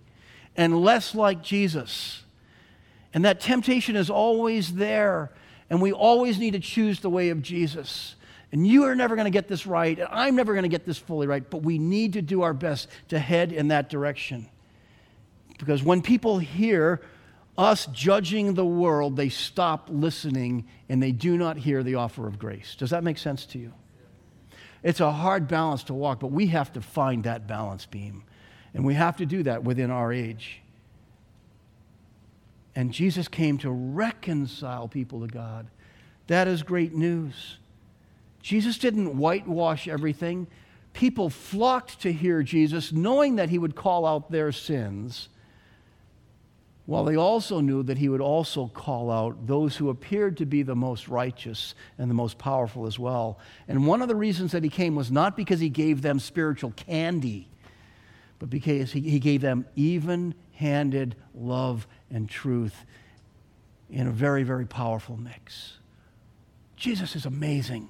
and 0.58 0.82
less 0.82 1.16
like 1.16 1.42
Jesus. 1.42 2.24
And 3.14 3.24
that 3.24 3.40
temptation 3.40 3.96
is 3.96 4.10
always 4.10 4.74
there, 4.74 5.32
and 5.70 5.82
we 5.82 5.94
always 5.94 6.38
need 6.38 6.52
to 6.52 6.60
choose 6.60 7.00
the 7.00 7.10
way 7.10 7.30
of 7.30 7.42
Jesus. 7.42 8.16
And 8.52 8.66
you 8.66 8.86
are 8.86 8.95
never 8.95 9.16
going 9.16 9.26
to 9.26 9.32
get 9.32 9.47
this 9.47 9.68
right, 9.68 9.97
and 9.97 10.08
I'm 10.12 10.36
never 10.36 10.54
going 10.54 10.64
to 10.64 10.70
get 10.70 10.86
this 10.86 10.97
fully 10.97 11.28
right, 11.28 11.47
but 11.47 11.62
we 11.62 11.78
need 11.78 12.14
to 12.14 12.22
do 12.22 12.41
our 12.41 12.54
best 12.54 12.88
to 13.10 13.20
head 13.20 13.52
in 13.52 13.68
that 13.68 13.89
direction. 13.89 14.50
Because 15.60 15.84
when 15.84 16.02
people 16.02 16.39
hear 16.39 17.02
us 17.58 17.86
judging 17.88 18.54
the 18.54 18.66
world, 18.66 19.18
they 19.18 19.30
stop 19.30 19.89
listening 19.91 20.66
and 20.88 21.04
they 21.04 21.12
do 21.12 21.38
not 21.38 21.58
hear 21.58 21.84
the 21.84 21.95
offer 21.95 22.26
of 22.26 22.39
grace. 22.39 22.76
Does 22.76 22.89
that 22.91 23.04
make 23.04 23.18
sense 23.18 23.45
to 23.47 23.60
you? 23.60 23.74
It's 24.82 25.02
a 25.02 25.12
hard 25.12 25.47
balance 25.47 25.84
to 25.84 25.93
walk, 25.93 26.22
but 26.22 26.32
we 26.32 26.47
have 26.47 26.72
to 26.74 26.82
find 26.82 27.26
that 27.26 27.47
balance 27.47 27.86
beam. 27.86 28.24
And 28.74 28.86
we 28.86 28.93
have 28.93 29.18
to 29.18 29.26
do 29.26 29.43
that 29.43 29.64
within 29.64 29.91
our 29.91 30.14
age. 30.14 30.62
And 32.76 32.93
Jesus 32.93 33.28
came 33.28 33.58
to 33.60 33.70
reconcile 33.70 34.88
people 34.88 35.20
to 35.20 35.28
God. 35.28 35.68
That 36.28 36.47
is 36.47 36.64
great 36.64 36.93
news. 36.93 37.59
Jesus 38.42 38.78
didn't 38.78 39.18
whitewash 39.18 39.88
everything. 39.88 40.48
People 40.94 41.30
flocked 41.30 42.02
to 42.02 42.12
hear 42.12 42.42
Jesus, 42.44 42.92
knowing 42.92 43.36
that 43.36 43.50
he 43.50 43.60
would 43.60 43.76
call 43.76 44.06
out 44.06 44.32
their 44.32 44.52
sins, 44.52 45.30
while 46.86 47.04
they 47.04 47.16
also 47.16 47.60
knew 47.60 47.84
that 47.84 48.00
he 48.00 48.10
would 48.10 48.22
also 48.22 48.68
call 48.68 49.12
out 49.12 49.46
those 49.46 49.76
who 49.76 49.90
appeared 49.90 50.38
to 50.38 50.46
be 50.46 50.64
the 50.64 50.76
most 50.76 51.08
righteous 51.08 51.76
and 52.00 52.10
the 52.10 52.16
most 52.16 52.40
powerful 52.40 52.88
as 52.88 52.98
well. 52.98 53.38
And 53.68 53.86
one 53.86 54.02
of 54.02 54.08
the 54.08 54.16
reasons 54.16 54.54
that 54.54 54.64
he 54.64 54.70
came 54.70 54.96
was 54.96 55.12
not 55.12 55.38
because 55.38 55.60
he 55.60 55.70
gave 55.70 56.02
them 56.02 56.20
spiritual 56.20 56.72
candy, 56.72 57.48
but 58.40 58.50
because 58.50 58.92
he, 58.92 59.20
gave 59.20 59.42
them 59.42 59.68
even 59.76 60.34
handed 60.54 61.16
love 61.36 61.86
and 62.10 62.28
truth 62.28 62.86
in 63.92 64.08
a 64.08 64.12
very, 64.12 64.42
very 64.42 64.66
powerful 64.66 65.16
mix. 65.16 65.78
Jesus 66.76 67.16
is 67.16 67.26
amazing. 67.26 67.90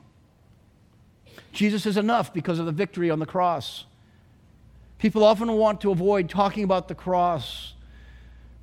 Jesus 1.60 1.86
is 1.86 1.98
enough 1.98 2.34
because 2.34 2.58
of 2.58 2.66
the 2.66 2.72
victory 2.72 3.10
on 3.10 3.20
the 3.20 3.26
cross. 3.26 3.84
People 4.98 5.26
often 5.26 5.52
want 5.52 5.82
to 5.82 5.92
avoid 5.92 6.30
talking 6.30 6.64
about 6.64 6.88
the 6.88 6.96
cross, 6.96 7.74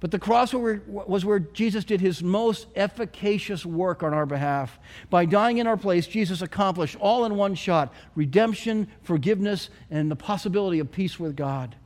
but 0.01 0.11
the 0.11 0.19
cross 0.19 0.55
was 0.55 1.23
where 1.23 1.39
Jesus 1.39 1.85
did 1.85 2.01
his 2.01 2.23
most 2.23 2.69
efficacious 2.75 3.67
work 3.67 4.03
on 4.03 4.15
our 4.15 4.25
behalf. 4.25 4.79
By 5.11 5.27
dying 5.27 5.59
in 5.59 5.67
our 5.67 5.77
place, 5.77 6.07
Jesus 6.07 6.41
accomplished 6.41 6.97
all 6.99 7.27
in 7.27 7.37
one 7.37 7.55
shot 7.55 7.93
redemption, 8.15 8.89
forgiveness, 9.03 9.69
and 9.91 10.11
the 10.11 10.17
possibility 10.17 10.79
of 10.79 10.91
peace 10.91 11.21
with 11.21 11.37
God. 11.37 11.77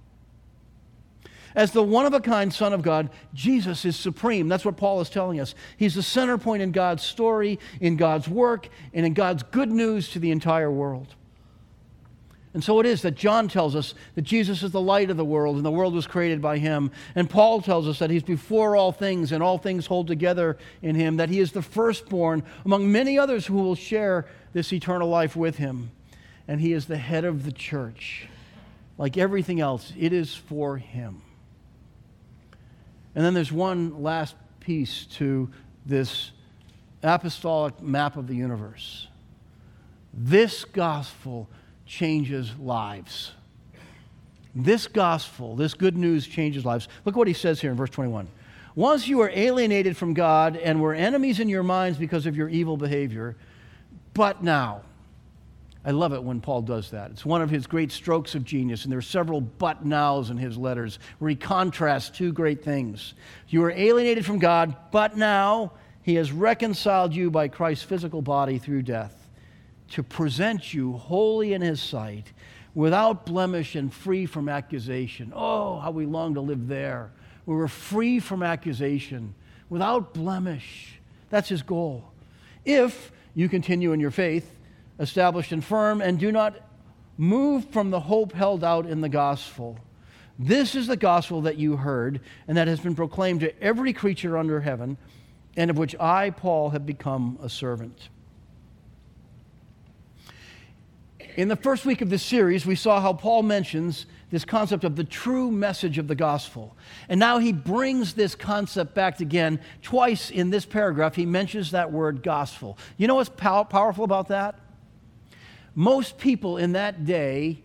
As 1.55 1.73
the 1.73 1.83
one 1.83 2.07
of 2.07 2.15
a 2.15 2.21
kind 2.21 2.53
Son 2.53 2.73
of 2.73 2.83
God, 2.83 3.11
Jesus 3.35 3.85
is 3.85 3.97
supreme. 3.97 4.49
That's 4.49 4.65
what 4.65 4.77
Paul 4.77 5.01
is 5.01 5.11
telling 5.11 5.41
us. 5.41 5.55
He's 5.77 5.95
the 5.95 6.03
center 6.03 6.39
point 6.39 6.63
in 6.63 6.73
God's 6.73 7.03
story, 7.03 7.59
in 7.81 7.97
God's 7.97 8.29
work, 8.29 8.69
and 8.95 9.05
in 9.05 9.15
God's 9.15 9.43
good 9.43 9.71
news 9.71 10.11
to 10.11 10.19
the 10.19 10.31
entire 10.31 10.71
world. 10.71 11.15
And 12.53 12.65
so 12.65 12.81
it 12.81 12.87
is 12.87 13.03
that 13.03 13.15
John 13.15 13.47
tells 13.47 13.77
us 13.77 13.95
that 14.17 14.23
Jesus 14.23 14.65
is 14.65 14.73
the 14.73 14.81
light 14.81 15.09
of 15.11 15.17
the 15.17 15.25
world 15.25 15.57
and 15.57 15.65
the 15.65 15.71
world 15.71 15.95
was 15.95 16.09
created 16.09 16.43
by 16.43 16.59
him. 16.59 16.91
And 17.15 17.31
Paul 17.31 17.61
tells 17.61 17.87
us 17.87 18.01
that 18.01 18.11
he's 18.11 18.25
before 18.25 18.75
all 18.75 18.91
things 18.91 19.31
and 19.31 19.41
all 19.41 19.57
things 19.57 19.87
hold 19.87 20.09
together 20.09 20.59
in 20.83 20.97
him, 20.97 21.19
that 21.19 21.29
he 21.29 21.39
is 21.39 21.53
the 21.53 21.63
firstborn 21.63 22.43
among 22.65 22.91
many 22.91 23.19
others 23.19 23.47
who 23.47 23.55
will 23.55 23.77
share 23.77 24.27
this 24.53 24.73
eternal 24.73 25.09
life 25.09 25.37
with 25.37 25.59
him. 25.59 25.93
And 26.49 26.61
he 26.61 26.73
is 26.73 26.87
the 26.87 26.99
head 26.99 27.25
of 27.25 27.45
the 27.45 27.53
church. 27.53 28.29
Like 28.99 29.17
everything 29.17 29.61
else, 29.61 29.93
it 29.97 30.13
is 30.13 30.35
for 30.35 30.77
him. 30.77 31.23
And 33.21 33.27
then 33.27 33.35
there's 33.35 33.53
one 33.53 34.03
last 34.03 34.35
piece 34.61 35.05
to 35.17 35.51
this 35.85 36.31
apostolic 37.03 37.83
map 37.83 38.17
of 38.17 38.27
the 38.27 38.35
universe. 38.35 39.09
This 40.15 40.65
gospel 40.65 41.47
changes 41.85 42.57
lives. 42.59 43.33
This 44.55 44.87
gospel, 44.87 45.55
this 45.55 45.75
good 45.75 45.99
news 45.99 46.27
changes 46.27 46.65
lives. 46.65 46.89
Look 47.05 47.15
what 47.15 47.29
he 47.29 47.35
says 47.35 47.61
here 47.61 47.71
in 47.71 47.77
verse 47.77 47.91
21. 47.91 48.27
Once 48.75 49.07
you 49.07 49.19
were 49.19 49.31
alienated 49.35 49.99
from 49.99 50.15
God 50.15 50.57
and 50.57 50.81
were 50.81 50.95
enemies 50.95 51.41
in 51.41 51.51
your 51.51 51.63
minds 51.63 51.99
because 51.99 52.25
of 52.25 52.35
your 52.35 52.49
evil 52.49 52.79
behavior, 52.79 53.37
but 54.15 54.43
now. 54.43 54.81
I 55.85 55.93
love 55.93 56.13
it 56.13 56.23
when 56.23 56.41
Paul 56.41 56.63
does 56.63 56.91
that. 56.91 57.11
It's 57.11 57.25
one 57.25 57.41
of 57.41 57.49
his 57.49 57.67
great 57.67 57.91
strokes 57.91 58.35
of 58.35 58.45
genius, 58.45 58.85
and 58.85 58.93
there 58.93 58.99
are 58.99 59.03
several 59.03 59.41
but 59.41 59.85
nows 59.85 60.29
in 60.29 60.37
his 60.37 60.59
letters 60.59 60.99
where 61.19 61.31
he 61.31 61.37
contrasts 61.37 62.11
two 62.11 62.33
great 62.33 62.63
things. 62.63 63.15
You 63.49 63.61
were 63.61 63.71
alienated 63.71 64.27
from 64.27 64.39
God, 64.39 64.77
but 64.91 65.17
now 65.17 65.73
he 66.03 66.17
has 66.17 66.33
reconciled 66.33 67.15
you 67.15 67.31
by 67.31 67.49
Christ's 67.49 67.85
physical 67.85 68.21
body 68.21 68.59
through 68.59 68.83
death 68.83 69.31
to 69.91 70.03
present 70.03 70.73
you 70.73 70.93
holy 70.93 71.55
in 71.55 71.63
his 71.63 71.81
sight, 71.81 72.33
without 72.75 73.27
blemish 73.27 73.75
and 73.75 73.93
free 73.93 74.27
from 74.27 74.49
accusation. 74.49 75.33
Oh, 75.35 75.81
how 75.81 75.91
we 75.91 76.07
long 76.07 76.35
to 76.35 76.41
live 76.41 76.69
there. 76.69 77.11
We 77.47 77.55
were 77.55 77.69
free 77.69 78.21
from 78.21 78.43
accusation, 78.43 79.35
without 79.69 80.15
blemish. 80.15 81.01
That's 81.31 81.49
his 81.49 81.63
goal. 81.63 82.13
If 82.65 83.11
you 83.35 83.49
continue 83.49 83.93
in 83.93 83.99
your 83.99 84.11
faith, 84.11 84.57
established 85.01 85.51
and 85.51 85.65
firm, 85.65 86.01
and 86.01 86.19
do 86.19 86.31
not 86.31 86.61
move 87.17 87.69
from 87.71 87.91
the 87.91 88.01
hope 88.01 88.33
held 88.33 88.63
out 88.63 88.87
in 88.87 89.01
the 89.01 89.09
gospel. 89.09 89.79
This 90.39 90.75
is 90.75 90.87
the 90.87 90.97
gospel 90.97 91.43
that 91.43 91.59
you 91.59 91.77
heard 91.77 92.21
and 92.47 92.57
that 92.57 92.69
has 92.69 92.81
been 92.81 92.95
proclaimed 92.95 93.41
to 93.41 93.63
every 93.63 93.93
creature 93.93 94.39
under 94.39 94.61
heaven, 94.61 94.97
and 95.57 95.71
of 95.71 95.77
which 95.77 95.97
I, 95.99 96.31
Paul, 96.31 96.71
have 96.71 96.87
become 96.87 97.39
a 97.43 97.49
servant. 97.49 98.09
In 101.37 101.49
the 101.49 101.57
first 101.57 101.85
week 101.85 102.01
of 102.01 102.11
this 102.11 102.23
series, 102.23 102.67
we 102.67 102.75
saw 102.75 103.01
how 103.01 103.13
Paul 103.13 103.43
mentions 103.43 104.07
this 104.31 104.45
concept 104.45 104.85
of 104.85 104.97
the 104.97 105.05
true 105.05 105.51
message 105.51 105.99
of 105.99 106.09
the 106.09 106.15
gospel. 106.15 106.77
And 107.09 107.21
now 107.21 107.39
he 107.39 107.53
brings 107.53 108.15
this 108.15 108.35
concept 108.35 108.95
back 108.95 109.21
again. 109.21 109.61
Twice 109.83 110.31
in 110.31 110.51
this 110.51 110.65
paragraph, 110.65 111.17
he 111.17 111.27
mentions 111.27 111.73
that 111.73 111.93
word 111.93 112.23
gospel. 112.23 112.79
You 112.97 113.07
know 113.07 113.17
what's 113.17 113.31
pow- 113.31 113.65
powerful 113.65 114.05
about 114.05 114.29
that? 114.29 114.59
Most 115.75 116.19
people 116.19 116.57
in 116.57 116.73
that 116.73 117.05
day 117.05 117.63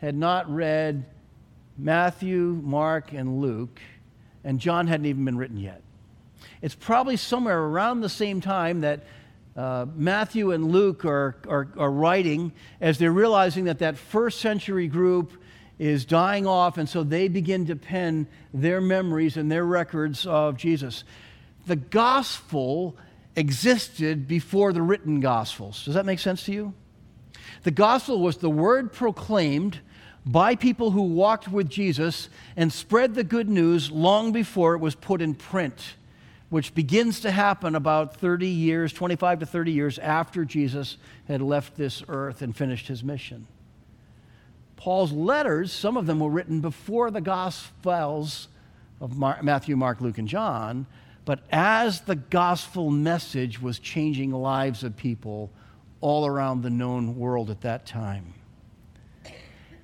had 0.00 0.14
not 0.14 0.52
read 0.52 1.04
Matthew, 1.76 2.60
Mark, 2.62 3.12
and 3.12 3.40
Luke, 3.40 3.80
and 4.44 4.60
John 4.60 4.86
hadn't 4.86 5.06
even 5.06 5.24
been 5.24 5.36
written 5.36 5.56
yet. 5.56 5.82
It's 6.60 6.74
probably 6.74 7.16
somewhere 7.16 7.58
around 7.58 8.00
the 8.00 8.08
same 8.08 8.40
time 8.40 8.82
that 8.82 9.04
uh, 9.56 9.86
Matthew 9.94 10.52
and 10.52 10.70
Luke 10.70 11.04
are, 11.04 11.36
are, 11.48 11.68
are 11.76 11.90
writing 11.90 12.52
as 12.80 12.98
they're 12.98 13.12
realizing 13.12 13.64
that 13.64 13.80
that 13.80 13.98
first 13.98 14.40
century 14.40 14.86
group 14.86 15.32
is 15.78 16.04
dying 16.04 16.46
off, 16.46 16.78
and 16.78 16.88
so 16.88 17.02
they 17.02 17.28
begin 17.28 17.66
to 17.66 17.76
pen 17.76 18.26
their 18.54 18.80
memories 18.80 19.36
and 19.36 19.50
their 19.50 19.64
records 19.64 20.26
of 20.26 20.56
Jesus. 20.56 21.04
The 21.66 21.76
gospel 21.76 22.96
existed 23.34 24.28
before 24.28 24.72
the 24.72 24.82
written 24.82 25.20
gospels. 25.20 25.84
Does 25.84 25.94
that 25.94 26.06
make 26.06 26.18
sense 26.18 26.44
to 26.44 26.52
you? 26.52 26.74
The 27.62 27.70
gospel 27.70 28.20
was 28.20 28.38
the 28.38 28.50
word 28.50 28.92
proclaimed 28.92 29.78
by 30.24 30.54
people 30.54 30.90
who 30.92 31.02
walked 31.02 31.48
with 31.48 31.68
Jesus 31.68 32.28
and 32.56 32.72
spread 32.72 33.14
the 33.14 33.24
good 33.24 33.48
news 33.48 33.90
long 33.90 34.32
before 34.32 34.74
it 34.74 34.78
was 34.78 34.94
put 34.94 35.20
in 35.20 35.34
print, 35.34 35.94
which 36.50 36.74
begins 36.74 37.20
to 37.20 37.30
happen 37.30 37.74
about 37.74 38.16
30 38.16 38.46
years, 38.46 38.92
25 38.92 39.40
to 39.40 39.46
30 39.46 39.72
years 39.72 39.98
after 39.98 40.44
Jesus 40.44 40.96
had 41.28 41.42
left 41.42 41.76
this 41.76 42.02
earth 42.08 42.42
and 42.42 42.54
finished 42.54 42.88
his 42.88 43.02
mission. 43.02 43.46
Paul's 44.76 45.12
letters, 45.12 45.72
some 45.72 45.96
of 45.96 46.06
them 46.06 46.18
were 46.18 46.30
written 46.30 46.60
before 46.60 47.10
the 47.12 47.20
Gospels 47.20 48.48
of 49.00 49.16
Matthew, 49.16 49.76
Mark, 49.76 50.00
Luke, 50.00 50.18
and 50.18 50.26
John, 50.26 50.86
but 51.24 51.40
as 51.52 52.00
the 52.00 52.16
gospel 52.16 52.90
message 52.90 53.62
was 53.62 53.78
changing 53.78 54.32
lives 54.32 54.82
of 54.82 54.96
people 54.96 55.50
all 56.02 56.26
around 56.26 56.60
the 56.60 56.70
known 56.70 57.16
world 57.16 57.48
at 57.48 57.62
that 57.62 57.86
time. 57.86 58.34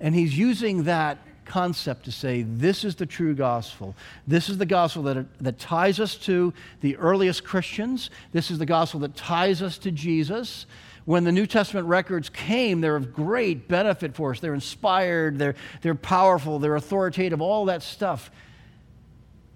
And 0.01 0.14
he's 0.14 0.37
using 0.37 0.85
that 0.85 1.19
concept 1.47 2.05
to 2.05 2.12
say 2.12 2.43
this 2.43 2.85
is 2.85 2.97
the 2.97 3.07
true 3.07 3.35
gospel. 3.35 3.97
This 4.27 4.51
is 4.51 4.59
the 4.59 4.66
gospel 4.66 5.03
that, 5.05 5.27
that 5.41 5.59
ties 5.59 5.99
us 5.99 6.14
to 6.16 6.53
the 6.83 6.97
earliest 6.97 7.43
Christians. 7.43 8.11
This 8.33 8.51
is 8.51 8.59
the 8.59 8.66
gospel 8.66 9.01
that 9.01 9.16
ties 9.16 9.62
us 9.62 9.79
to 9.79 9.91
Jesus. 9.91 10.66
When 11.07 11.25
the 11.25 11.33
New 11.33 11.47
Testament 11.47 11.87
records 11.87 12.29
came, 12.29 12.83
they're 12.83 12.97
of 12.97 13.14
great 13.14 13.66
benefit 13.66 14.14
for 14.14 14.33
us. 14.33 14.41
They're 14.41 14.53
inspired, 14.53 15.39
they're, 15.39 15.55
they're 15.81 15.95
powerful, 15.95 16.59
they're 16.59 16.77
authoritative, 16.77 17.41
all 17.41 17.64
that 17.64 17.83
stuff. 17.83 18.31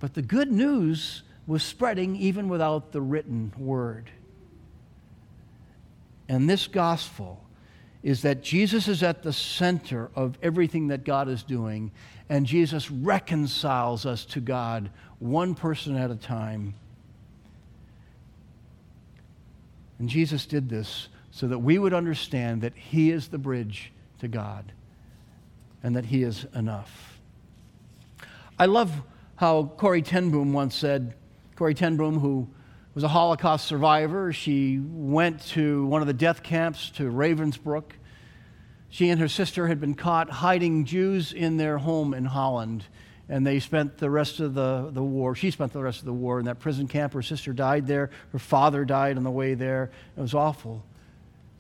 But 0.01 0.15
the 0.15 0.23
good 0.23 0.51
news 0.51 1.23
was 1.47 1.63
spreading 1.63 2.17
even 2.17 2.49
without 2.49 2.93
the 2.93 3.03
written 3.03 3.53
word. 3.59 4.11
And 6.33 6.49
this 6.49 6.67
gospel 6.67 7.45
is 8.03 8.23
that 8.23 8.43
Jesus 8.43 8.89
is 8.89 9.03
at 9.03 9.23
the 9.23 9.35
center 9.35 10.11
of 10.15 10.39
everything 10.43 10.87
that 10.87 11.05
God 11.05 11.29
is 11.29 11.43
doing, 11.43 11.93
and 12.31 12.47
Jesus 12.47 12.91
reconciles 12.91 14.07
us 14.07 14.25
to 14.25 14.41
God 14.41 14.89
one 15.19 15.55
person 15.55 15.95
at 15.95 16.11
a 16.11 16.17
time. 16.17 16.73
And 19.99 20.09
Jesus 20.09 20.47
did 20.47 20.71
this 20.71 21.09
so 21.33 21.47
that 21.49 21.59
we 21.59 21.77
would 21.77 21.93
understand 21.93 22.63
that 22.63 22.73
He 22.75 23.11
is 23.11 23.29
the 23.29 23.37
bridge 23.37 23.93
to 24.21 24.27
God 24.27 24.73
and 25.83 25.95
that 25.97 26.07
He 26.07 26.23
is 26.23 26.47
enough. 26.55 27.21
I 28.59 28.65
love 28.65 29.03
how 29.37 29.65
Corrie 29.77 30.01
ten 30.01 30.31
Boom 30.31 30.55
once 30.55 30.75
said, 30.75 31.13
Corrie 31.57 31.75
ten 31.75 31.99
Boom, 31.99 32.21
who 32.21 32.49
was 32.95 33.05
a 33.05 33.09
Holocaust 33.09 33.67
survivor. 33.67 34.33
She 34.33 34.79
went 34.79 35.47
to 35.49 35.87
one 35.87 36.03
of 36.03 36.07
the 36.07 36.13
death 36.13 36.43
camps 36.43 36.91
to 36.91 37.05
Ravensbrück. 37.05 37.85
She 38.91 39.09
and 39.09 39.19
her 39.21 39.29
sister 39.29 39.67
had 39.69 39.81
been 39.81 39.95
caught 39.95 40.29
hiding 40.29 40.85
Jews 40.85 41.33
in 41.33 41.57
their 41.57 41.79
home 41.79 42.13
in 42.13 42.27
Holland, 42.27 42.85
and 43.31 43.47
they 43.47 43.61
spent 43.61 43.97
the 43.97 44.11
rest 44.11 44.41
of 44.41 44.53
the, 44.53 44.91
the 44.93 45.03
war. 45.03 45.35
She 45.35 45.51
spent 45.51 45.73
the 45.73 45.83
rest 45.83 46.01
of 46.01 46.05
the 46.05 46.13
war 46.13 46.39
in 46.39 46.45
that 46.45 46.59
prison 46.59 46.87
camp. 46.87 47.15
Her 47.15 47.23
sister 47.23 47.55
died 47.55 47.87
there. 47.87 48.11
Her 48.33 48.39
father 48.39 48.85
died 48.85 49.17
on 49.17 49.25
the 49.25 49.31
way 49.31 49.55
there. 49.55 49.91
It 50.17 50.21
was 50.21 50.35
awful. 50.35 50.85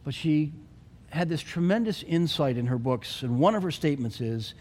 But 0.05 0.13
she 0.13 0.53
had 1.09 1.31
this 1.31 1.41
tremendous 1.41 2.03
insight 2.03 2.59
in 2.59 2.67
her 2.67 2.79
books, 2.79 3.23
and 3.23 3.39
one 3.39 3.55
of 3.55 3.63
her 3.63 3.71
statements 3.71 4.21
is 4.21 4.53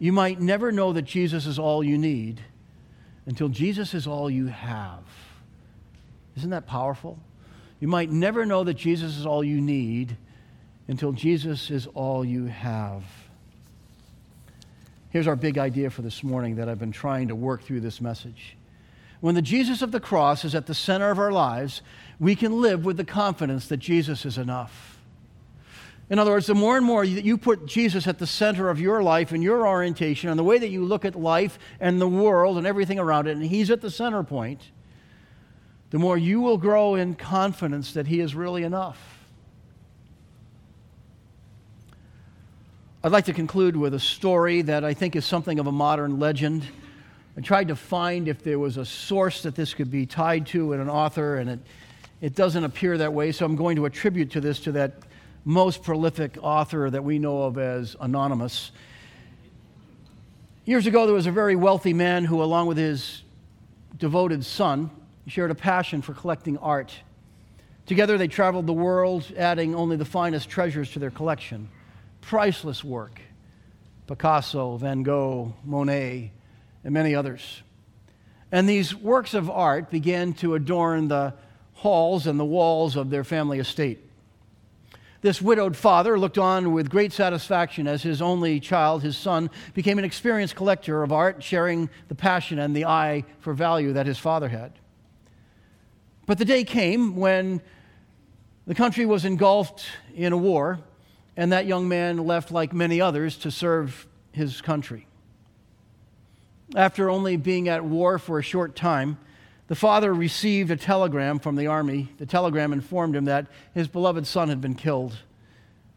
You 0.00 0.12
might 0.12 0.40
never 0.40 0.72
know 0.72 0.92
that 0.92 1.02
Jesus 1.02 1.46
is 1.46 1.58
all 1.58 1.84
you 1.84 1.98
need 1.98 2.40
until 3.26 3.48
Jesus 3.48 3.94
is 3.94 4.08
all 4.08 4.28
you 4.28 4.46
have. 4.46 5.04
Isn't 6.36 6.50
that 6.50 6.66
powerful? 6.66 7.18
You 7.80 7.88
might 7.88 8.10
never 8.10 8.46
know 8.46 8.64
that 8.64 8.74
Jesus 8.74 9.16
is 9.16 9.26
all 9.26 9.44
you 9.44 9.60
need 9.60 10.16
until 10.88 11.12
Jesus 11.12 11.70
is 11.70 11.86
all 11.88 12.24
you 12.24 12.46
have. 12.46 13.04
Here's 15.10 15.26
our 15.26 15.36
big 15.36 15.56
idea 15.58 15.90
for 15.90 16.02
this 16.02 16.22
morning 16.22 16.56
that 16.56 16.68
I've 16.68 16.78
been 16.78 16.92
trying 16.92 17.28
to 17.28 17.34
work 17.34 17.62
through 17.62 17.80
this 17.80 18.00
message. 18.00 18.56
When 19.20 19.34
the 19.34 19.42
Jesus 19.42 19.80
of 19.82 19.92
the 19.92 20.00
cross 20.00 20.44
is 20.44 20.54
at 20.54 20.66
the 20.66 20.74
center 20.74 21.10
of 21.10 21.18
our 21.18 21.32
lives, 21.32 21.80
we 22.20 22.36
can 22.36 22.60
live 22.60 22.84
with 22.84 22.96
the 22.96 23.04
confidence 23.04 23.68
that 23.68 23.78
Jesus 23.78 24.26
is 24.26 24.36
enough. 24.36 24.98
In 26.08 26.18
other 26.18 26.30
words, 26.30 26.46
the 26.46 26.54
more 26.54 26.76
and 26.76 26.86
more 26.86 27.02
you 27.02 27.36
put 27.36 27.66
Jesus 27.66 28.06
at 28.06 28.18
the 28.18 28.26
center 28.26 28.68
of 28.68 28.80
your 28.80 29.02
life 29.02 29.32
and 29.32 29.42
your 29.42 29.66
orientation 29.66 30.30
and 30.30 30.38
the 30.38 30.44
way 30.44 30.58
that 30.58 30.68
you 30.68 30.84
look 30.84 31.04
at 31.04 31.16
life 31.16 31.58
and 31.80 32.00
the 32.00 32.06
world 32.06 32.58
and 32.58 32.66
everything 32.66 32.98
around 32.98 33.26
it, 33.26 33.36
and 33.36 33.44
He's 33.44 33.70
at 33.70 33.80
the 33.80 33.90
center 33.90 34.22
point, 34.22 34.60
the 35.90 35.98
more 35.98 36.18
you 36.18 36.40
will 36.40 36.58
grow 36.58 36.94
in 36.94 37.14
confidence 37.14 37.92
that 37.92 38.06
He 38.06 38.20
is 38.20 38.34
really 38.34 38.62
enough. 38.62 38.98
I'd 43.04 43.12
like 43.12 43.26
to 43.26 43.32
conclude 43.32 43.76
with 43.76 43.94
a 43.94 44.00
story 44.00 44.62
that 44.62 44.84
I 44.84 44.92
think 44.92 45.14
is 45.14 45.24
something 45.24 45.60
of 45.60 45.68
a 45.68 45.72
modern 45.72 46.18
legend. 46.18 46.66
I 47.36 47.40
tried 47.40 47.68
to 47.68 47.76
find 47.76 48.26
if 48.26 48.42
there 48.42 48.58
was 48.58 48.78
a 48.78 48.84
source 48.84 49.42
that 49.44 49.54
this 49.54 49.74
could 49.74 49.90
be 49.90 50.06
tied 50.06 50.46
to 50.48 50.72
and 50.72 50.82
an 50.82 50.88
author, 50.88 51.36
and 51.36 51.50
it, 51.50 51.60
it 52.20 52.34
doesn't 52.34 52.64
appear 52.64 52.98
that 52.98 53.12
way, 53.12 53.30
so 53.30 53.46
I'm 53.46 53.54
going 53.54 53.76
to 53.76 53.86
attribute 53.86 54.32
to 54.32 54.40
this 54.40 54.58
to 54.60 54.72
that 54.72 54.94
most 55.44 55.84
prolific 55.84 56.36
author 56.42 56.90
that 56.90 57.04
we 57.04 57.20
know 57.20 57.44
of 57.44 57.58
as 57.58 57.94
Anonymous. 58.00 58.72
Years 60.64 60.88
ago, 60.88 61.06
there 61.06 61.14
was 61.14 61.28
a 61.28 61.30
very 61.30 61.54
wealthy 61.54 61.94
man 61.94 62.24
who, 62.24 62.42
along 62.42 62.66
with 62.66 62.76
his 62.76 63.22
devoted 63.96 64.44
son, 64.44 64.90
shared 65.26 65.50
a 65.50 65.54
passion 65.54 66.02
for 66.02 66.14
collecting 66.14 66.58
art. 66.58 66.94
Together, 67.86 68.18
they 68.18 68.28
traveled 68.28 68.66
the 68.66 68.72
world, 68.72 69.32
adding 69.36 69.74
only 69.74 69.96
the 69.96 70.04
finest 70.04 70.48
treasures 70.48 70.90
to 70.92 70.98
their 70.98 71.10
collection. 71.10 71.68
Priceless 72.20 72.82
work 72.82 73.20
Picasso, 74.06 74.76
Van 74.76 75.02
Gogh, 75.02 75.54
Monet, 75.64 76.32
and 76.84 76.94
many 76.94 77.14
others. 77.14 77.62
And 78.52 78.68
these 78.68 78.94
works 78.94 79.34
of 79.34 79.50
art 79.50 79.90
began 79.90 80.32
to 80.34 80.54
adorn 80.54 81.08
the 81.08 81.34
halls 81.74 82.26
and 82.26 82.38
the 82.38 82.44
walls 82.44 82.96
of 82.96 83.10
their 83.10 83.24
family 83.24 83.58
estate. 83.58 83.98
This 85.22 85.42
widowed 85.42 85.76
father 85.76 86.18
looked 86.18 86.38
on 86.38 86.72
with 86.72 86.88
great 86.88 87.12
satisfaction 87.12 87.88
as 87.88 88.02
his 88.02 88.22
only 88.22 88.60
child, 88.60 89.02
his 89.02 89.16
son, 89.16 89.50
became 89.74 89.98
an 89.98 90.04
experienced 90.04 90.54
collector 90.54 91.02
of 91.02 91.10
art, 91.10 91.42
sharing 91.42 91.90
the 92.06 92.14
passion 92.14 92.60
and 92.60 92.76
the 92.76 92.84
eye 92.84 93.24
for 93.40 93.52
value 93.52 93.92
that 93.94 94.06
his 94.06 94.18
father 94.18 94.48
had. 94.48 94.72
But 96.26 96.38
the 96.38 96.44
day 96.44 96.64
came 96.64 97.16
when 97.16 97.62
the 98.66 98.74
country 98.74 99.06
was 99.06 99.24
engulfed 99.24 99.86
in 100.14 100.32
a 100.32 100.36
war, 100.36 100.80
and 101.36 101.52
that 101.52 101.66
young 101.66 101.88
man 101.88 102.26
left, 102.26 102.50
like 102.50 102.72
many 102.72 103.00
others, 103.00 103.36
to 103.38 103.50
serve 103.50 104.08
his 104.32 104.60
country. 104.60 105.06
After 106.74 107.08
only 107.08 107.36
being 107.36 107.68
at 107.68 107.84
war 107.84 108.18
for 108.18 108.40
a 108.40 108.42
short 108.42 108.74
time, 108.74 109.18
the 109.68 109.76
father 109.76 110.12
received 110.12 110.70
a 110.72 110.76
telegram 110.76 111.38
from 111.38 111.54
the 111.54 111.68
army. 111.68 112.08
The 112.18 112.26
telegram 112.26 112.72
informed 112.72 113.14
him 113.14 113.26
that 113.26 113.46
his 113.72 113.86
beloved 113.86 114.26
son 114.26 114.48
had 114.48 114.60
been 114.60 114.74
killed 114.74 115.16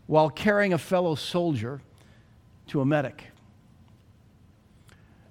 while 0.05 0.29
carrying 0.29 0.73
a 0.73 0.77
fellow 0.77 1.15
soldier 1.15 1.81
to 2.67 2.81
a 2.81 2.85
medic. 2.85 3.25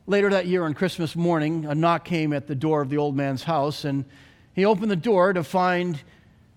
Later 0.06 0.30
that 0.30 0.46
year 0.46 0.64
on 0.64 0.74
Christmas 0.74 1.14
morning, 1.14 1.66
a 1.66 1.74
knock 1.74 2.04
came 2.04 2.32
at 2.32 2.46
the 2.46 2.54
door 2.54 2.80
of 2.80 2.88
the 2.88 2.96
old 2.96 3.16
man's 3.16 3.42
house, 3.44 3.84
and 3.84 4.04
he 4.58 4.64
opened 4.64 4.90
the 4.90 4.96
door 4.96 5.32
to 5.32 5.44
find 5.44 6.00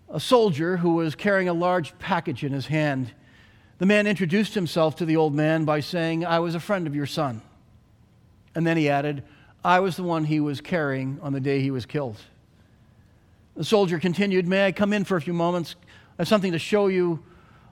a 0.09 0.19
soldier 0.19 0.77
who 0.77 0.95
was 0.95 1.13
carrying 1.13 1.47
a 1.47 1.53
large 1.53 1.97
package 1.99 2.43
in 2.43 2.51
his 2.51 2.65
hand. 2.65 3.13
The 3.77 3.85
man 3.85 4.07
introduced 4.07 4.55
himself 4.55 4.95
to 4.95 5.05
the 5.05 5.17
old 5.17 5.35
man 5.35 5.65
by 5.65 5.81
saying, 5.81 6.25
I 6.25 6.39
was 6.39 6.55
a 6.55 6.59
friend 6.59 6.87
of 6.87 6.95
your 6.95 7.05
son. 7.05 7.41
And 8.55 8.65
then 8.65 8.75
he 8.75 8.89
added, 8.89 9.23
I 9.63 9.79
was 9.81 9.95
the 9.97 10.03
one 10.03 10.25
he 10.25 10.39
was 10.39 10.61
carrying 10.61 11.19
on 11.21 11.33
the 11.33 11.39
day 11.39 11.61
he 11.61 11.69
was 11.69 11.85
killed. 11.85 12.17
The 13.55 13.63
soldier 13.63 13.99
continued, 13.99 14.47
May 14.47 14.65
I 14.65 14.71
come 14.71 14.93
in 14.93 15.03
for 15.03 15.15
a 15.15 15.21
few 15.21 15.33
moments? 15.33 15.75
I 16.17 16.23
have 16.23 16.27
something 16.27 16.53
to 16.53 16.59
show 16.59 16.87
you. 16.87 17.23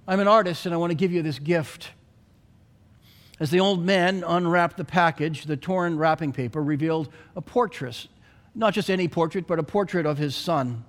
I'm 0.08 0.20
an 0.20 0.28
artist 0.28 0.66
and 0.66 0.76
I 0.76 0.78
want 0.78 0.92
to 0.92 0.96
give 0.96 1.12
you 1.12 1.24
this 1.24 1.40
gift. 1.40 1.90
As 3.40 3.50
the 3.50 3.60
old 3.60 3.84
man 3.84 4.24
unwrapped 4.26 4.78
the 4.78 4.86
package, 4.86 5.46
the 5.46 5.58
torn 5.58 5.98
wrapping 5.98 6.34
paper 6.34 6.62
revealed 6.62 7.10
a 7.36 7.42
portrait. 7.42 8.08
Not 8.56 8.74
just 8.74 8.90
any 8.90 9.08
portrait, 9.08 9.48
but 9.48 9.60
a 9.60 9.64
portrait 9.64 10.06
of 10.06 10.18
his 10.18 10.36
son. 10.36 10.86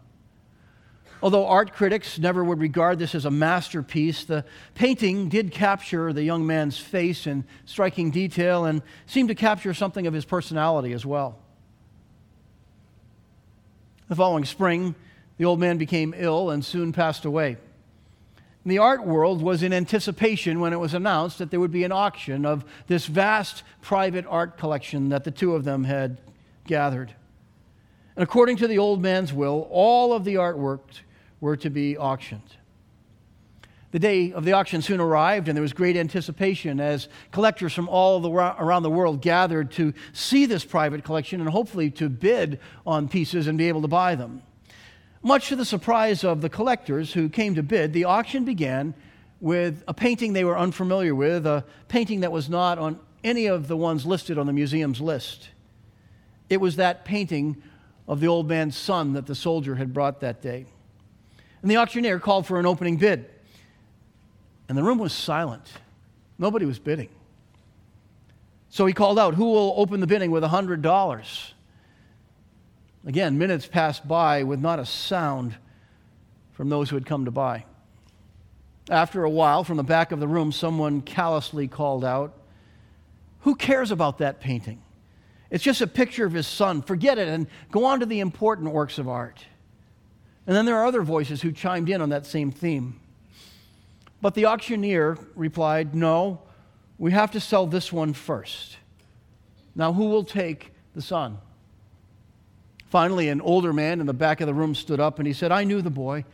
Although 1.22 1.46
art 1.46 1.74
critics 1.74 2.18
never 2.18 2.42
would 2.42 2.60
regard 2.60 2.98
this 2.98 3.14
as 3.14 3.26
a 3.26 3.30
masterpiece, 3.30 4.24
the 4.24 4.44
painting 4.74 5.28
did 5.28 5.52
capture 5.52 6.12
the 6.12 6.22
young 6.22 6.46
man's 6.46 6.78
face 6.78 7.26
in 7.26 7.44
striking 7.66 8.10
detail 8.10 8.64
and 8.64 8.80
seemed 9.06 9.28
to 9.28 9.34
capture 9.34 9.74
something 9.74 10.06
of 10.06 10.14
his 10.14 10.24
personality 10.24 10.92
as 10.92 11.04
well. 11.04 11.38
The 14.08 14.16
following 14.16 14.46
spring, 14.46 14.94
the 15.36 15.44
old 15.44 15.60
man 15.60 15.76
became 15.76 16.14
ill 16.16 16.50
and 16.50 16.64
soon 16.64 16.92
passed 16.92 17.26
away. 17.26 17.58
The 18.64 18.78
art 18.78 19.06
world 19.06 19.42
was 19.42 19.62
in 19.62 19.72
anticipation 19.72 20.60
when 20.60 20.72
it 20.72 20.80
was 20.80 20.94
announced 20.94 21.38
that 21.38 21.50
there 21.50 21.60
would 21.60 21.70
be 21.70 21.84
an 21.84 21.92
auction 21.92 22.44
of 22.44 22.64
this 22.88 23.06
vast 23.06 23.62
private 23.82 24.26
art 24.28 24.58
collection 24.58 25.10
that 25.10 25.24
the 25.24 25.30
two 25.30 25.54
of 25.54 25.64
them 25.64 25.84
had 25.84 26.20
gathered. 26.66 27.14
And 28.16 28.22
according 28.22 28.56
to 28.56 28.68
the 28.68 28.78
old 28.78 29.00
man's 29.00 29.32
will, 29.32 29.68
all 29.70 30.12
of 30.12 30.24
the 30.24 30.34
artwork 30.34 30.80
were 31.40 31.56
to 31.58 31.70
be 31.70 31.96
auctioned. 31.96 32.56
The 33.92 33.98
day 33.98 34.32
of 34.32 34.44
the 34.44 34.52
auction 34.52 34.82
soon 34.82 35.00
arrived, 35.00 35.48
and 35.48 35.56
there 35.56 35.62
was 35.62 35.72
great 35.72 35.96
anticipation 35.96 36.78
as 36.78 37.08
collectors 37.32 37.72
from 37.72 37.88
all 37.88 38.20
the, 38.20 38.30
around 38.30 38.84
the 38.84 38.90
world 38.90 39.20
gathered 39.20 39.72
to 39.72 39.92
see 40.12 40.46
this 40.46 40.64
private 40.64 41.02
collection 41.02 41.40
and 41.40 41.50
hopefully 41.50 41.90
to 41.92 42.08
bid 42.08 42.60
on 42.86 43.08
pieces 43.08 43.48
and 43.48 43.58
be 43.58 43.66
able 43.66 43.82
to 43.82 43.88
buy 43.88 44.14
them. 44.14 44.42
Much 45.22 45.48
to 45.48 45.56
the 45.56 45.64
surprise 45.64 46.22
of 46.22 46.40
the 46.40 46.48
collectors 46.48 47.12
who 47.12 47.28
came 47.28 47.56
to 47.56 47.62
bid, 47.62 47.92
the 47.92 48.04
auction 48.04 48.44
began 48.44 48.94
with 49.40 49.82
a 49.88 49.94
painting 49.94 50.34
they 50.34 50.44
were 50.44 50.56
unfamiliar 50.56 51.14
with, 51.14 51.46
a 51.46 51.64
painting 51.88 52.20
that 52.20 52.30
was 52.30 52.48
not 52.48 52.78
on 52.78 52.98
any 53.24 53.46
of 53.46 53.66
the 53.66 53.76
ones 53.76 54.06
listed 54.06 54.38
on 54.38 54.46
the 54.46 54.52
museum's 54.52 55.00
list. 55.00 55.48
It 56.48 56.60
was 56.60 56.76
that 56.76 57.04
painting 57.04 57.60
of 58.10 58.18
the 58.18 58.26
old 58.26 58.48
man's 58.48 58.76
son 58.76 59.12
that 59.12 59.26
the 59.26 59.36
soldier 59.36 59.76
had 59.76 59.94
brought 59.94 60.18
that 60.18 60.42
day. 60.42 60.66
And 61.62 61.70
the 61.70 61.76
auctioneer 61.76 62.18
called 62.18 62.44
for 62.44 62.58
an 62.58 62.66
opening 62.66 62.96
bid. 62.96 63.30
And 64.68 64.76
the 64.76 64.82
room 64.82 64.98
was 64.98 65.12
silent. 65.12 65.70
Nobody 66.36 66.66
was 66.66 66.80
bidding. 66.80 67.10
So 68.68 68.84
he 68.84 68.92
called 68.92 69.16
out, 69.16 69.34
Who 69.34 69.44
will 69.44 69.74
open 69.76 70.00
the 70.00 70.08
bidding 70.08 70.32
with 70.32 70.42
$100? 70.42 71.52
Again, 73.06 73.38
minutes 73.38 73.68
passed 73.68 74.06
by 74.08 74.42
with 74.42 74.58
not 74.58 74.80
a 74.80 74.86
sound 74.86 75.54
from 76.52 76.68
those 76.68 76.90
who 76.90 76.96
had 76.96 77.06
come 77.06 77.26
to 77.26 77.30
buy. 77.30 77.64
After 78.90 79.22
a 79.22 79.30
while, 79.30 79.62
from 79.62 79.76
the 79.76 79.84
back 79.84 80.10
of 80.10 80.18
the 80.18 80.26
room, 80.26 80.50
someone 80.50 81.00
callously 81.00 81.68
called 81.68 82.04
out, 82.04 82.36
Who 83.42 83.54
cares 83.54 83.92
about 83.92 84.18
that 84.18 84.40
painting? 84.40 84.82
It's 85.50 85.64
just 85.64 85.80
a 85.80 85.86
picture 85.86 86.24
of 86.24 86.32
his 86.32 86.46
son. 86.46 86.82
Forget 86.82 87.18
it 87.18 87.28
and 87.28 87.46
go 87.70 87.84
on 87.84 88.00
to 88.00 88.06
the 88.06 88.20
important 88.20 88.72
works 88.72 88.98
of 88.98 89.08
art. 89.08 89.44
And 90.46 90.56
then 90.56 90.64
there 90.64 90.76
are 90.76 90.86
other 90.86 91.02
voices 91.02 91.42
who 91.42 91.52
chimed 91.52 91.88
in 91.88 92.00
on 92.00 92.10
that 92.10 92.26
same 92.26 92.50
theme. 92.50 93.00
But 94.22 94.34
the 94.34 94.46
auctioneer 94.46 95.18
replied, 95.34 95.94
No, 95.94 96.40
we 96.98 97.12
have 97.12 97.30
to 97.32 97.40
sell 97.40 97.66
this 97.66 97.92
one 97.92 98.12
first. 98.12 98.76
Now, 99.74 99.92
who 99.92 100.06
will 100.06 100.24
take 100.24 100.72
the 100.94 101.02
son? 101.02 101.38
Finally, 102.90 103.28
an 103.28 103.40
older 103.40 103.72
man 103.72 104.00
in 104.00 104.06
the 104.06 104.12
back 104.12 104.40
of 104.40 104.46
the 104.46 104.54
room 104.54 104.74
stood 104.74 104.98
up 105.00 105.18
and 105.18 105.26
he 105.26 105.32
said, 105.32 105.52
I 105.52 105.64
knew 105.64 105.80
the 105.80 105.90
boy. 105.90 106.24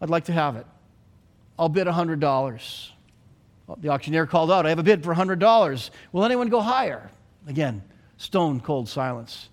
I'd 0.00 0.10
like 0.10 0.24
to 0.24 0.32
have 0.32 0.56
it. 0.56 0.66
I'll 1.58 1.68
bid 1.68 1.86
$100. 1.86 2.90
Well, 3.66 3.78
the 3.80 3.88
auctioneer 3.88 4.26
called 4.26 4.50
out, 4.50 4.66
I 4.66 4.70
have 4.70 4.80
a 4.80 4.82
bid 4.82 5.04
for 5.04 5.14
$100. 5.14 5.90
Will 6.12 6.24
anyone 6.24 6.48
go 6.48 6.60
higher? 6.60 7.10
Again, 7.46 7.82
stone 8.16 8.60
cold 8.60 8.88
silence. 8.88 9.48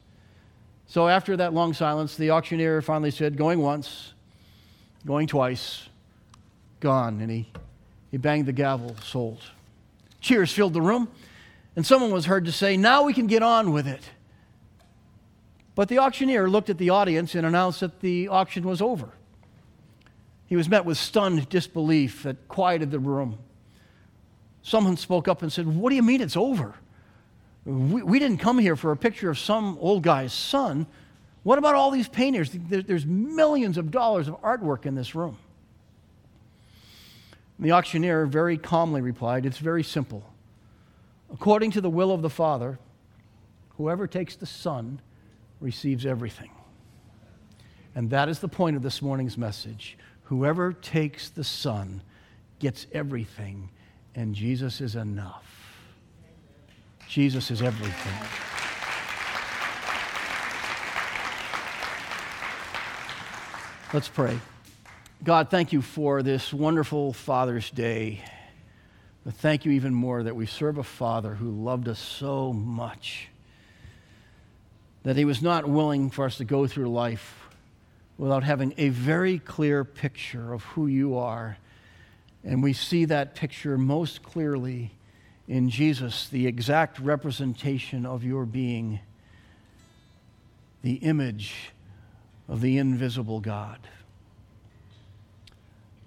So 0.88 1.07
after 1.07 1.38
that 1.38 1.53
long 1.53 1.74
silence, 1.74 2.16
the 2.16 2.32
auctioneer 2.32 2.82
finally 2.82 3.12
said, 3.12 3.38
Going 3.38 3.59
once, 3.59 4.14
going 5.05 5.28
twice, 5.28 5.88
gone. 6.80 7.22
And 7.22 7.32
he, 7.32 7.49
he 8.12 8.18
banged 8.18 8.45
the 8.45 8.53
gavel, 8.53 8.95
sold. 9.01 9.41
Cheers 10.20 10.51
filled 10.51 10.74
the 10.74 10.82
room, 10.82 11.07
and 11.76 11.86
someone 11.86 12.12
was 12.12 12.26
heard 12.26 12.45
to 12.45 12.51
say, 12.51 12.76
Now 12.76 13.03
we 13.03 13.14
can 13.14 13.28
get 13.28 13.41
on 13.41 13.72
with 13.72 13.88
it. 13.88 14.03
But 15.76 15.88
the 15.88 15.99
auctioneer 15.99 16.49
looked 16.49 16.70
at 16.70 16.78
the 16.78 16.89
audience 16.89 17.36
and 17.36 17.45
announced 17.45 17.80
that 17.80 18.01
the 18.01 18.28
auction 18.28 18.64
was 18.66 18.82
over. 18.82 19.09
He 20.47 20.57
was 20.57 20.68
met 20.68 20.84
with 20.84 20.97
stunned 20.97 21.47
disbelief 21.47 22.24
that 22.24 22.49
quieted 22.49 22.91
the 22.91 22.99
room. 22.99 23.38
Someone 24.64 24.97
spoke 24.97 25.30
up 25.30 25.41
and 25.41 25.51
said, 25.51 25.66
What 25.66 25.89
do 25.89 25.95
you 25.95 26.03
mean 26.03 26.20
it's 26.20 26.36
over? 26.36 26.76
We, 27.66 28.01
we 28.01 28.20
didn't 28.20 28.38
come 28.38 28.57
here 28.57 28.76
for 28.76 28.91
a 28.91 28.97
picture 28.97 29.30
of 29.30 29.38
some 29.38 29.78
old 29.80 30.03
guy's 30.03 30.34
son. 30.34 30.88
What 31.43 31.57
about 31.57 31.76
all 31.76 31.91
these 31.91 32.07
painters? 32.07 32.51
there's 32.51 33.05
millions 33.05 33.78
of 33.78 33.91
dollars 33.91 34.28
of 34.28 34.39
artwork 34.41 34.86
in 34.86 34.95
this 34.95 35.16
room. 35.16 35.38
And 37.57 37.66
the 37.66 37.74
auctioneer 37.74 38.26
very 38.26 38.57
calmly 38.57 39.01
replied, 39.01 39.45
It's 39.45 39.59
very 39.59 39.84
simple. 39.84 40.24
According 41.32 41.72
to 41.72 41.82
the 41.82 41.89
will 41.89 42.12
of 42.12 42.22
the 42.22 42.30
Father, 42.30 42.80
whoever 43.78 44.07
takes 44.07 44.36
the 44.36 44.45
Son 44.45 44.99
receives 45.59 46.05
everything. 46.05 46.51
And 47.93 48.09
that 48.09 48.30
is 48.30 48.39
the 48.39 48.47
point 48.47 48.76
of 48.76 48.82
this 48.82 49.01
morning's 49.01 49.38
message. 49.38 49.97
Whoever 50.24 50.74
takes 50.74 51.30
the 51.30 51.43
Son 51.43 52.01
gets 52.59 52.88
everything, 52.93 53.70
and 54.16 54.34
Jesus 54.34 54.82
is 54.82 54.95
enough. 54.95 55.70
Jesus 57.12 57.51
is 57.51 57.62
everything. 57.62 58.14
Let's 63.93 64.07
pray. 64.07 64.39
God, 65.22 65.49
thank 65.49 65.74
you 65.74 65.82
for 65.82 66.24
this 66.24 66.53
wonderful 66.53 67.12
Father's 67.12 67.70
Day. 67.70 68.24
But 69.26 69.34
thank 69.34 69.66
you 69.66 69.74
even 69.74 69.93
more 69.93 70.24
that 70.24 70.38
we 70.38 70.45
serve 70.45 70.78
a 70.78 70.84
Father 70.84 71.36
who 71.36 71.51
loved 71.51 71.89
us 71.89 71.99
so 71.99 72.53
much 72.53 73.28
that 75.03 75.18
he 75.18 75.26
was 75.26 75.41
not 75.41 75.68
willing 75.68 76.12
for 76.12 76.24
us 76.24 76.38
to 76.38 76.45
go 76.45 76.66
through 76.66 76.89
life 76.89 77.49
without 78.18 78.45
having 78.45 78.74
a 78.78 78.88
very 78.88 79.38
clear 79.38 79.84
picture 79.84 80.53
of 80.53 80.64
who 80.64 80.88
you 80.88 81.18
are. 81.18 81.57
And 82.45 82.64
we 82.64 82.72
see 82.72 83.03
that 83.03 83.36
picture 83.36 83.78
most 83.78 84.24
clearly 84.24 84.91
in 85.51 85.69
Jesus 85.69 86.29
the 86.29 86.47
exact 86.47 86.97
representation 86.97 88.05
of 88.05 88.23
your 88.23 88.45
being, 88.45 89.01
the 90.81 90.93
image 90.93 91.73
of 92.47 92.61
the 92.61 92.77
invisible 92.77 93.41
God. 93.41 93.77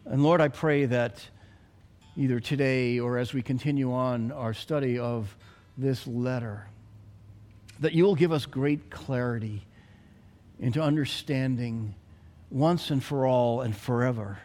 And 0.07 0.23
Lord, 0.23 0.41
I 0.41 0.49
pray 0.49 0.87
that 0.87 1.29
either 2.17 2.41
today 2.41 2.99
or 2.99 3.19
as 3.19 3.35
we 3.35 3.43
continue 3.43 3.93
on 3.93 4.33
our 4.33 4.55
study 4.55 4.99
of 4.99 5.37
this 5.77 6.07
letter, 6.07 6.67
that 7.81 7.93
you 7.93 8.05
will 8.05 8.15
give 8.15 8.33
us 8.33 8.47
great 8.47 8.91
clarity 8.91 9.67
into 10.59 10.81
understanding 10.81 11.95
once 12.51 12.89
and 12.91 13.05
for 13.05 13.27
all 13.27 13.61
and 13.61 13.77
forever 13.77 14.39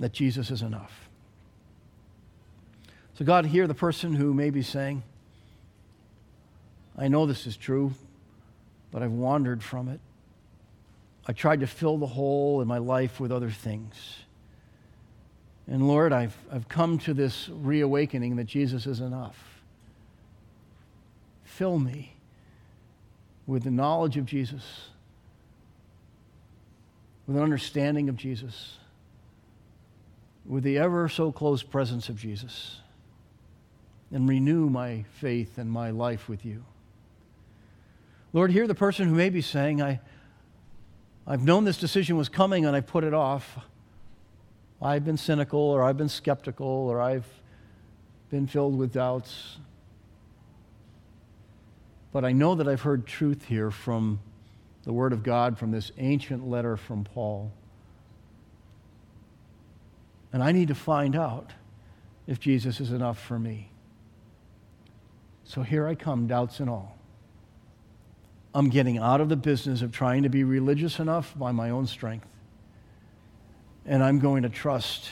that 0.00 0.14
Jesus 0.14 0.50
is 0.50 0.62
enough. 0.62 1.05
So, 3.18 3.24
God, 3.24 3.46
hear 3.46 3.66
the 3.66 3.74
person 3.74 4.14
who 4.14 4.34
may 4.34 4.50
be 4.50 4.62
saying, 4.62 5.02
I 6.98 7.08
know 7.08 7.24
this 7.24 7.46
is 7.46 7.56
true, 7.56 7.92
but 8.90 9.02
I've 9.02 9.12
wandered 9.12 9.62
from 9.62 9.88
it. 9.88 10.00
I 11.26 11.32
tried 11.32 11.60
to 11.60 11.66
fill 11.66 11.96
the 11.96 12.06
hole 12.06 12.60
in 12.60 12.68
my 12.68 12.78
life 12.78 13.18
with 13.18 13.32
other 13.32 13.50
things. 13.50 13.94
And 15.66 15.88
Lord, 15.88 16.12
I've, 16.12 16.36
I've 16.52 16.68
come 16.68 16.98
to 17.00 17.14
this 17.14 17.48
reawakening 17.48 18.36
that 18.36 18.44
Jesus 18.44 18.86
is 18.86 19.00
enough. 19.00 19.62
Fill 21.42 21.78
me 21.78 22.16
with 23.46 23.64
the 23.64 23.70
knowledge 23.70 24.18
of 24.18 24.26
Jesus, 24.26 24.88
with 27.26 27.36
an 27.36 27.42
understanding 27.42 28.10
of 28.10 28.16
Jesus, 28.16 28.76
with 30.44 30.64
the 30.64 30.76
ever 30.76 31.08
so 31.08 31.32
close 31.32 31.62
presence 31.62 32.08
of 32.08 32.16
Jesus, 32.16 32.80
and 34.16 34.26
renew 34.26 34.70
my 34.70 35.04
faith 35.20 35.58
and 35.58 35.70
my 35.70 35.90
life 35.90 36.26
with 36.26 36.42
you. 36.42 36.64
Lord, 38.32 38.50
hear 38.50 38.66
the 38.66 38.74
person 38.74 39.06
who 39.06 39.14
may 39.14 39.28
be 39.28 39.42
saying, 39.42 39.82
I, 39.82 40.00
I've 41.26 41.44
known 41.44 41.64
this 41.64 41.76
decision 41.76 42.16
was 42.16 42.30
coming 42.30 42.64
and 42.64 42.74
I 42.74 42.80
put 42.80 43.04
it 43.04 43.12
off. 43.12 43.58
I've 44.80 45.04
been 45.04 45.18
cynical 45.18 45.60
or 45.60 45.84
I've 45.84 45.98
been 45.98 46.08
skeptical 46.08 46.66
or 46.66 46.98
I've 46.98 47.26
been 48.30 48.46
filled 48.46 48.78
with 48.78 48.90
doubts. 48.90 49.58
But 52.10 52.24
I 52.24 52.32
know 52.32 52.54
that 52.54 52.66
I've 52.66 52.80
heard 52.80 53.06
truth 53.06 53.44
here 53.44 53.70
from 53.70 54.20
the 54.84 54.94
Word 54.94 55.12
of 55.12 55.24
God, 55.24 55.58
from 55.58 55.72
this 55.72 55.92
ancient 55.98 56.48
letter 56.48 56.78
from 56.78 57.04
Paul. 57.04 57.52
And 60.32 60.42
I 60.42 60.52
need 60.52 60.68
to 60.68 60.74
find 60.74 61.14
out 61.14 61.52
if 62.26 62.40
Jesus 62.40 62.80
is 62.80 62.92
enough 62.92 63.22
for 63.22 63.38
me. 63.38 63.72
So 65.46 65.62
here 65.62 65.86
I 65.86 65.94
come, 65.94 66.26
doubts 66.26 66.60
and 66.60 66.68
all. 66.68 66.98
I'm 68.52 68.68
getting 68.68 68.98
out 68.98 69.20
of 69.20 69.28
the 69.28 69.36
business 69.36 69.80
of 69.80 69.92
trying 69.92 70.24
to 70.24 70.28
be 70.28 70.42
religious 70.42 70.98
enough 70.98 71.32
by 71.38 71.52
my 71.52 71.70
own 71.70 71.86
strength. 71.86 72.26
And 73.84 74.02
I'm 74.02 74.18
going 74.18 74.42
to 74.42 74.48
trust 74.48 75.08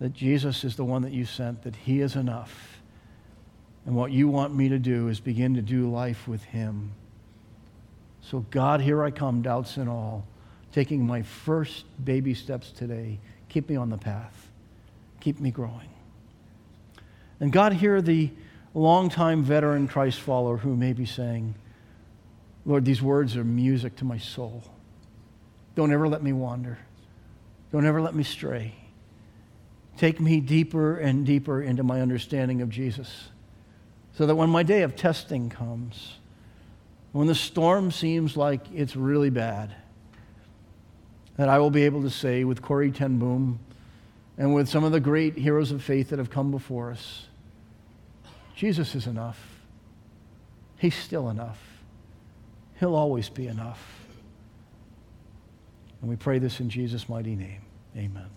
that 0.00 0.14
Jesus 0.14 0.64
is 0.64 0.76
the 0.76 0.84
one 0.84 1.02
that 1.02 1.12
you 1.12 1.26
sent, 1.26 1.62
that 1.62 1.76
He 1.76 2.00
is 2.00 2.16
enough. 2.16 2.80
And 3.84 3.94
what 3.94 4.12
you 4.12 4.28
want 4.28 4.54
me 4.54 4.70
to 4.70 4.78
do 4.78 5.08
is 5.08 5.20
begin 5.20 5.54
to 5.54 5.62
do 5.62 5.90
life 5.90 6.26
with 6.26 6.42
Him. 6.44 6.92
So, 8.22 8.46
God, 8.50 8.80
here 8.80 9.04
I 9.04 9.10
come, 9.10 9.42
doubts 9.42 9.76
and 9.76 9.90
all, 9.90 10.26
taking 10.72 11.06
my 11.06 11.20
first 11.20 11.84
baby 12.02 12.32
steps 12.32 12.70
today. 12.70 13.18
Keep 13.50 13.68
me 13.68 13.76
on 13.76 13.90
the 13.90 13.98
path, 13.98 14.50
keep 15.20 15.38
me 15.38 15.50
growing. 15.50 15.90
And 17.40 17.52
God, 17.52 17.74
hear 17.74 18.00
the 18.00 18.30
longtime 18.74 19.42
veteran 19.42 19.88
Christ 19.88 20.20
follower 20.20 20.56
who 20.56 20.76
may 20.76 20.92
be 20.92 21.06
saying, 21.06 21.54
Lord, 22.66 22.84
these 22.84 23.02
words 23.02 23.36
are 23.36 23.44
music 23.44 23.96
to 23.96 24.04
my 24.04 24.18
soul. 24.18 24.64
Don't 25.74 25.92
ever 25.92 26.08
let 26.08 26.22
me 26.22 26.32
wander. 26.32 26.78
Don't 27.72 27.86
ever 27.86 28.00
let 28.00 28.14
me 28.14 28.24
stray. 28.24 28.74
Take 29.96 30.20
me 30.20 30.40
deeper 30.40 30.96
and 30.96 31.24
deeper 31.24 31.62
into 31.62 31.82
my 31.82 32.00
understanding 32.00 32.62
of 32.62 32.70
Jesus 32.70 33.28
so 34.16 34.26
that 34.26 34.34
when 34.34 34.50
my 34.50 34.62
day 34.62 34.82
of 34.82 34.96
testing 34.96 35.50
comes, 35.50 36.16
when 37.12 37.26
the 37.26 37.34
storm 37.34 37.90
seems 37.90 38.36
like 38.36 38.60
it's 38.72 38.96
really 38.96 39.30
bad, 39.30 39.74
that 41.36 41.48
I 41.48 41.58
will 41.58 41.70
be 41.70 41.84
able 41.84 42.02
to 42.02 42.10
say 42.10 42.44
with 42.44 42.62
Corrie 42.62 42.92
ten 42.92 43.18
Boom 43.18 43.58
and 44.38 44.54
with 44.54 44.68
some 44.68 44.84
of 44.84 44.92
the 44.92 45.00
great 45.00 45.36
heroes 45.36 45.70
of 45.70 45.82
faith 45.82 46.10
that 46.10 46.18
have 46.18 46.30
come 46.30 46.50
before 46.50 46.90
us, 46.90 47.26
Jesus 48.54 48.94
is 48.94 49.06
enough. 49.06 49.40
He's 50.78 50.94
still 50.94 51.28
enough. 51.28 51.60
He'll 52.78 52.94
always 52.94 53.28
be 53.28 53.46
enough. 53.46 54.06
And 56.00 56.10
we 56.10 56.16
pray 56.16 56.38
this 56.38 56.60
in 56.60 56.68
Jesus' 56.68 57.08
mighty 57.08 57.34
name. 57.34 57.62
Amen. 57.96 58.28